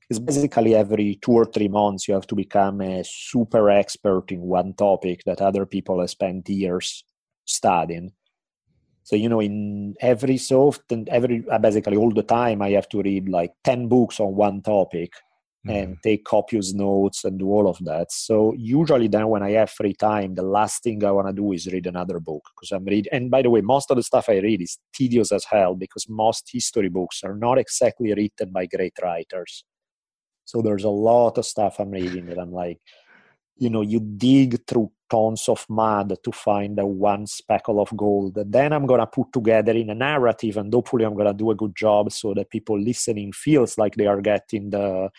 It's 0.09 0.21
basically 0.21 0.75
every 0.75 1.19
two 1.21 1.33
or 1.33 1.45
three 1.45 1.69
months 1.69 2.09
you 2.09 2.15
have 2.15 2.27
to 2.29 2.35
become 2.35 2.81
a 2.81 3.03
super 3.05 3.69
expert 3.69 4.31
in 4.31 4.41
one 4.41 4.73
topic 4.73 5.23
that 5.27 5.43
other 5.43 5.67
people 5.67 6.01
have 6.01 6.11
spent 6.11 6.49
years 6.49 7.05
studying 7.45 8.13
so 9.09 9.17
you 9.17 9.29
know 9.29 9.41
in 9.41 9.95
every 10.03 10.37
soft 10.37 10.93
and 10.93 11.09
every 11.09 11.43
uh, 11.51 11.59
basically 11.59 11.97
all 11.97 12.13
the 12.13 12.23
time 12.23 12.61
i 12.61 12.71
have 12.71 12.89
to 12.91 13.01
read 13.01 13.27
like 13.29 13.53
10 13.65 13.89
books 13.89 14.21
on 14.21 14.35
one 14.35 14.61
topic 14.61 15.11
mm-hmm. 15.67 15.77
and 15.77 15.97
take 16.03 16.27
copious 16.27 16.75
notes 16.75 17.25
and 17.25 17.39
do 17.39 17.47
all 17.47 17.69
of 17.71 17.79
that 17.87 18.13
so 18.13 18.53
usually 18.59 19.09
then 19.09 19.27
when 19.29 19.43
i 19.43 19.53
have 19.53 19.71
free 19.71 19.95
time 19.95 20.35
the 20.35 20.43
last 20.43 20.83
thing 20.83 21.03
i 21.03 21.11
want 21.11 21.27
to 21.27 21.33
do 21.33 21.53
is 21.53 21.67
read 21.73 21.87
another 21.87 22.21
book 22.21 22.43
because 22.55 22.71
i'm 22.71 22.85
reading 22.85 23.11
and 23.11 23.31
by 23.31 23.41
the 23.41 23.49
way 23.49 23.63
most 23.63 23.91
of 23.91 23.97
the 23.97 24.03
stuff 24.03 24.29
i 24.29 24.37
read 24.49 24.61
is 24.61 24.77
tedious 24.93 25.33
as 25.33 25.47
hell 25.51 25.75
because 25.75 26.07
most 26.11 26.51
history 26.53 26.91
books 26.91 27.23
are 27.25 27.35
not 27.35 27.57
exactly 27.57 28.13
written 28.13 28.53
by 28.53 28.67
great 28.67 28.99
writers 29.03 29.65
so 30.45 30.61
there's 30.61 30.85
a 30.85 30.97
lot 31.11 31.39
of 31.39 31.47
stuff 31.47 31.81
i'm 31.81 31.91
reading 31.91 32.27
that 32.27 32.39
i'm 32.39 32.53
like 32.53 32.79
you 33.57 33.71
know 33.71 33.81
you 33.81 34.01
dig 34.01 34.61
through 34.67 34.91
tons 35.11 35.49
of 35.49 35.65
mud 35.69 36.17
to 36.23 36.33
find 36.33 36.79
one 36.83 37.27
speckle 37.27 37.81
of 37.81 37.95
gold. 37.97 38.39
Then 38.47 38.73
i'm 38.73 38.87
going 38.87 39.01
to 39.01 39.07
put 39.07 39.33
together 39.33 39.73
in 39.73 39.91
a 39.91 39.95
narrative 39.95 40.57
and 40.57 40.73
hopefully 40.73 41.05
i'm 41.05 41.15
going 41.15 41.27
to 41.27 41.35
do 41.35 41.51
a 41.51 41.55
good 41.55 41.75
job 41.75 42.13
so 42.13 42.35
that 42.35 42.51
people 42.51 42.79
listening 42.79 43.33
feels 43.33 43.79
like 43.79 43.95
they 43.95 44.07
are 44.07 44.21
getting 44.21 44.71
the 44.71 45.11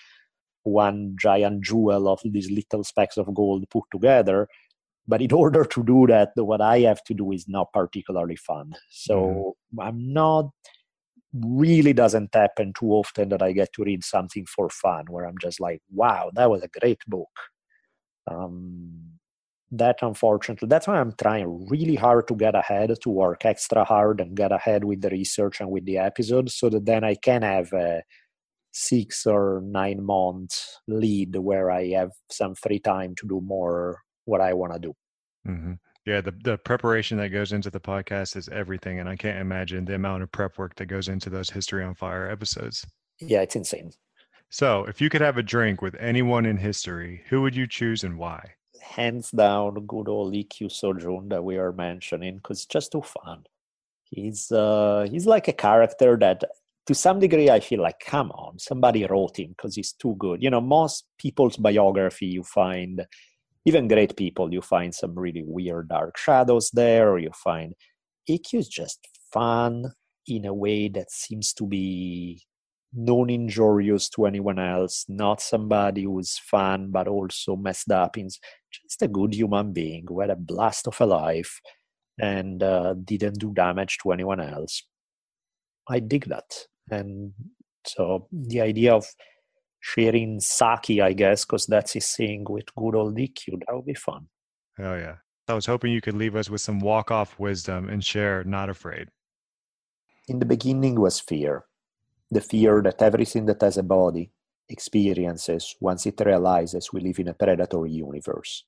one 0.63 1.15
giant 1.19 1.63
jewel 1.63 2.07
of 2.07 2.21
these 2.23 2.51
little 2.51 2.83
specks 2.83 3.17
of 3.17 3.33
gold 3.33 3.69
put 3.69 3.83
together. 3.91 4.47
But 5.07 5.21
in 5.21 5.31
order 5.43 5.65
to 5.65 5.83
do 5.83 6.07
that 6.07 6.31
what 6.35 6.61
i 6.61 6.79
have 6.79 7.03
to 7.05 7.13
do 7.13 7.31
is 7.31 7.47
not 7.47 7.73
particularly 7.73 8.35
fun. 8.35 8.73
So 8.89 9.55
mm. 9.75 9.85
i'm 9.85 10.13
not 10.13 10.49
really 11.33 11.93
doesn't 11.93 12.33
happen 12.33 12.73
too 12.73 12.91
often 12.91 13.29
that 13.29 13.43
i 13.43 13.51
get 13.51 13.71
to 13.71 13.83
read 13.83 14.03
something 14.03 14.47
for 14.47 14.67
fun 14.67 15.05
where 15.11 15.25
i'm 15.25 15.37
just 15.39 15.59
like 15.59 15.79
wow 15.91 16.31
that 16.33 16.49
was 16.49 16.63
a 16.63 16.79
great 16.79 16.99
book. 17.07 17.29
Um, 18.29 19.18
that 19.71 19.99
unfortunately 20.01 20.67
that's 20.67 20.87
why 20.87 20.99
i'm 20.99 21.13
trying 21.21 21.67
really 21.67 21.95
hard 21.95 22.27
to 22.27 22.35
get 22.35 22.55
ahead 22.55 22.93
to 23.01 23.09
work 23.09 23.45
extra 23.45 23.83
hard 23.83 24.19
and 24.19 24.35
get 24.35 24.51
ahead 24.51 24.83
with 24.83 25.01
the 25.01 25.09
research 25.09 25.61
and 25.61 25.69
with 25.69 25.85
the 25.85 25.97
episodes 25.97 26.55
so 26.55 26.69
that 26.69 26.85
then 26.85 27.03
i 27.03 27.13
can 27.15 27.41
have 27.41 27.71
a 27.73 28.01
six 28.71 29.25
or 29.25 29.61
nine 29.63 30.03
month 30.03 30.63
lead 30.87 31.35
where 31.35 31.69
i 31.69 31.87
have 31.89 32.11
some 32.29 32.55
free 32.55 32.79
time 32.79 33.13
to 33.15 33.27
do 33.27 33.41
more 33.41 33.99
what 34.25 34.41
i 34.41 34.53
want 34.53 34.73
to 34.73 34.79
do 34.79 34.93
mm-hmm. 35.47 35.73
yeah 36.05 36.21
the, 36.21 36.33
the 36.43 36.57
preparation 36.59 37.17
that 37.17 37.29
goes 37.29 37.51
into 37.51 37.69
the 37.69 37.79
podcast 37.79 38.35
is 38.35 38.49
everything 38.49 38.99
and 38.99 39.09
i 39.09 39.15
can't 39.15 39.39
imagine 39.39 39.85
the 39.85 39.95
amount 39.95 40.23
of 40.23 40.31
prep 40.31 40.57
work 40.57 40.75
that 40.75 40.85
goes 40.85 41.09
into 41.09 41.29
those 41.29 41.49
history 41.49 41.83
on 41.83 41.93
fire 41.93 42.29
episodes 42.29 42.85
yeah 43.19 43.41
it's 43.41 43.55
insane 43.55 43.91
so, 44.51 44.85
if 44.85 44.99
you 44.99 45.11
could 45.11 45.21
have 45.21 45.37
a 45.37 45.43
drink 45.43 45.79
with 45.79 45.95
anyone 45.99 46.47
in 46.47 46.57
history, 46.57 47.21
who 47.29 47.43
would 47.43 47.55
you 47.55 47.67
choose 47.67 48.03
and 48.03 48.17
why? 48.17 48.55
Hands 48.95 49.29
down, 49.29 49.85
good 49.85 50.09
old 50.09 50.33
Ikkyu 50.33 50.67
Sojun 50.67 51.29
that 51.29 51.43
we 51.43 51.57
are 51.57 51.71
mentioning, 51.71 52.37
because 52.37 52.57
it's 52.57 52.65
just 52.65 52.91
too 52.91 53.03
fun. 53.03 53.43
He's 54.05 54.51
uh, 54.51 55.07
he's 55.11 55.27
like 55.27 55.47
a 55.47 55.53
character 55.53 56.17
that, 56.17 56.43
to 56.87 56.95
some 56.95 57.19
degree, 57.19 57.51
I 57.51 57.59
feel 57.59 57.81
like, 57.83 57.99
come 57.99 58.31
on, 58.31 58.57
somebody 58.57 59.05
wrote 59.05 59.37
him 59.37 59.49
because 59.49 59.75
he's 59.75 59.93
too 59.93 60.15
good. 60.17 60.41
You 60.41 60.49
know, 60.49 60.61
most 60.61 61.05
people's 61.19 61.57
biography, 61.57 62.25
you 62.25 62.43
find, 62.43 63.05
even 63.63 63.87
great 63.87 64.17
people, 64.17 64.51
you 64.51 64.61
find 64.61 64.93
some 64.93 65.13
really 65.13 65.43
weird 65.45 65.89
dark 65.89 66.17
shadows 66.17 66.71
there, 66.73 67.11
or 67.11 67.19
you 67.19 67.31
find 67.31 67.75
Ikkyu 68.27 68.57
is 68.57 68.67
just 68.67 69.07
fun 69.31 69.93
in 70.25 70.45
a 70.45 70.53
way 70.53 70.89
that 70.89 71.11
seems 71.11 71.53
to 71.53 71.67
be 71.67 72.41
non 72.93 73.29
injurious 73.29 74.09
to 74.09 74.25
anyone 74.25 74.59
else, 74.59 75.05
not 75.07 75.41
somebody 75.41 76.03
who's 76.03 76.37
fun 76.37 76.91
but 76.91 77.07
also 77.07 77.55
messed 77.55 77.91
up. 77.91 78.15
He's 78.15 78.39
just 78.71 79.01
a 79.01 79.07
good 79.07 79.33
human 79.33 79.73
being 79.73 80.05
who 80.07 80.21
had 80.21 80.29
a 80.29 80.35
blast 80.35 80.87
of 80.87 80.99
a 81.01 81.05
life 81.05 81.59
and 82.19 82.61
uh, 82.61 82.95
didn't 83.03 83.39
do 83.39 83.53
damage 83.53 83.97
to 84.03 84.11
anyone 84.11 84.39
else. 84.39 84.83
I 85.87 85.99
dig 85.99 86.25
that. 86.25 86.65
And 86.91 87.33
so 87.85 88.27
the 88.31 88.61
idea 88.61 88.93
of 88.93 89.05
sharing 89.79 90.39
sake, 90.39 90.99
I 91.01 91.13
guess, 91.13 91.45
because 91.45 91.65
that's 91.65 91.93
his 91.93 92.11
thing 92.11 92.45
with 92.49 92.73
good 92.75 92.95
old 92.95 93.15
Ikkyu, 93.17 93.59
that 93.65 93.75
would 93.75 93.85
be 93.85 93.93
fun. 93.93 94.27
Oh, 94.79 94.95
yeah. 94.95 95.15
I 95.47 95.53
was 95.53 95.65
hoping 95.65 95.91
you 95.91 96.01
could 96.01 96.15
leave 96.15 96.35
us 96.35 96.49
with 96.49 96.61
some 96.61 96.79
walk 96.79 97.09
off 97.09 97.39
wisdom 97.39 97.89
and 97.89 98.03
share 98.03 98.43
Not 98.43 98.69
Afraid. 98.69 99.07
In 100.27 100.37
the 100.37 100.45
beginning 100.45 100.99
was 100.99 101.19
fear 101.19 101.65
the 102.31 102.41
fear 102.41 102.81
that 102.83 103.01
everything 103.01 103.45
that 103.45 103.61
has 103.61 103.77
a 103.77 103.83
body 103.83 104.31
experiences 104.69 105.75
once 105.79 106.05
it 106.05 106.21
realizes 106.23 106.93
we 106.93 107.01
live 107.01 107.19
in 107.19 107.27
a 107.27 107.33
predatory 107.33 107.91
universe. 107.91 108.65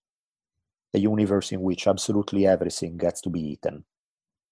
A 0.93 0.99
universe 0.99 1.51
in 1.51 1.61
which 1.61 1.87
absolutely 1.87 2.47
everything 2.47 2.97
gets 2.97 3.21
to 3.21 3.29
be 3.29 3.39
eaten, 3.39 3.85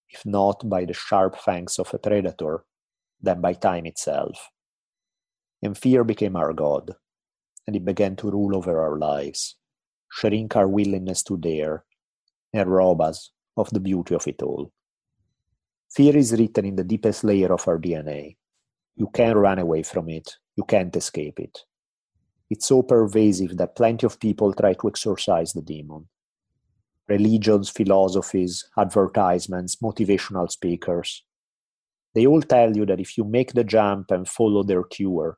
if 0.10 0.26
not 0.26 0.70
by 0.70 0.86
the 0.86 0.93
sharp 0.93 1.38
fangs 1.38 1.80
of 1.80 1.93
a 1.93 1.97
predator, 1.97 2.64
then 3.22 3.41
by 3.41 3.53
time 3.53 3.86
itself. 3.88 4.49
And 5.62 5.78
fear 5.78 6.03
became 6.03 6.36
our 6.36 6.53
God, 6.53 6.95
and 7.68 7.76
it 7.76 7.84
began 7.84 8.16
to 8.18 8.32
rule 8.32 8.55
over 8.55 8.80
our 8.80 8.97
lives, 8.97 9.55
shrink 10.10 10.55
our 10.55 10.68
willingness 10.68 11.24
to 11.24 11.38
dare, 11.38 11.84
and 12.53 12.72
rob 12.72 13.01
us 13.01 13.32
of 13.57 13.70
the 13.72 13.80
beauty 13.80 14.16
of 14.16 14.28
it 14.28 14.41
all. 14.41 14.72
Fear 15.91 16.16
is 16.16 16.32
written 16.32 16.66
in 16.66 16.76
the 16.76 16.84
deepest 16.84 17.24
layer 17.24 17.51
of 17.51 17.68
our 17.68 17.80
DNA, 17.80 18.38
you 19.00 19.10
can't 19.14 19.38
run 19.38 19.58
away 19.60 19.82
from 19.82 20.10
it. 20.10 20.36
You 20.58 20.66
can't 20.66 20.93
escape 20.95 21.39
it. 21.39 21.60
It's 22.50 22.68
so 22.68 22.84
pervasive 22.84 23.56
that 23.58 23.78
plenty 23.78 24.06
of 24.06 24.20
people 24.20 24.54
try 24.54 24.74
to 24.74 24.88
exorcise 24.89 25.54
the 25.54 25.62
demon. 25.62 26.10
Religions, 27.08 27.70
philosophies, 27.70 28.70
advertisements, 28.78 29.78
motivational 29.78 30.52
speakers. 30.52 31.24
They 32.14 32.28
all 32.28 32.41
tell 32.41 32.76
you 32.76 32.86
that 32.88 33.00
if 33.00 33.18
you 33.18 33.24
make 33.24 33.54
the 33.54 33.64
jump 33.64 34.12
and 34.12 34.28
follow 34.28 34.64
their 34.64 34.84
cure, 34.84 35.38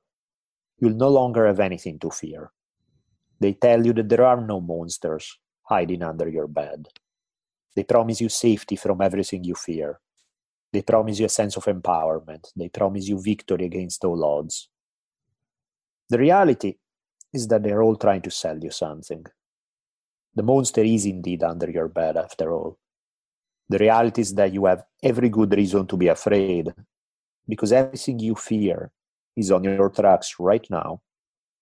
you'll 0.80 0.96
no 0.96 1.10
longer 1.10 1.46
have 1.46 1.60
anything 1.60 2.00
to 2.00 2.10
fear. 2.10 2.52
They 3.40 3.54
tell 3.54 3.86
you 3.86 3.94
that 3.94 4.10
there 4.10 4.26
are 4.26 4.42
no 4.42 4.60
monsters 4.60 5.38
hiding 5.64 6.02
under 6.02 6.28
your 6.28 6.48
bed. 6.48 6.88
They 7.76 7.84
promise 7.84 8.22
you 8.22 8.30
safety 8.30 8.76
from 8.76 9.02
everything 9.02 9.44
you 9.44 9.54
fear. 9.54 10.00
They 10.72 10.82
promise 10.82 11.20
you 11.20 11.26
a 11.26 11.30
sense 11.30 11.58
of 11.58 11.66
empowerment. 11.66 12.48
They 12.56 12.70
promise 12.70 13.08
you 13.08 13.22
victory 13.22 13.66
against 13.66 14.04
all 14.06 14.24
odds. 14.24 14.70
The 16.10 16.18
reality 16.18 16.76
is 17.34 17.48
that 17.48 17.64
they're 17.64 17.82
all 17.82 17.96
trying 17.96 18.22
to 18.22 18.32
sell 18.32 18.58
you 18.58 18.72
something. 18.72 19.26
The 20.34 20.44
monster 20.44 20.82
is 20.82 21.06
indeed 21.06 21.44
under 21.44 21.70
your 21.70 21.90
bed, 21.90 22.16
after 22.16 22.54
all. 22.54 22.78
The 23.68 23.80
reality 23.80 24.22
is 24.22 24.34
that 24.36 24.54
you 24.54 24.66
have 24.66 24.84
every 25.04 25.30
good 25.30 25.54
reason 25.54 25.88
to 25.88 25.98
be 25.98 26.08
afraid 26.08 26.74
because 27.48 27.72
everything 27.72 28.20
you 28.20 28.36
fear 28.36 28.92
is 29.36 29.52
on 29.52 29.64
your 29.64 29.90
tracks 29.90 30.36
right 30.40 30.66
now 30.70 31.02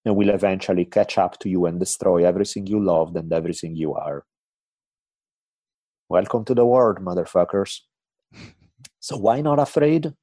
and 0.06 0.16
will 0.16 0.30
eventually 0.30 0.86
catch 0.86 1.18
up 1.18 1.40
to 1.40 1.50
you 1.50 1.66
and 1.66 1.80
destroy 1.80 2.26
everything 2.26 2.68
you 2.68 2.80
loved 2.80 3.16
and 3.18 3.32
everything 3.34 3.76
you 3.76 3.94
are. 3.94 4.26
Welcome 6.08 6.46
to 6.46 6.56
the 6.56 6.66
world, 6.66 7.00
motherfuckers. 7.00 7.82
So 9.00 9.18
why 9.18 9.42
not 9.42 9.60
afraid? 9.60 10.14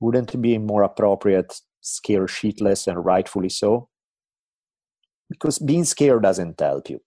Wouldn't 0.00 0.34
it 0.34 0.38
be 0.38 0.58
more 0.58 0.82
appropriate 0.82 1.60
scare 1.80 2.26
shitless 2.26 2.86
and 2.86 3.04
rightfully 3.04 3.48
so? 3.48 3.88
Because 5.30 5.58
being 5.58 5.84
scared 5.84 6.22
doesn't 6.22 6.60
help 6.60 6.90
you. 6.90 7.00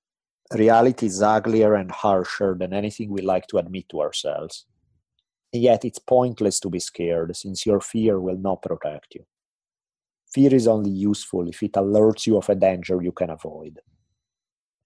Reality 0.53 1.07
is 1.07 1.21
uglier 1.21 1.73
and 1.75 1.91
harsher 1.91 2.55
than 2.57 2.73
anything 2.73 3.11
we 3.11 3.21
like 3.21 3.47
to 3.47 3.57
admit 3.57 3.89
to 3.89 4.01
ourselves. 4.01 4.65
And 5.53 5.61
yet 5.61 5.83
it's 5.83 5.99
pointless 5.99 6.59
to 6.61 6.69
be 6.69 6.79
scared 6.79 7.35
since 7.35 7.65
your 7.65 7.81
fear 7.81 8.19
will 8.19 8.37
not 8.37 8.61
protect 8.61 9.15
you. 9.15 9.25
Fear 10.33 10.55
is 10.55 10.67
only 10.67 10.91
useful 10.91 11.47
if 11.47 11.63
it 11.63 11.73
alerts 11.73 12.27
you 12.27 12.37
of 12.37 12.49
a 12.49 12.55
danger 12.55 13.01
you 13.01 13.11
can 13.11 13.29
avoid. 13.29 13.79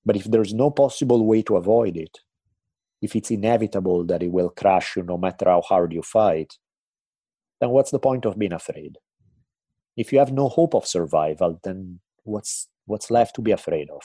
But 0.06 0.16
if 0.16 0.26
there's 0.26 0.54
no 0.54 0.72
possible 0.72 1.26
way 1.26 1.42
to 1.44 1.58
avoid 1.58 1.98
it, 1.98 2.20
if 3.02 3.16
it's 3.16 3.32
inevitable 3.32 4.06
that 4.06 4.24
it 4.24 4.32
will 4.32 4.50
crush 4.50 4.96
you 4.96 5.04
no 5.04 5.18
matter 5.18 5.46
how 5.46 5.62
hard 5.62 5.92
you 5.94 6.02
fight, 6.02 6.54
then 7.60 7.70
what's 7.72 7.92
the 7.92 8.00
point 8.00 8.26
of 8.26 8.38
being 8.38 8.54
afraid? 8.54 8.98
If 9.98 10.14
you 10.14 10.20
have 10.20 10.32
no 10.32 10.50
hope 10.50 10.74
of 10.74 10.88
survival, 10.88 11.60
then 11.64 12.00
what's 12.24 12.68
what's 12.86 13.12
left 13.12 13.36
to 13.36 13.42
be 13.42 13.52
afraid 13.52 13.90
of? 13.90 14.02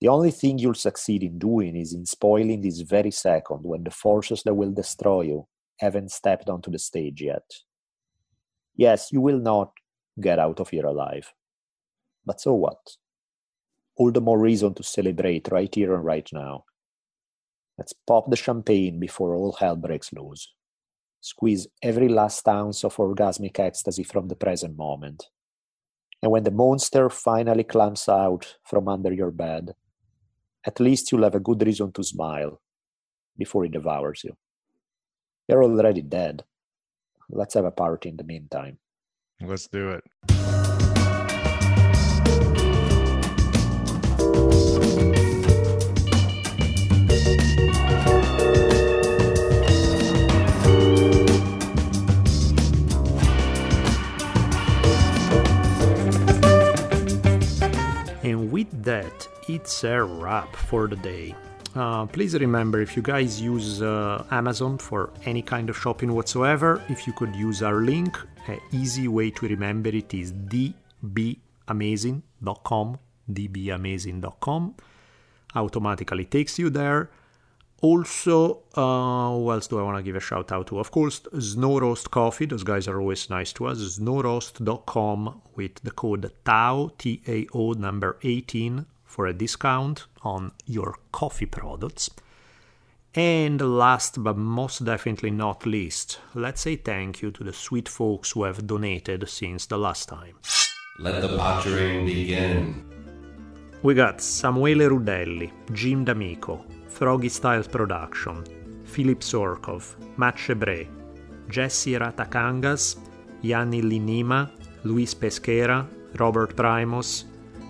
The 0.00 0.08
only 0.08 0.30
thing 0.30 0.58
you'll 0.58 0.74
succeed 0.74 1.22
in 1.22 1.38
doing 1.38 1.76
is 1.76 1.92
in 1.92 2.06
spoiling 2.06 2.62
this 2.62 2.80
very 2.80 3.10
second 3.10 3.60
when 3.64 3.84
the 3.84 3.90
forces 3.90 4.42
that 4.44 4.54
will 4.54 4.72
destroy 4.72 5.22
you 5.22 5.46
haven't 5.78 6.10
stepped 6.10 6.48
onto 6.48 6.70
the 6.70 6.78
stage 6.78 7.20
yet. 7.20 7.44
Yes, 8.76 9.12
you 9.12 9.20
will 9.20 9.38
not 9.38 9.72
get 10.18 10.38
out 10.38 10.58
of 10.60 10.70
here 10.70 10.86
alive. 10.86 11.32
But 12.24 12.40
so 12.40 12.54
what? 12.54 12.78
All 13.96 14.10
the 14.10 14.20
more 14.20 14.38
reason 14.38 14.72
to 14.74 14.82
celebrate 14.82 15.48
right 15.50 15.74
here 15.74 15.94
and 15.94 16.04
right 16.04 16.28
now. 16.32 16.64
Let's 17.80 17.94
pop 18.06 18.28
the 18.28 18.36
champagne 18.36 19.00
before 19.00 19.34
all 19.34 19.52
hell 19.52 19.74
breaks 19.74 20.12
loose. 20.12 20.52
Squeeze 21.22 21.66
every 21.82 22.10
last 22.10 22.46
ounce 22.46 22.84
of 22.84 22.94
orgasmic 22.96 23.58
ecstasy 23.58 24.02
from 24.02 24.28
the 24.28 24.36
present 24.36 24.76
moment. 24.76 25.28
And 26.22 26.30
when 26.30 26.42
the 26.42 26.50
monster 26.50 27.08
finally 27.08 27.64
climbs 27.64 28.06
out 28.06 28.58
from 28.64 28.86
under 28.86 29.10
your 29.10 29.30
bed, 29.30 29.74
at 30.66 30.78
least 30.78 31.10
you'll 31.10 31.22
have 31.22 31.34
a 31.34 31.40
good 31.40 31.62
reason 31.64 31.90
to 31.92 32.04
smile 32.04 32.60
before 33.38 33.64
he 33.64 33.70
devours 33.70 34.24
you. 34.24 34.36
You're 35.48 35.64
already 35.64 36.02
dead. 36.02 36.44
Let's 37.30 37.54
have 37.54 37.64
a 37.64 37.70
party 37.70 38.10
in 38.10 38.18
the 38.18 38.24
meantime. 38.24 38.76
Let's 39.40 39.68
do 39.68 39.92
it. 39.92 40.59
With 58.60 58.84
that, 58.84 59.28
it's 59.48 59.84
a 59.84 60.02
wrap 60.02 60.54
for 60.54 60.86
the 60.86 60.96
day. 60.96 61.34
Uh, 61.74 62.04
please 62.06 62.34
remember 62.34 62.82
if 62.82 62.94
you 62.96 63.02
guys 63.02 63.40
use 63.40 63.80
uh, 63.80 64.22
Amazon 64.30 64.76
for 64.76 65.10
any 65.24 65.40
kind 65.40 65.70
of 65.70 65.78
shopping 65.78 66.12
whatsoever, 66.12 66.82
if 66.88 67.06
you 67.06 67.14
could 67.14 67.34
use 67.34 67.62
our 67.62 67.80
link, 67.80 68.18
an 68.48 68.60
easy 68.72 69.08
way 69.08 69.30
to 69.30 69.48
remember 69.48 69.88
it 69.90 70.12
is 70.12 70.32
dbamazing.com. 70.32 72.98
dbamazing.com 73.32 74.74
automatically 75.54 76.24
takes 76.24 76.58
you 76.58 76.70
there. 76.70 77.10
Also, 77.82 78.62
uh, 78.74 79.30
who 79.30 79.50
else 79.50 79.66
do 79.66 79.78
I 79.78 79.82
want 79.82 79.96
to 79.96 80.02
give 80.02 80.16
a 80.16 80.20
shout 80.20 80.52
out 80.52 80.66
to? 80.66 80.78
Of 80.78 80.90
course, 80.90 81.22
Snow 81.38 81.78
Roast 81.78 82.10
Coffee. 82.10 82.44
Those 82.44 82.62
guys 82.62 82.86
are 82.86 83.00
always 83.00 83.30
nice 83.30 83.54
to 83.54 83.66
us. 83.66 83.78
Snowroast.com 83.78 85.40
with 85.56 85.76
the 85.82 85.90
code 85.90 86.30
TAO, 86.44 86.90
T 86.98 87.22
A 87.26 87.46
O 87.54 87.72
number 87.72 88.18
18 88.22 88.84
for 89.04 89.26
a 89.26 89.32
discount 89.32 90.06
on 90.22 90.52
your 90.66 90.96
coffee 91.10 91.46
products. 91.46 92.10
And 93.14 93.60
last 93.60 94.22
but 94.22 94.36
most 94.36 94.84
definitely 94.84 95.30
not 95.30 95.66
least, 95.66 96.20
let's 96.34 96.60
say 96.60 96.76
thank 96.76 97.22
you 97.22 97.32
to 97.32 97.42
the 97.42 97.52
sweet 97.52 97.88
folks 97.88 98.30
who 98.32 98.44
have 98.44 98.66
donated 98.66 99.28
since 99.28 99.66
the 99.66 99.78
last 99.78 100.08
time. 100.08 100.36
Let 101.00 101.20
the 101.22 101.36
pottering 101.36 102.06
begin. 102.06 102.84
We 103.82 103.94
got 103.94 104.18
Samuele 104.18 104.88
Rudelli, 104.88 105.50
Jim 105.72 106.04
D'Amico, 106.04 106.64
Froggy 107.00 107.30
Style 107.30 107.62
Production, 107.62 108.44
Philip 108.84 109.20
Sorkov, 109.20 109.96
Matt 110.18 110.36
Chebre, 110.36 110.86
Jesse 111.48 111.92
Ratakangas, 111.92 112.98
Yanni 113.40 113.80
Linima, 113.80 114.50
Luis 114.84 115.14
Pesquera, 115.14 115.88
Robert 116.18 116.54
Primos, 116.54 117.24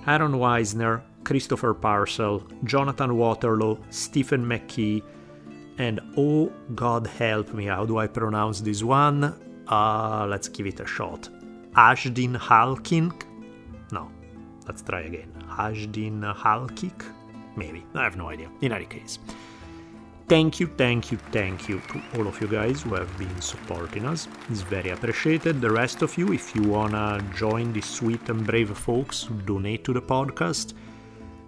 Aaron 0.08 0.32
Weisner, 0.32 1.02
Christopher 1.22 1.74
Parcel, 1.74 2.42
Jonathan 2.64 3.16
Waterloo, 3.16 3.78
Stephen 3.90 4.44
McKee, 4.44 5.00
and 5.78 6.00
oh 6.16 6.50
God 6.74 7.06
help 7.06 7.54
me, 7.54 7.66
how 7.66 7.86
do 7.86 7.98
I 7.98 8.08
pronounce 8.08 8.60
this 8.60 8.82
one? 8.82 9.32
Uh, 9.68 10.26
let's 10.28 10.48
give 10.48 10.66
it 10.66 10.80
a 10.80 10.86
shot. 10.86 11.28
Ashdin 11.76 12.36
Halkin? 12.36 13.12
No, 13.92 14.10
let's 14.66 14.82
try 14.82 15.02
again. 15.02 15.32
Ashdin 15.50 16.34
Halkik? 16.34 17.19
Maybe, 17.56 17.84
I 17.94 18.04
have 18.04 18.16
no 18.16 18.28
idea. 18.28 18.48
In 18.60 18.72
any 18.72 18.86
case, 18.86 19.18
thank 20.28 20.60
you, 20.60 20.66
thank 20.76 21.10
you, 21.10 21.18
thank 21.32 21.68
you 21.68 21.80
to 21.92 22.02
all 22.16 22.26
of 22.26 22.40
you 22.40 22.46
guys 22.48 22.82
who 22.82 22.94
have 22.94 23.18
been 23.18 23.40
supporting 23.40 24.06
us. 24.06 24.28
It's 24.48 24.62
very 24.62 24.90
appreciated. 24.90 25.60
The 25.60 25.70
rest 25.70 26.02
of 26.02 26.16
you, 26.16 26.32
if 26.32 26.54
you 26.54 26.62
wanna 26.62 27.22
join 27.34 27.72
the 27.72 27.80
sweet 27.80 28.28
and 28.28 28.46
brave 28.46 28.76
folks 28.76 29.24
who 29.24 29.34
donate 29.42 29.84
to 29.84 29.92
the 29.92 30.02
podcast, 30.02 30.74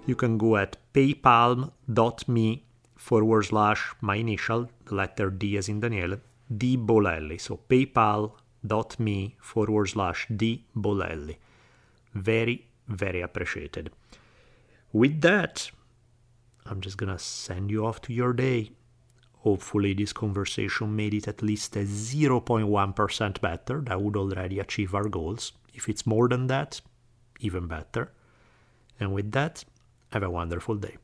you 0.06 0.16
can 0.16 0.36
go 0.36 0.56
at 0.56 0.76
paypal.me 0.92 2.64
forward 2.96 3.44
slash 3.44 3.94
my 4.00 4.16
initial, 4.16 4.68
the 4.86 4.94
letter 4.94 5.30
D 5.30 5.56
as 5.56 5.68
in 5.68 5.80
Daniele, 5.80 6.18
D 6.56 6.76
Bolelli. 6.76 7.40
So 7.40 7.58
paypal.me 7.68 9.36
forward 9.40 9.86
slash 9.88 10.26
D 10.34 10.64
Bolelli. 10.76 11.36
Very, 12.14 12.66
very 12.88 13.20
appreciated. 13.22 13.90
With 14.92 15.20
that, 15.22 15.70
I'm 16.66 16.80
just 16.80 16.96
gonna 16.96 17.18
send 17.18 17.70
you 17.70 17.86
off 17.86 18.00
to 18.02 18.12
your 18.12 18.32
day. 18.32 18.72
Hopefully, 19.38 19.92
this 19.94 20.12
conversation 20.12 20.94
made 20.94 21.14
it 21.14 21.26
at 21.26 21.42
least 21.42 21.74
a 21.76 21.80
0.1% 21.80 23.40
better. 23.40 23.80
That 23.80 24.00
would 24.00 24.16
already 24.16 24.60
achieve 24.60 24.94
our 24.94 25.08
goals. 25.08 25.52
If 25.74 25.88
it's 25.88 26.06
more 26.06 26.28
than 26.28 26.46
that, 26.46 26.80
even 27.40 27.66
better. 27.66 28.12
And 29.00 29.12
with 29.12 29.32
that, 29.32 29.64
have 30.12 30.22
a 30.22 30.30
wonderful 30.30 30.76
day. 30.76 30.96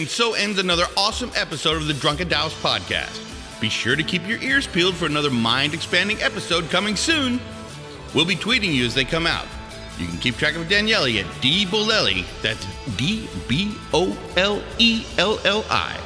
And 0.00 0.08
so 0.08 0.32
ends 0.32 0.58
another 0.58 0.86
awesome 0.96 1.30
episode 1.36 1.76
of 1.76 1.86
the 1.86 1.92
Drunken 1.92 2.26
Taoist 2.26 2.56
podcast. 2.62 3.20
Be 3.60 3.68
sure 3.68 3.96
to 3.96 4.02
keep 4.02 4.26
your 4.26 4.38
ears 4.38 4.66
peeled 4.66 4.94
for 4.94 5.04
another 5.04 5.28
mind 5.28 5.74
expanding 5.74 6.22
episode 6.22 6.70
coming 6.70 6.96
soon. 6.96 7.38
We'll 8.14 8.24
be 8.24 8.34
tweeting 8.34 8.72
you 8.72 8.86
as 8.86 8.94
they 8.94 9.04
come 9.04 9.26
out. 9.26 9.44
You 9.98 10.06
can 10.06 10.16
keep 10.16 10.36
track 10.36 10.56
of 10.56 10.70
Daniele 10.70 11.20
at 11.20 11.26
D 11.42 11.66
Bolelli, 11.66 12.24
that's 12.40 12.66
D 12.96 13.28
B 13.46 13.74
O 13.92 14.16
L 14.38 14.62
E 14.78 15.04
L 15.18 15.38
L 15.44 15.66
I. 15.68 16.00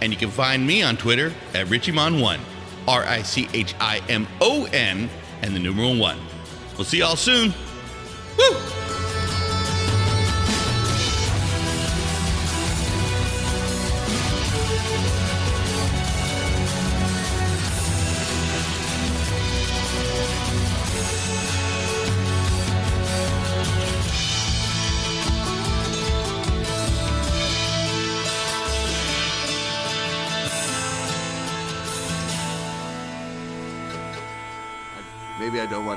And 0.00 0.14
you 0.14 0.18
can 0.18 0.30
find 0.30 0.66
me 0.66 0.82
on 0.82 0.96
Twitter 0.96 1.30
at 1.52 1.66
Richimon1, 1.66 2.40
R 2.88 3.04
I 3.04 3.20
C 3.20 3.50
H 3.52 3.74
I 3.78 4.00
M 4.08 4.26
O 4.40 4.64
N, 4.72 5.10
and 5.42 5.54
the 5.54 5.58
numeral 5.58 5.94
1. 5.94 6.18
We'll 6.78 6.86
see 6.86 7.00
y'all 7.00 7.16
soon. 7.16 7.52
Woo! 8.38 8.65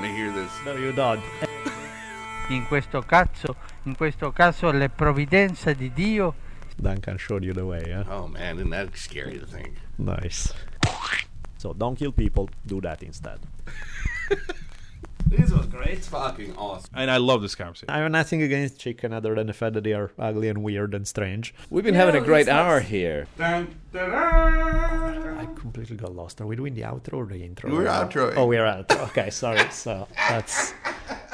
Want 0.00 0.12
to 0.12 0.16
hear 0.16 0.32
this. 0.32 0.50
No, 0.64 0.76
you 0.76 0.92
don't. 0.92 1.22
In 2.48 2.66
questo 2.66 3.02
caso, 3.02 3.54
in 3.84 3.94
questo 3.94 4.32
caso 4.32 4.72
le 4.72 4.88
provvidenze 4.88 5.76
di 5.76 5.92
Dio 5.92 6.34
Duncan 6.76 7.16
showed 7.16 7.44
you 7.44 7.52
the 7.52 7.64
way, 7.64 7.84
yeah? 7.86 8.04
Oh 8.08 8.26
man, 8.26 8.56
isn't 8.56 8.70
that 8.70 8.96
scary 8.96 9.38
to 9.38 9.46
think? 9.46 9.76
Nice. 9.98 10.52
So 11.58 11.72
don't 11.72 11.96
kill 11.96 12.10
people, 12.10 12.48
do 12.66 12.80
that 12.80 13.02
instead. 13.02 13.38
This 15.30 15.52
was 15.52 15.66
great. 15.66 16.00
Fucking 16.00 16.56
awesome. 16.56 16.90
And 16.92 17.08
I 17.08 17.18
love 17.18 17.40
this 17.40 17.54
conversation. 17.54 17.88
I 17.88 17.98
have 17.98 18.10
nothing 18.10 18.42
against 18.42 18.80
chicken 18.80 19.12
other 19.12 19.36
than 19.36 19.46
the 19.46 19.52
fact 19.52 19.74
that 19.74 19.84
they 19.84 19.92
are 19.92 20.10
ugly 20.18 20.48
and 20.48 20.62
weird 20.64 20.92
and 20.92 21.06
strange. 21.06 21.54
We've 21.70 21.84
been 21.84 21.94
having 21.94 22.20
a 22.20 22.24
great 22.24 22.48
hour 22.48 22.80
here. 22.80 23.28
Dun, 23.38 23.72
dun, 23.92 24.10
dun. 24.10 25.38
I 25.38 25.46
completely 25.54 25.96
got 25.96 26.16
lost. 26.16 26.40
Are 26.40 26.46
we 26.46 26.56
doing 26.56 26.74
the 26.74 26.82
outro 26.82 27.14
or 27.14 27.26
the 27.26 27.44
intro? 27.44 27.70
We're 27.70 27.84
outroing. 27.84 28.34
Oh, 28.36 28.46
we're 28.46 28.64
outro. 28.64 29.08
Okay, 29.10 29.30
sorry. 29.30 29.70
So 29.70 30.08
that's 30.28 30.74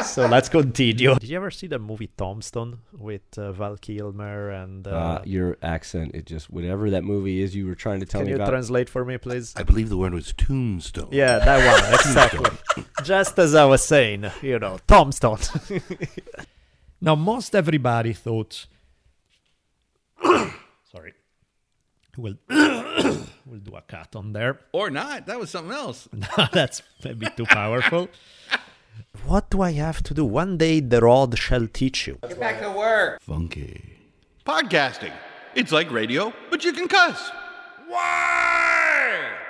so 0.07 0.27
let's 0.27 0.49
continue. 0.49 1.15
Did 1.15 1.29
you 1.29 1.37
ever 1.37 1.51
see 1.51 1.67
the 1.67 1.79
movie 1.79 2.11
Tombstone 2.17 2.79
with 2.93 3.23
uh, 3.39 3.53
Val 3.53 3.77
Kilmer 3.77 4.51
and? 4.51 4.87
Uh, 4.87 4.91
Uh, 4.91 5.23
your 5.25 5.57
accent, 5.63 6.15
it 6.15 6.27
just 6.27 6.49
whatever 6.51 6.91
that 6.91 7.05
movie 7.05 7.41
is 7.43 7.55
you 7.55 7.67
were 7.67 7.75
trying 7.75 8.01
to 8.01 8.07
tell 8.07 8.21
me. 8.23 8.27
can 8.27 8.37
you 8.37 8.43
about. 8.43 8.51
translate 8.51 8.89
for 8.89 9.05
me, 9.05 9.19
please? 9.19 9.53
I 9.57 9.63
believe 9.63 9.89
the 9.89 9.97
word 9.97 10.15
was 10.15 10.33
tombstone. 10.33 11.09
Yeah, 11.13 11.39
that 11.39 11.59
one 11.83 11.95
exactly. 12.01 12.85
Just 13.05 13.39
as 13.39 13.55
I 13.55 13.65
was 13.65 13.85
saying, 13.85 14.31
you 14.43 14.59
know, 14.59 14.79
Tombstone. 14.87 15.39
now, 17.01 17.15
most 17.15 17.55
everybody 17.55 18.13
thought 18.13 18.67
Sorry. 20.93 21.13
We'll, 22.17 22.37
we'll 22.49 23.61
do 23.63 23.77
a 23.77 23.83
cut 23.83 24.17
on 24.17 24.33
there. 24.33 24.61
Or 24.73 24.89
not. 24.91 25.27
That 25.27 25.39
was 25.39 25.51
something 25.51 25.73
else. 25.73 26.09
no, 26.13 26.47
That's 26.53 26.83
a 27.05 27.15
bit 27.15 27.37
too 27.37 27.45
powerful. 27.45 28.09
What 29.25 29.51
do 29.51 29.63
I 29.63 29.73
have 29.73 30.03
to 30.05 30.15
do? 30.15 30.25
One 30.25 30.57
day 30.57 30.81
the 30.81 31.01
rod 31.01 31.37
shall 31.39 31.67
teach 31.67 32.07
you. 32.07 32.19
Get 32.23 32.39
back 32.39 32.61
to 32.61 32.71
work. 32.71 33.21
Funky. 33.21 33.99
Podcasting. 34.45 35.13
It's 35.55 35.73
like 35.73 35.91
radio, 35.91 36.33
but 36.51 36.65
you 36.65 36.73
can 36.73 36.87
cuss. 36.87 37.31
Why? 37.89 39.46